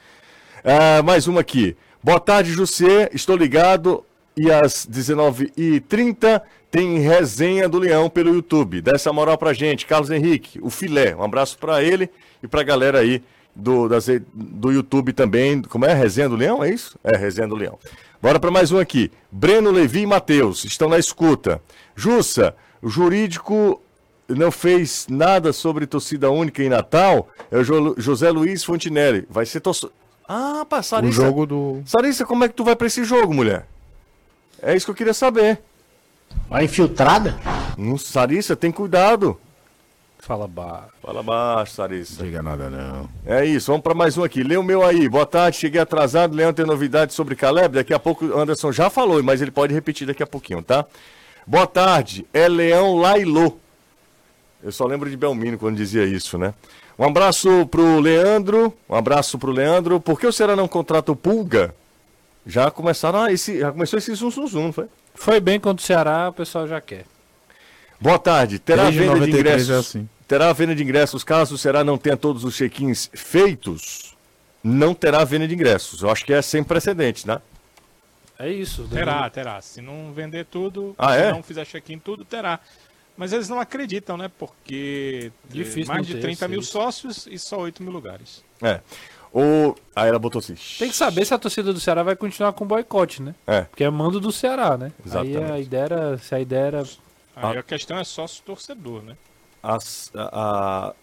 Ah, 0.64 1.04
mais 1.04 1.28
uma 1.28 1.42
aqui. 1.42 1.78
Boa 2.04 2.20
tarde, 2.20 2.52
Jussier. 2.52 3.10
Estou 3.14 3.36
ligado 3.36 4.04
e 4.36 4.52
às 4.52 4.86
19h30 4.86 6.42
tem 6.70 7.00
resenha 7.00 7.70
do 7.70 7.78
Leão 7.80 8.10
pelo 8.10 8.34
YouTube. 8.34 8.82
Dá 8.82 8.92
essa 8.96 9.14
moral 9.14 9.38
pra 9.38 9.54
gente. 9.54 9.86
Carlos 9.86 10.10
Henrique, 10.10 10.60
o 10.62 10.70
filé. 10.70 11.16
Um 11.16 11.24
abraço 11.24 11.58
pra 11.58 11.82
ele 11.84 12.10
e 12.42 12.48
pra 12.48 12.64
galera 12.64 13.00
aí 13.00 13.22
do, 13.56 13.88
das, 13.88 14.08
do 14.34 14.72
YouTube 14.72 15.14
também. 15.14 15.62
Como 15.62 15.86
é? 15.86 15.94
Resenha 15.94 16.28
do 16.28 16.36
Leão? 16.36 16.64
É 16.64 16.70
isso? 16.72 16.98
É, 17.04 17.16
Resenha 17.16 17.48
do 17.48 17.56
Leão. 17.56 17.78
Bora 18.22 18.40
pra 18.40 18.52
mais 18.52 18.72
um 18.72 18.80
aqui. 18.80 19.12
Breno, 19.32 19.72
Levi 19.72 20.02
e 20.02 20.06
Matheus 20.08 20.66
estão 20.66 20.90
na 20.90 20.98
escuta. 20.98 21.62
Jussa, 21.96 22.56
o 22.82 22.90
jurídico 22.90 23.82
não 24.28 24.50
fez 24.52 25.06
nada 25.10 25.54
sobre 25.54 25.86
torcida 25.86 26.32
única 26.32 26.64
em 26.64 26.70
Natal. 26.70 27.30
É 27.52 27.58
o 27.58 27.64
Jo- 27.64 27.96
José 27.98 28.30
Luiz 28.32 28.64
Fontinelli. 28.64 29.26
Vai 29.30 29.46
ser 29.46 29.60
torcida. 29.62 29.92
Ah, 30.28 30.66
pá, 30.70 30.80
O 30.80 30.84
Sarissa. 30.84 31.22
jogo 31.22 31.46
do. 31.46 31.82
Sarissa, 31.86 32.26
como 32.26 32.44
é 32.44 32.48
que 32.48 32.54
tu 32.54 32.64
vai 32.64 32.76
pra 32.76 32.88
esse 32.88 33.04
jogo, 33.04 33.34
mulher? 33.34 33.66
É 34.62 34.76
isso 34.76 34.86
que 34.86 34.92
eu 34.92 34.96
queria 34.96 35.14
saber. 35.14 35.60
Uma 36.50 36.64
infiltrada? 36.64 37.38
Não, 37.78 37.98
Sarissa, 37.98 38.56
tem 38.56 38.72
cuidado. 38.72 39.38
Fala 40.20 40.48
ba... 40.48 40.88
Fala 41.02 41.22
baixo, 41.22 41.74
Sarissa. 41.74 42.24
Diga 42.24 42.42
nada, 42.42 42.70
não. 42.70 43.10
É 43.26 43.46
isso, 43.46 43.68
vamos 43.70 43.84
pra 43.84 43.94
mais 43.94 44.18
um 44.18 44.24
aqui. 44.24 44.42
Lê 44.42 44.56
o 44.56 44.64
meu 44.64 44.82
aí. 44.82 45.10
Boa 45.10 45.26
tarde, 45.26 45.58
cheguei 45.58 45.82
atrasado. 45.82 46.34
Leão 46.34 46.54
tem 46.54 46.66
novidades 46.66 47.14
sobre 47.14 47.36
Caleb. 47.36 47.76
Daqui 47.76 47.94
a 47.94 48.00
pouco 48.00 48.26
o 48.26 48.40
Anderson 48.40 48.72
já 48.72 48.90
falou, 48.90 49.22
mas 49.22 49.42
ele 49.42 49.52
pode 49.52 49.74
repetir 49.74 50.08
daqui 50.08 50.24
a 50.24 50.28
pouquinho, 50.28 50.64
tá? 50.64 50.86
Boa 51.46 51.68
tarde, 51.68 52.26
é 52.34 52.48
Leão 52.48 52.96
Lailô. 52.96 53.58
Eu 54.64 54.72
só 54.72 54.86
lembro 54.86 55.10
de 55.10 55.18
Belmino 55.18 55.58
quando 55.58 55.76
dizia 55.76 56.06
isso, 56.06 56.38
né? 56.38 56.54
Um 56.98 57.04
abraço 57.06 57.66
pro 57.68 58.00
Leandro. 58.00 58.74
Um 58.90 58.96
abraço 58.96 59.38
pro 59.38 59.52
Leandro. 59.52 60.00
Por 60.00 60.20
que 60.20 60.26
o 60.28 60.32
Ceará 60.32 60.56
não 60.56 60.68
contrata 60.68 61.12
o 61.12 61.16
Pulga? 61.16 61.76
Já 62.46 62.70
começaram 62.72 63.22
a 63.24 63.32
esse, 63.32 63.60
já 63.60 63.72
começou 63.72 63.98
esse 64.00 64.14
zum 64.16 64.30
zum 64.32 64.48
zum, 64.48 64.64
não 64.66 64.74
foi? 64.74 64.86
Foi 65.16 65.40
bem 65.40 65.60
contra 65.60 65.82
o 65.84 65.86
Ceará, 65.86 66.30
o 66.30 66.34
pessoal 66.34 66.68
já 66.68 66.80
quer. 66.82 67.06
Boa 68.00 68.20
tarde. 68.20 68.60
Terá 68.60 68.84
Desde 68.84 69.00
venda 69.00 69.14
de 69.14 69.20
93 69.20 69.40
ingressos? 69.64 69.70
é 69.70 69.80
assim. 70.00 70.10
Terá 70.28 70.52
venda 70.54 70.76
de 70.76 70.84
ingressos 70.84 71.24
caso 71.24 71.56
o 71.56 71.58
Ceará 71.58 71.84
não 71.84 71.98
tenha 71.98 72.18
todos 72.18 72.44
os 72.44 72.56
check-ins 72.56 73.10
feitos? 73.14 74.16
Não 74.64 74.94
terá 74.94 75.24
venda 75.26 75.48
de 75.48 75.54
ingressos. 75.54 76.02
Eu 76.02 76.10
acho 76.10 76.26
que 76.26 76.34
é 76.34 76.42
sem 76.42 76.64
precedentes, 76.64 77.26
né? 77.26 77.42
É 78.40 78.50
isso. 78.50 78.88
Terá, 78.92 79.30
terá. 79.30 79.62
Se 79.62 79.82
não 79.82 80.12
vender 80.14 80.46
tudo, 80.46 80.96
Ah, 80.98 81.14
se 81.14 81.20
é? 81.22 81.32
não 81.32 81.44
fizer 81.44 81.66
check-in 81.66 82.00
tudo, 82.00 82.26
terá. 82.26 82.60
Mas 83.16 83.32
eles 83.32 83.48
não 83.50 83.60
acreditam, 83.60 84.18
né? 84.18 84.30
Porque 84.40 85.32
eh, 85.32 85.54
Difícil 85.54 85.94
mais 85.94 86.06
de 86.08 86.14
ter, 86.16 86.22
30 86.22 86.48
mil 86.48 86.62
sei. 86.64 86.72
sócios 86.72 87.28
e 87.30 87.38
só 87.38 87.60
8 87.60 87.84
mil 87.84 87.92
lugares. 87.92 88.44
É. 88.62 88.80
O... 89.32 89.76
Aí 89.96 90.10
ela 90.10 90.20
botou 90.20 90.40
assim. 90.40 90.56
Tem 90.80 90.90
que 90.90 90.96
saber 90.96 91.26
se 91.26 91.34
a 91.34 91.38
torcida 91.40 91.72
do 91.74 91.80
Ceará 91.80 92.04
vai 92.04 92.16
continuar 92.16 92.54
com 92.54 92.66
boicote, 92.66 93.22
né? 93.22 93.34
É. 93.48 93.62
Porque 93.62 93.84
é 93.84 93.90
mando 93.90 94.20
do 94.20 94.32
Ceará, 94.32 94.78
né? 94.78 94.92
Exatamente. 95.06 95.38
Aí 95.38 95.52
a 95.52 95.60
ideia 95.60 95.84
era, 95.84 96.18
se 96.18 96.36
a 96.36 96.40
ideia 96.40 96.66
era... 96.66 96.82
Aí 97.36 97.58
Ah. 97.58 97.60
a 97.60 97.64
questão 97.64 97.98
é 97.98 98.04
sócio-torcedor, 98.04 99.02
né? 99.02 99.16
A, 99.64 99.78
a, 100.16 100.94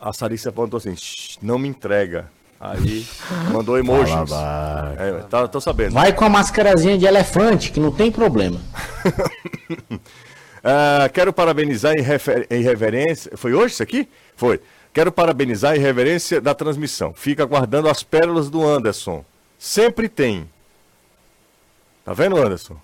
a 0.00 0.12
Sarissa 0.12 0.52
botou 0.52 0.76
assim: 0.78 0.94
"Shh, 0.94 1.38
não 1.42 1.58
me 1.58 1.66
entrega. 1.66 2.30
Aí 2.60 3.04
mandou 3.52 3.76
emojis. 3.78 4.12
Fala. 4.14 4.94
É, 4.98 5.12
tá, 5.22 5.48
tô 5.48 5.60
sabendo. 5.60 5.92
Vai 5.94 6.12
com 6.12 6.24
a 6.24 6.28
mascarazinha 6.28 6.96
de 6.96 7.04
elefante, 7.06 7.72
que 7.72 7.80
não 7.80 7.90
tem 7.90 8.12
problema. 8.12 8.60
Ah, 10.64 11.08
quero 11.12 11.32
parabenizar 11.32 11.94
em, 11.94 12.00
refer- 12.00 12.46
em 12.50 12.62
reverência. 12.62 13.32
Foi 13.36 13.52
hoje 13.52 13.74
isso 13.74 13.82
aqui? 13.82 14.08
Foi. 14.34 14.60
Quero 14.94 15.12
parabenizar 15.12 15.76
em 15.76 15.80
reverência 15.80 16.40
da 16.40 16.54
transmissão. 16.54 17.12
Fica 17.12 17.42
aguardando 17.42 17.88
as 17.88 18.02
pérolas 18.02 18.48
do 18.48 18.66
Anderson. 18.66 19.24
Sempre 19.58 20.08
tem. 20.08 20.48
Tá 22.04 22.12
vendo, 22.12 22.36
Anderson? 22.36 22.76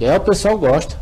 É, 0.00 0.16
o 0.16 0.20
pessoal 0.20 0.56
gosta. 0.58 0.98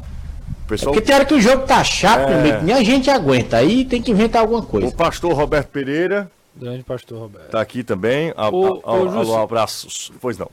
O 0.65 0.69
pessoal. 0.69 0.93
Porque 0.93 1.07
tem 1.07 1.15
hora 1.15 1.25
que 1.25 1.35
o 1.35 1.41
jogo 1.41 1.67
tá 1.67 1.83
chato, 1.85 2.31
É. 2.31 2.35
amigo, 2.35 2.63
nem 2.63 2.75
a 2.75 2.83
gente 2.83 3.11
aguenta. 3.11 3.59
Aí 3.59 3.85
tem 3.85 4.01
que 4.03 4.11
inventar 4.11 4.43
alguma 4.43 4.61
O 4.61 4.67
coisa. 4.67 4.91
pastor 4.95 5.33
Roberto 5.35 5.69
Pereira 5.69 6.31
Grande 6.55 6.83
pastor 6.85 7.19
Roberto. 7.19 7.51
tá 7.51 7.61
aqui 7.61 7.83
também. 7.83 8.33
A, 8.37 8.49
Ô, 8.51 8.83
a- 8.85 8.95
a- 8.97 9.11
Jussi. 9.25 9.35
abraços. 9.37 10.13
Pois 10.21 10.37
não. 10.37 10.51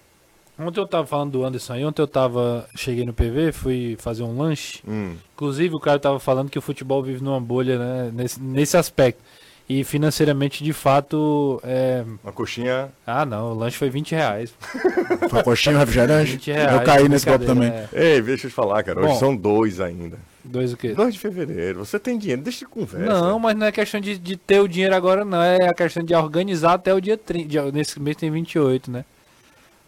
Ontem 0.60 0.80
eu 0.80 0.88
tava 0.88 1.08
falando 1.08 1.32
do 1.32 1.46
Anderson 1.46 1.74
aí, 1.74 1.86
ontem 1.86 2.02
eu 2.02 2.08
tava. 2.08 2.68
Cheguei 2.76 3.06
no 3.06 3.14
PV, 3.14 3.52
fui 3.54 3.96
fazer 4.00 4.24
um 4.24 4.38
lanche. 4.38 4.80
Hum. 4.88 5.14
Inclusive 5.34 5.74
o 5.74 5.80
cara 5.80 5.98
tava 6.00 6.20
falando 6.20 6.50
que 6.50 6.60
o 6.60 6.62
futebol 6.62 7.02
vive 7.02 7.24
numa 7.24 7.40
bolha, 7.40 7.78
né? 7.80 8.12
Nesse, 8.14 8.42
nesse 8.42 8.76
aspecto. 8.78 9.22
E 9.70 9.84
financeiramente, 9.84 10.64
de 10.64 10.74
fato, 10.74 11.62
é. 11.64 12.04
Uma 12.24 12.34
coxinha. 12.34 12.90
Ah 13.06 13.24
não, 13.24 13.52
o 13.52 13.54
lanche 13.54 13.78
foi 13.78 13.88
20 13.90 14.14
reais. 14.16 14.52
Foi 15.30 15.44
coxinha, 15.44 15.78
refrigerante. 15.78 16.32
20 16.32 16.52
reais. 16.52 16.74
Eu 16.74 16.82
caí 16.82 17.08
nesse 17.08 17.26
golpe 17.28 17.46
também. 17.46 17.70
é. 17.70 17.88
Ei, 17.94 18.22
deixa 18.22 18.48
eu 18.48 18.50
te 18.50 18.56
falar, 18.56 18.82
cara. 18.84 19.00
Hoje 19.00 19.10
Bom. 19.10 19.20
são 19.20 19.36
dois 19.36 19.80
ainda. 19.80 20.18
Dois 20.44 20.74
o 20.74 20.78
quê? 20.78 20.94
2 20.94 21.14
de 21.14 21.20
fevereiro. 21.20 21.86
Você 21.86 22.00
tem 22.00 22.18
dinheiro, 22.18 22.42
deixa 22.42 22.60
de 22.60 22.66
conversa. 22.66 23.06
Não, 23.06 23.38
mas 23.38 23.56
não 23.56 23.68
é 23.68 23.72
questão 23.72 24.02
de, 24.02 24.18
de 24.18 24.36
ter 24.36 24.60
o 24.60 24.68
dinheiro 24.68 24.96
agora, 24.96 25.24
não. 25.24 25.40
É 25.42 25.70
a 25.70 25.74
questão 25.74 26.02
de 26.04 26.16
organizar 26.16 26.74
até 26.74 26.92
o 26.92 27.00
dia 27.00 27.16
30. 27.18 27.48
dia- 27.48 27.72
Nesse 27.72 28.00
mês 28.00 28.18
tem 28.18 28.32
28, 28.32 28.90
né? 28.90 29.06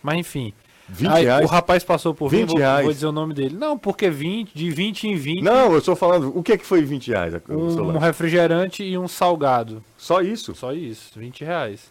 Mas 0.02 0.18
enfim. 0.20 0.54
20 0.90 1.10
Aí, 1.10 1.24
reais. 1.24 1.46
O 1.46 1.48
rapaz 1.48 1.84
passou 1.84 2.14
por 2.14 2.30
20 2.30 2.42
mim, 2.42 2.48
vou, 2.48 2.58
reais. 2.58 2.84
vou 2.84 2.94
dizer 2.94 3.06
o 3.08 3.12
nome 3.12 3.34
dele. 3.34 3.56
Não, 3.58 3.78
porque 3.78 4.10
20, 4.10 4.52
de 4.54 4.70
20 4.70 5.08
em 5.08 5.16
20, 5.16 5.42
Não, 5.42 5.72
eu 5.72 5.78
estou 5.78 5.96
falando. 5.96 6.38
O 6.38 6.44
que 6.44 6.52
é 6.54 6.58
que 6.58 6.66
foi 6.66 6.82
20 6.82 7.08
reais? 7.12 7.34
um, 7.50 7.72
celular? 7.72 8.00
refrigerante 8.02 8.84
e 8.84 8.98
um 8.98 9.08
salgado. 9.08 9.84
Só 9.98 10.22
isso? 10.22 10.54
Só 10.54 10.74
isso, 10.74 11.18
20 11.18 11.46
reais. 11.46 11.90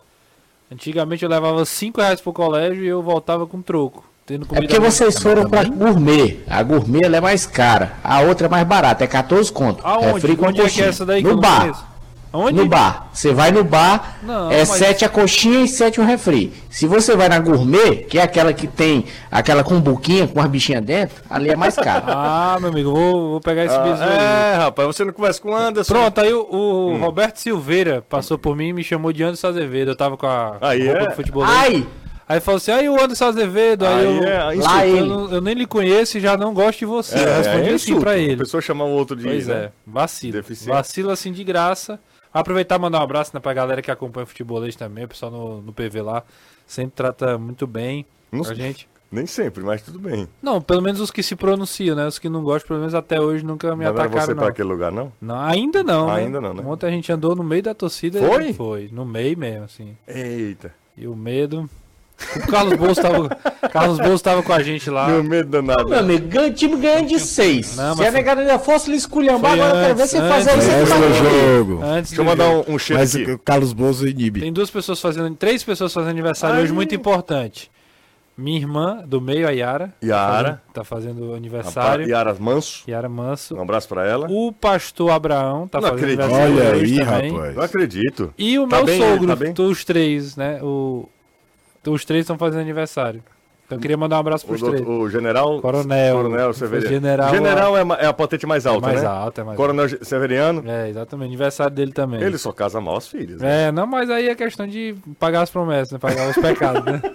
Antigamente 0.71 1.25
eu 1.25 1.31
levava 1.31 1.65
5 1.65 2.01
reais 2.01 2.21
pro 2.21 2.33
colégio 2.33 2.85
e 2.85 2.89
eu 2.89 3.03
voltava 3.03 3.47
com 3.47 3.61
troco. 3.61 4.05
Tendo 4.25 4.45
É 4.45 4.49
comida 4.49 4.67
porque 4.69 4.79
vocês 4.79 5.19
foram 5.19 5.49
pra 5.49 5.65
gourmet. 5.65 6.39
A 6.47 6.63
gourmet 6.63 7.05
ela 7.05 7.17
é 7.17 7.21
mais 7.21 7.47
cara. 7.47 7.97
A 8.05 8.21
outra 8.21 8.47
é 8.47 8.51
mais 8.51 8.67
barata, 8.67 9.03
é 9.03 9.07
14 9.07 9.51
conto. 9.53 9.85
Aonde? 9.85 10.13
Refri 10.13 10.37
com 10.37 10.47
Onde 10.47 10.61
é 10.61 10.69
que 10.69 10.83
é 10.83 10.87
essa 10.87 11.05
daí 11.05 11.23
No 11.23 11.37
bar. 11.39 11.90
Onde? 12.33 12.53
No 12.59 12.67
bar. 12.67 13.09
Você 13.13 13.33
vai 13.33 13.51
no 13.51 13.65
bar, 13.65 14.19
Não, 14.23 14.51
é 14.51 14.59
mas- 14.59 14.69
7 14.69 15.05
a 15.05 15.09
coxinha 15.09 15.61
e 15.65 15.69
7 15.69 16.01
o 16.01 16.05
refri. 16.05 16.53
Se 16.71 16.87
você 16.87 17.17
vai 17.17 17.29
na 17.29 17.39
gourmet, 17.41 18.05
que 18.09 18.19
é 18.19 18.23
aquela 18.23 18.53
que 18.53 18.67
tem 18.69 19.05
aquela 19.31 19.65
com 19.65 19.81
buquinha, 19.81 20.29
com 20.29 20.41
as 20.41 20.47
bichinhas 20.47 20.83
dentro, 20.85 21.23
ali 21.29 21.51
é 21.51 21.57
mais 21.57 21.75
caro. 21.75 22.05
Ah, 22.09 22.57
meu 22.61 22.71
amigo, 22.71 22.93
vou, 22.93 23.31
vou 23.33 23.41
pegar 23.41 23.65
esse 23.65 23.75
Ah, 23.75 23.81
bisu 23.83 24.03
aí. 24.03 24.09
é, 24.19 24.55
rapaz, 24.59 24.87
você 24.87 25.05
não 25.05 25.13
conversa 25.13 25.41
com 25.41 25.51
o 25.51 25.55
Anderson. 25.57 25.93
Pronto, 25.93 26.21
aí 26.21 26.33
o, 26.33 26.47
o 26.51 26.91
Hum. 26.93 26.99
Roberto 27.01 27.39
Silveira 27.39 28.05
passou 28.09 28.39
por 28.39 28.55
mim 28.57 28.69
e 28.69 28.73
me 28.73 28.85
chamou 28.85 29.13
de 29.13 29.23
Anderson 29.25 29.49
Azevedo. 29.49 29.91
Eu 29.91 29.97
tava 29.97 30.17
com 30.17 30.27
a 30.27 30.57
Aí 30.61 30.87
roupa 30.87 31.03
é? 31.03 31.09
do 31.09 31.15
futebol. 31.17 31.43
Ai, 31.45 31.87
Aí 32.29 32.39
falou 32.39 32.59
assim, 32.59 32.71
aí 32.71 32.89
o 32.89 32.95
Anderson 33.03 33.25
Azevedo, 33.25 33.85
aí, 33.85 34.07
Aí 34.07 34.17
eu, 34.19 34.23
é, 34.23 34.55
lá 34.63 34.87
eu, 34.87 34.97
ele. 34.99 35.09
não- 35.09 35.33
eu 35.33 35.41
nem 35.41 35.53
lhe 35.53 35.67
conheço 35.67 36.17
e 36.17 36.21
já 36.21 36.37
não 36.37 36.55
gosto 36.55 36.79
de 36.79 36.87
você. 36.87 37.17
eu 37.19 37.29
é, 37.29 37.37
respondi 37.39 37.71
é 37.71 37.75
assim 37.75 37.99
pra 37.99 38.13
A 38.13 38.19
ele. 38.19 38.37
pessoa 38.37 38.61
chamar 38.61 38.85
o 38.85 38.91
outro 38.91 39.17
de. 39.17 39.25
Pois 39.25 39.49
né? 39.49 39.55
é, 39.65 39.71
vacila. 39.85 40.35
Deficiente. 40.35 40.69
Vacila 40.73 41.13
assim 41.13 41.33
de 41.33 41.43
graça. 41.43 41.99
Aproveitar 42.33 42.77
e 42.77 42.79
mandar 42.79 43.01
um 43.01 43.03
abraço 43.03 43.33
né, 43.35 43.41
pra 43.41 43.53
galera 43.53 43.83
que 43.83 43.91
acompanha 43.91 44.25
o 44.25 44.27
futebolês 44.27 44.77
também, 44.77 45.05
o 45.05 45.09
pessoal 45.09 45.33
no, 45.33 45.63
no 45.63 45.73
PV 45.73 46.03
lá. 46.03 46.23
Sempre 46.67 46.93
trata 46.95 47.37
muito 47.37 47.67
bem 47.67 48.07
Não 48.31 48.43
a 48.43 48.55
gente. 48.55 48.89
Nem 49.11 49.27
sempre, 49.27 49.65
mas 49.65 49.83
tudo 49.83 49.99
bem. 49.99 50.29
Não, 50.41 50.63
pelo 50.63 50.81
menos 50.81 51.01
os 51.01 51.11
que 51.11 51.21
se 51.21 51.35
pronunciam, 51.35 51.97
né? 51.97 52.07
Os 52.07 52.17
que 52.21 52.29
não 52.29 52.45
gostam, 52.45 52.69
pelo 52.69 52.79
menos 52.79 52.95
até 52.95 53.21
hoje 53.21 53.45
nunca 53.45 53.75
me 53.75 53.85
Mandaram 53.85 54.03
atacaram, 54.03 54.27
você 54.27 54.35
não. 54.35 54.43
pra 54.43 54.51
aquele 54.51 54.69
lugar, 54.69 54.93
não? 54.93 55.13
Não, 55.21 55.41
ainda 55.41 55.83
não. 55.83 56.07
né? 56.07 56.13
Ainda 56.15 56.41
não, 56.41 56.55
né? 56.55 56.63
Ontem 56.65 56.87
a 56.87 56.91
gente 56.91 57.11
andou 57.11 57.35
no 57.35 57.43
meio 57.43 57.61
da 57.65 57.75
torcida. 57.75 58.21
Foi? 58.21 58.51
e 58.51 58.55
Foi, 58.55 58.89
no 58.93 59.05
meio 59.05 59.37
mesmo, 59.37 59.65
assim. 59.65 59.97
Eita. 60.07 60.73
E 60.97 61.09
o 61.09 61.17
medo. 61.17 61.69
O 62.37 62.47
Carlos 62.51 62.77
Bolso 62.77 63.01
tava, 63.03 63.29
Carlos 63.73 63.99
Bolso 63.99 64.23
tava 64.25 64.43
com 64.43 64.53
a 64.53 64.63
gente 64.63 64.89
lá. 64.91 65.09
Meu 65.09 65.25
medo 65.25 65.49
danado. 65.51 65.89
Meu 65.89 65.99
amigo, 65.99 66.29
ganha- 66.29 66.49
o 66.49 66.53
time 66.53 66.77
ganha 66.77 67.03
de 67.05 67.19
seis. 67.19 67.77
Não, 67.77 67.93
Se 67.95 67.99
mas 67.99 68.09
a 68.09 68.11
negada 68.11 68.41
ainda 68.41 68.59
fosse 68.59 68.91
lhe 68.91 68.97
esculhambar, 68.97 69.53
agora 69.53 69.69
eu 69.71 69.83
quero 69.83 69.95
ver 69.97 70.03
antes, 70.03 70.11
você 70.13 70.19
fazer 70.29 70.51
antes, 70.51 70.67
isso 70.67 70.77
Esse 70.77 70.93
aqui. 70.93 71.03
é 71.03 71.07
o 71.07 71.15
jogo. 71.59 71.83
Antes 71.85 72.11
Deixa 72.11 72.21
eu 72.23 72.25
do 72.25 72.31
mandar 72.31 72.49
um, 72.51 72.75
um 72.75 72.79
cheiro 72.79 73.01
Mas 73.01 73.17
aqui. 73.17 73.31
o 73.33 73.39
Carlos 73.39 73.73
Bozo 73.73 74.07
inibe. 74.09 74.41
Tem 74.41 74.53
duas 74.53 74.71
pessoas 74.71 75.01
fazendo, 75.01 75.35
três 75.37 75.63
pessoas 75.65 75.93
fazendo 75.93 76.11
aniversário 76.11 76.63
hoje 76.63 76.73
muito 76.73 76.95
importante. 76.95 77.71
Minha 78.39 78.59
irmã 78.59 79.03
do 79.07 79.21
meio, 79.21 79.47
a 79.47 79.51
Yara. 79.51 79.93
Yara. 80.03 80.63
Tá 80.73 80.83
fazendo 80.83 81.35
aniversário. 81.35 82.09
Yara 82.09 82.35
Manso. 82.41 82.85
Yara 82.89 83.07
Manso. 83.09 83.55
Um 83.55 83.61
abraço 83.61 83.87
pra 83.87 84.07
ela. 84.07 84.29
O 84.31 84.51
pastor 84.51 85.11
Abraão 85.11 85.69
tá 85.69 85.79
Não 85.79 85.89
fazendo 85.89 85.99
acredito. 86.05 86.23
aniversário 86.23 86.57
Olha 86.57 86.71
hoje 86.71 87.01
aí, 87.01 87.05
também. 87.07 87.33
rapaz. 87.33 87.55
Não 87.57 87.63
acredito. 87.63 88.35
E 88.39 88.59
o 88.59 88.67
Tá 88.67 88.77
meu 88.77 88.87
bem, 88.87 88.99
sogro, 88.99 89.37
tá 89.55 89.63
os 89.63 89.85
três, 89.85 90.37
né? 90.37 90.59
O, 90.63 91.07
os 91.87 92.05
três 92.05 92.23
estão 92.23 92.37
fazendo 92.37 92.61
aniversário. 92.61 93.23
Então 93.67 93.79
eu 93.79 93.83
queria 93.83 93.97
mandar 93.97 94.17
um 94.17 94.19
abraço 94.21 94.45
O, 94.47 94.49
pros 94.49 94.61
doutor- 94.61 94.81
três. 94.81 94.89
o 94.89 95.09
general. 95.09 95.61
Coronel. 95.61 96.17
Coronel 96.17 96.53
Severiano. 96.53 96.89
General, 96.93 97.31
General 97.33 97.77
é, 97.79 97.85
ma- 97.85 97.95
é 97.95 98.07
a 98.07 98.13
patente 98.13 98.45
mais 98.45 98.67
alta, 98.67 98.85
mais 98.89 99.01
né? 99.01 99.07
alta, 99.09 99.41
é 99.43 99.45
mais 99.45 99.57
Coronel 99.57 99.89
Severiano. 100.05 100.65
É, 100.69 100.89
exatamente. 100.89 101.29
Aniversário 101.29 101.73
dele 101.77 101.93
também. 101.93 102.21
Ele 102.21 102.37
só 102.37 102.51
casa 102.51 102.81
mal 102.81 102.97
as 102.97 103.07
filhas. 103.07 103.41
né? 103.41 103.69
É, 103.69 103.73
não, 103.73 103.87
mas 103.87 104.11
aí 104.11 104.29
é 104.29 104.35
questão 104.35 104.67
de 104.67 104.97
pagar 105.21 105.43
as 105.43 105.51
promessas, 105.51 105.93
né? 105.93 105.99
Pagar 106.01 106.29
os 106.29 106.35
pecados, 106.37 106.85
né? 106.85 107.01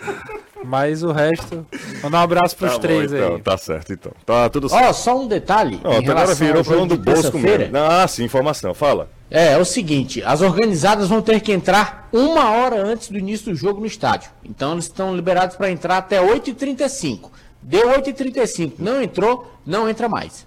Mas 0.68 1.04
o 1.04 1.12
resto. 1.12 1.64
Mandar 2.02 2.22
um 2.22 2.24
abraço 2.24 2.58
pros 2.58 2.72
Tá 2.72 2.78
bom, 2.78 2.82
três 2.82 3.14
então, 3.14 3.36
aí. 3.36 3.42
Tá 3.44 3.56
certo, 3.56 3.94
então. 3.94 4.12
Tá 4.26 4.50
tudo 4.50 4.68
certo. 4.68 4.84
Ó, 4.90 4.94
só 4.94 5.20
um 5.22 5.28
detalhe. 5.28 5.80
Ó, 5.84 5.94
em 5.94 5.98
até 5.98 6.12
agora 6.12 6.34
virou 6.34 6.64
falando 6.64 6.98
do 6.98 7.04
Bosco 7.04 7.38
mesmo. 7.38 7.78
Ah, 7.78 8.08
sim, 8.08 8.24
informação. 8.24 8.74
Fala. 8.74 9.08
É, 9.30 9.54
é 9.54 9.58
o 9.58 9.66
seguinte, 9.66 10.22
as 10.24 10.42
organizadas 10.42 11.10
vão 11.10 11.22
ter 11.22 11.40
que 11.42 11.52
entrar 11.52 12.08
uma 12.14 12.52
hora 12.52 12.76
antes 12.86 13.10
do 13.10 13.18
início 13.18 13.52
do 13.52 13.56
jogo 13.58 13.80
no 13.80 13.86
estádio. 13.88 14.30
Então 14.44 14.74
eles 14.74 14.86
estão 14.86 15.16
liberados 15.16 15.56
para 15.56 15.72
entrar 15.72 15.98
até 15.98 16.20
8h35. 16.22 17.32
Deu 17.62 17.90
8h35, 17.90 18.74
não 18.78 19.02
entrou, 19.02 19.52
não 19.66 19.90
entra 19.90 20.08
mais. 20.08 20.46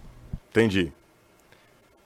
Entendi. 0.50 0.92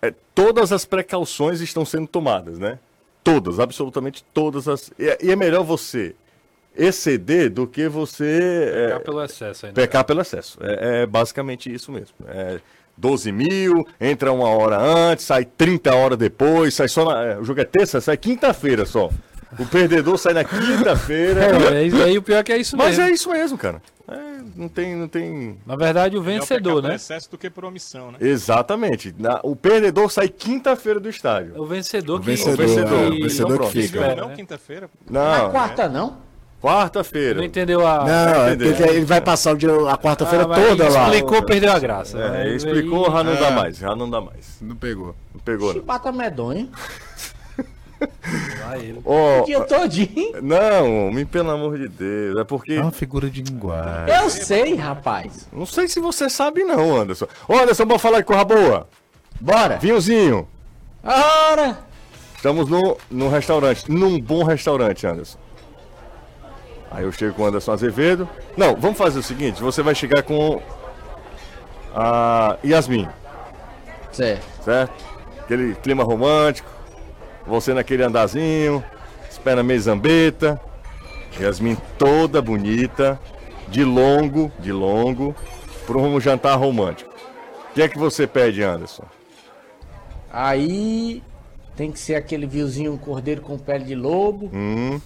É, 0.01 0.13
todas 0.35 0.73
as 0.73 0.85
precauções 0.87 1.61
estão 1.61 1.85
sendo 1.85 2.07
tomadas, 2.07 2.59
né? 2.59 2.79
Todas, 3.23 3.61
absolutamente 3.61 4.25
todas 4.33 4.67
as. 4.67 4.91
E, 4.99 5.07
é- 5.09 5.19
e 5.23 5.31
é 5.31 5.37
melhor 5.37 5.63
você 5.65 6.15
exceder 6.75 7.51
do 7.51 7.67
que 7.67 7.87
você 7.89 8.71
é, 8.75 8.87
Pecar 8.87 9.01
pelo 9.03 9.23
excesso 9.23 9.67
ainda. 9.67 9.81
pecar 9.81 10.05
pelo 10.05 10.21
excesso. 10.23 10.59
É, 10.63 11.03
é 11.03 11.07
basicamente 11.07 11.73
isso 11.73 11.93
mesmo. 11.93 12.15
É 12.27 12.59
12 13.03 13.33
mil, 13.33 13.85
entra 14.01 14.33
uma 14.33 14.49
hora 14.49 14.79
antes, 14.81 15.25
sai 15.25 15.45
30 15.45 15.93
horas 15.93 16.17
depois, 16.17 16.73
sai 16.73 16.87
só 16.87 17.05
na. 17.05 17.23
é, 17.25 17.39
O 17.39 17.45
jogo 17.45 17.61
é 17.61 17.65
terça, 17.65 18.01
sai 18.01 18.17
quinta-feira 18.17 18.87
só. 18.87 19.11
O 19.59 19.67
perdedor 19.67 20.17
sai 20.17 20.33
na 20.33 20.45
quinta-feira. 20.45 21.41
É, 21.75 21.83
é 21.83 21.83
isso 21.85 22.03
aí, 22.03 22.17
o 22.17 22.23
pior 22.23 22.39
é 22.39 22.43
que 22.45 22.53
é 22.53 22.57
isso 22.59 22.77
Mas 22.77 22.97
mesmo. 22.97 23.03
é 23.03 23.11
isso 23.11 23.31
mesmo, 23.31 23.59
cara. 23.59 23.83
É, 24.09 24.15
não 24.57 24.69
tem, 24.69 24.95
não 24.97 25.09
tem. 25.09 25.59
Na 25.67 25.75
verdade, 25.77 26.17
o 26.17 26.23
vencedor, 26.23 26.83
né? 26.83 26.95
excesso 26.95 27.31
do 27.31 27.37
que 27.37 27.51
por 27.51 27.65
omissão, 27.65 28.13
né? 28.13 28.19
Exatamente. 28.21 29.15
Na- 29.19 29.41
o 29.43 29.55
perdedor 29.57 30.11
sai 30.11 30.29
quinta-feira 30.29 30.99
do 31.01 31.09
estádio. 31.09 31.55
O 31.61 31.67
vencedor 31.67 32.21
que... 32.21 32.27
vencedor, 32.27 32.57
vencedor, 32.67 32.99
é, 33.05 33.09
o 33.09 33.11
que- 33.13 33.23
vencedor 33.23 33.45
então 33.47 33.49
que 33.49 33.57
pronto. 33.57 33.71
fica. 33.73 33.99
Espera, 33.99 34.21
não, 34.21 34.29
né? 34.29 34.35
quinta-feira. 34.37 34.91
Na 35.11 35.39
Não, 35.39 35.51
quarta 35.51 35.89
não? 35.89 36.19
Quarta-feira. 36.63 37.35
Não 37.35 37.45
entendeu 37.45 37.87
a... 37.87 38.05
Não, 38.05 38.43
é 38.47 38.55
entendeu. 38.55 38.75
porque 38.77 38.91
ele 38.91 39.05
vai 39.05 39.21
passar 39.21 39.53
o 39.53 39.57
dia, 39.57 39.71
a 39.91 39.99
quarta-feira 39.99 40.45
Ah, 40.45 40.55
toda 40.55 40.89
lá. 40.89 41.05
Explicou, 41.09 41.43
perdeu 41.43 41.73
a 41.73 41.79
graça. 41.79 42.19
É, 42.19 42.43
Aí- 42.43 42.57
explicou, 42.57 43.11
já 43.11 43.25
não 43.25 43.35
dá 43.35 43.49
É. 43.49 43.51
mais, 43.51 43.77
já 43.77 43.97
não 43.97 44.09
dá 44.09 44.21
mais. 44.21 44.59
Não 44.61 44.77
pegou. 44.77 45.15
Não 45.35 45.41
pegou, 45.41 45.67
não. 45.69 45.75
Chibata 45.75 46.13
medonho. 46.13 46.69
Vai 48.67 48.79
ele. 48.81 49.01
Ó, 49.05 49.43
O 49.43 49.45
dia 49.45 49.61
todinho. 49.61 50.33
não, 50.43 51.09
homem, 51.09 51.25
pelo 51.25 51.51
amor 51.51 51.79
de 51.79 51.89
Deus, 51.89 52.37
é 52.39 52.45
porque... 52.45 52.73
É 52.75 52.81
uma 52.81 52.91
figura 52.91 53.31
de 53.31 53.43
linguagem. 53.43 54.15
Eu 54.15 54.29
sei, 54.31 54.75
rapaz. 54.75 55.47
Não 55.53 55.67
sei 55.67 55.87
se 55.89 56.01
você 56.01 56.29
sabe 56.29 56.65
não, 56.65 56.97
Anderson. 56.97 57.27
Ô, 57.47 57.55
Anderson, 57.55 57.87
vamos 57.87 58.03
falar 58.03 58.19
de 58.19 58.25
corra 58.25 58.45
boa. 58.45 58.89
Bora. 59.41 59.79
Vinhozinho, 59.79 60.49
Ora. 61.05 61.79
estamos 62.37 62.69
no, 62.69 62.97
no 63.11 63.29
restaurante, 63.29 63.91
num 63.91 64.21
bom 64.21 64.43
restaurante, 64.45 65.07
Anderson. 65.07 65.39
Aí 66.93 67.05
eu 67.05 67.13
chego 67.13 67.35
com 67.35 67.43
o 67.43 67.47
Anderson 67.47 67.73
Azevedo. 67.73 68.29
Não, 68.57 68.77
vamos 68.77 68.99
fazer 68.99 69.19
o 69.19 69.23
seguinte, 69.23 69.63
você 69.63 69.83
vai 69.83 69.95
chegar 69.95 70.23
com 70.23 70.61
a 71.95 72.59
Yasmin. 72.65 73.09
Certo. 74.13 74.45
certo? 74.63 74.93
Aquele 75.41 75.75
clima 75.77 76.05
romântico, 76.05 76.69
você 77.47 77.73
naquele 77.73 78.03
andazinho, 78.03 78.85
espera 79.31 79.63
meio 79.63 79.81
zambeta, 79.81 80.61
Yasmin 81.41 81.79
toda 81.99 82.43
bonita, 82.43 83.19
de 83.69 83.85
longo, 83.85 84.53
de 84.59 84.71
longo, 84.71 85.35
para 85.87 85.97
um 85.97 86.21
jantar 86.21 86.57
romântico. 86.59 87.11
O 87.71 87.75
que 87.75 87.81
é 87.83 87.89
que 87.89 87.99
você 87.99 88.27
pede, 88.27 88.63
Anderson? 88.63 89.05
Aí 90.31 91.23
tem 91.75 91.91
que 91.91 91.99
ser 91.99 92.17
aquele 92.17 92.47
viozinho 92.47 92.97
cordeiro 92.99 93.41
com 93.41 93.59
pele 93.59 93.85
de 93.85 93.95
lobo, 93.95 94.51
Hum, 94.53 95.01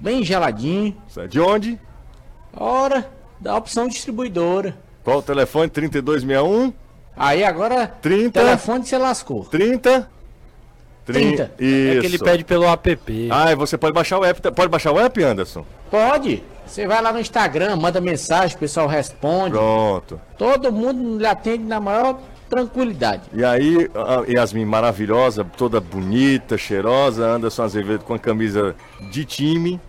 bem 0.00 0.24
geladinho. 0.24 0.96
certo. 1.08 1.30
de 1.30 1.40
onde? 1.40 1.80
Ora, 2.56 3.08
da 3.38 3.56
opção 3.56 3.86
distribuidora. 3.86 4.76
Qual 5.04 5.18
o 5.18 5.22
telefone? 5.22 5.68
3261 5.68 6.72
Aí 7.16 7.44
agora, 7.44 7.86
30 7.86 8.40
telefone 8.40 8.84
você 8.84 8.96
lascou. 8.96 9.44
30 9.44 10.08
30. 11.04 11.52
Isso. 11.58 11.98
É 11.98 12.00
que 12.00 12.06
ele 12.06 12.18
pede 12.18 12.44
pelo 12.44 12.66
app. 12.66 13.28
Ah, 13.30 13.52
e 13.52 13.56
você 13.56 13.76
pode 13.76 13.92
baixar 13.92 14.18
o 14.18 14.24
app. 14.24 14.50
Pode 14.52 14.68
baixar 14.68 14.92
o 14.92 14.98
app, 14.98 15.22
Anderson? 15.22 15.64
Pode. 15.90 16.42
Você 16.66 16.86
vai 16.86 17.02
lá 17.02 17.12
no 17.12 17.18
Instagram, 17.18 17.74
manda 17.76 18.00
mensagem, 18.00 18.56
o 18.56 18.60
pessoal 18.60 18.86
responde. 18.86 19.50
Pronto. 19.50 20.20
Todo 20.38 20.70
mundo 20.70 21.18
lhe 21.18 21.26
atende 21.26 21.64
na 21.64 21.80
maior 21.80 22.20
tranquilidade. 22.48 23.22
E 23.32 23.44
aí, 23.44 23.90
a 23.94 24.30
Yasmin 24.30 24.64
maravilhosa, 24.64 25.44
toda 25.56 25.80
bonita, 25.80 26.56
cheirosa, 26.56 27.26
Anderson 27.26 27.64
Azevedo 27.64 28.04
com 28.04 28.14
a 28.14 28.18
camisa 28.18 28.76
de 29.10 29.24
time, 29.24 29.80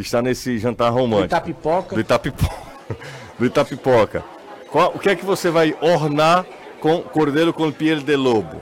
está 0.00 0.20
nesse 0.22 0.58
jantar 0.58 0.90
romântico. 0.90 1.26
Itapipoca. 1.26 1.94
Do 1.94 2.00
Itapipoca. 2.00 2.56
Do 3.38 3.46
Itapipoca. 3.46 4.24
Qual- 4.70 4.92
o 4.94 4.98
que 4.98 5.08
é 5.10 5.16
que 5.16 5.24
você 5.24 5.50
vai 5.50 5.76
ornar 5.80 6.44
com 6.80 7.02
cordeiro 7.02 7.52
com 7.52 7.70
pele 7.72 8.02
de 8.02 8.16
lobo? 8.16 8.60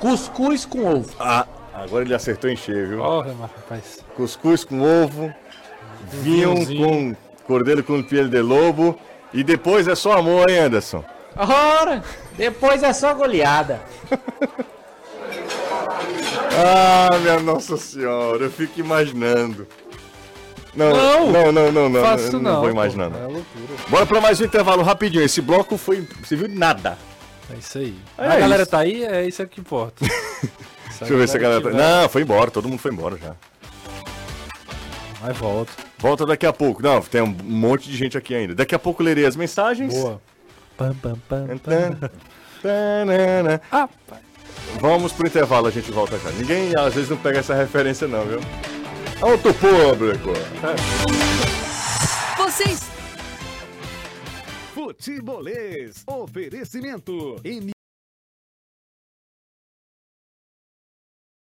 Cuscuz 0.00 0.64
com 0.64 0.84
ovo. 0.84 1.10
Ah, 1.18 1.46
agora 1.74 2.04
ele 2.04 2.14
acertou 2.14 2.50
em 2.50 2.56
cheio, 2.56 2.88
viu? 2.88 2.98
Porra, 2.98 3.34
mas, 3.38 3.50
rapaz. 3.50 3.98
Cuscuz 4.16 4.64
com 4.64 4.80
ovo, 4.80 5.32
vinho 6.10 6.54
vinhozinho. 6.54 6.88
com 6.88 7.16
cordeiro 7.46 7.84
com 7.84 8.02
pele 8.02 8.28
de 8.28 8.40
lobo. 8.40 8.98
E 9.32 9.42
depois 9.42 9.88
é 9.88 9.94
só 9.94 10.12
amor, 10.18 10.50
hein, 10.50 10.58
Anderson? 10.58 11.04
Ora, 11.36 12.02
depois 12.36 12.82
é 12.82 12.92
só 12.92 13.14
goleada. 13.14 13.80
Ah, 16.54 17.18
minha 17.18 17.40
Nossa 17.40 17.76
Senhora, 17.76 18.44
eu 18.44 18.50
fico 18.50 18.78
imaginando. 18.80 19.66
Não, 20.74 20.90
Não, 20.90 21.30
não, 21.32 21.52
não, 21.52 21.72
não, 21.72 21.88
não, 21.88 22.00
Faço 22.02 22.32
não, 22.32 22.40
não. 22.40 22.54
vou 22.56 22.64
pô. 22.64 22.70
imaginando. 22.70 23.16
É 23.18 23.22
loucura. 23.26 23.44
Bora 23.88 24.06
pra 24.06 24.20
mais 24.20 24.40
um 24.40 24.44
intervalo 24.44 24.82
rapidinho. 24.82 25.22
Esse 25.22 25.40
bloco 25.42 25.76
foi. 25.76 26.06
Você 26.22 26.34
viu 26.34 26.48
nada. 26.48 26.96
É 27.52 27.58
isso 27.58 27.78
aí. 27.78 27.94
É 28.16 28.26
a 28.26 28.36
galera 28.40 28.62
isso. 28.62 28.70
tá 28.70 28.78
aí, 28.78 29.04
é 29.04 29.26
isso 29.26 29.46
que 29.46 29.60
importa. 29.60 30.04
Deixa 30.98 31.12
eu 31.12 31.18
ver 31.18 31.28
se 31.28 31.36
a 31.36 31.40
galera. 31.40 31.60
tá- 31.62 31.70
Não, 31.70 32.08
foi 32.08 32.22
embora, 32.22 32.50
todo 32.50 32.68
mundo 32.68 32.78
foi 32.78 32.92
embora 32.92 33.18
já. 33.18 33.34
Mas 35.20 35.36
volta. 35.36 35.72
Volta 35.98 36.24
daqui 36.26 36.46
a 36.46 36.52
pouco. 36.52 36.82
Não, 36.82 37.00
tem 37.00 37.20
um 37.20 37.26
monte 37.42 37.88
de 37.90 37.96
gente 37.96 38.16
aqui 38.16 38.34
ainda. 38.34 38.54
Daqui 38.54 38.74
a 38.74 38.78
pouco 38.78 39.02
lerei 39.02 39.26
as 39.26 39.36
mensagens. 39.36 39.92
Boa. 39.92 40.20
Pam, 40.76 40.94
pam, 40.94 41.16
pam, 41.28 41.58
pam. 41.58 42.10
Ah. 43.70 43.88
Vamos 44.80 45.12
pro 45.12 45.26
intervalo, 45.26 45.66
a 45.66 45.70
gente 45.70 45.90
volta 45.92 46.18
já. 46.18 46.30
Ninguém 46.30 46.72
às 46.76 46.94
vezes 46.94 47.10
não 47.10 47.16
pega 47.16 47.40
essa 47.40 47.54
referência, 47.54 48.08
não, 48.08 48.24
viu? 48.24 48.40
Alto 49.22 49.54
público! 49.54 50.32
Vocês 52.36 52.80
Futebolês. 54.74 56.02
Oferecimento. 56.08 57.36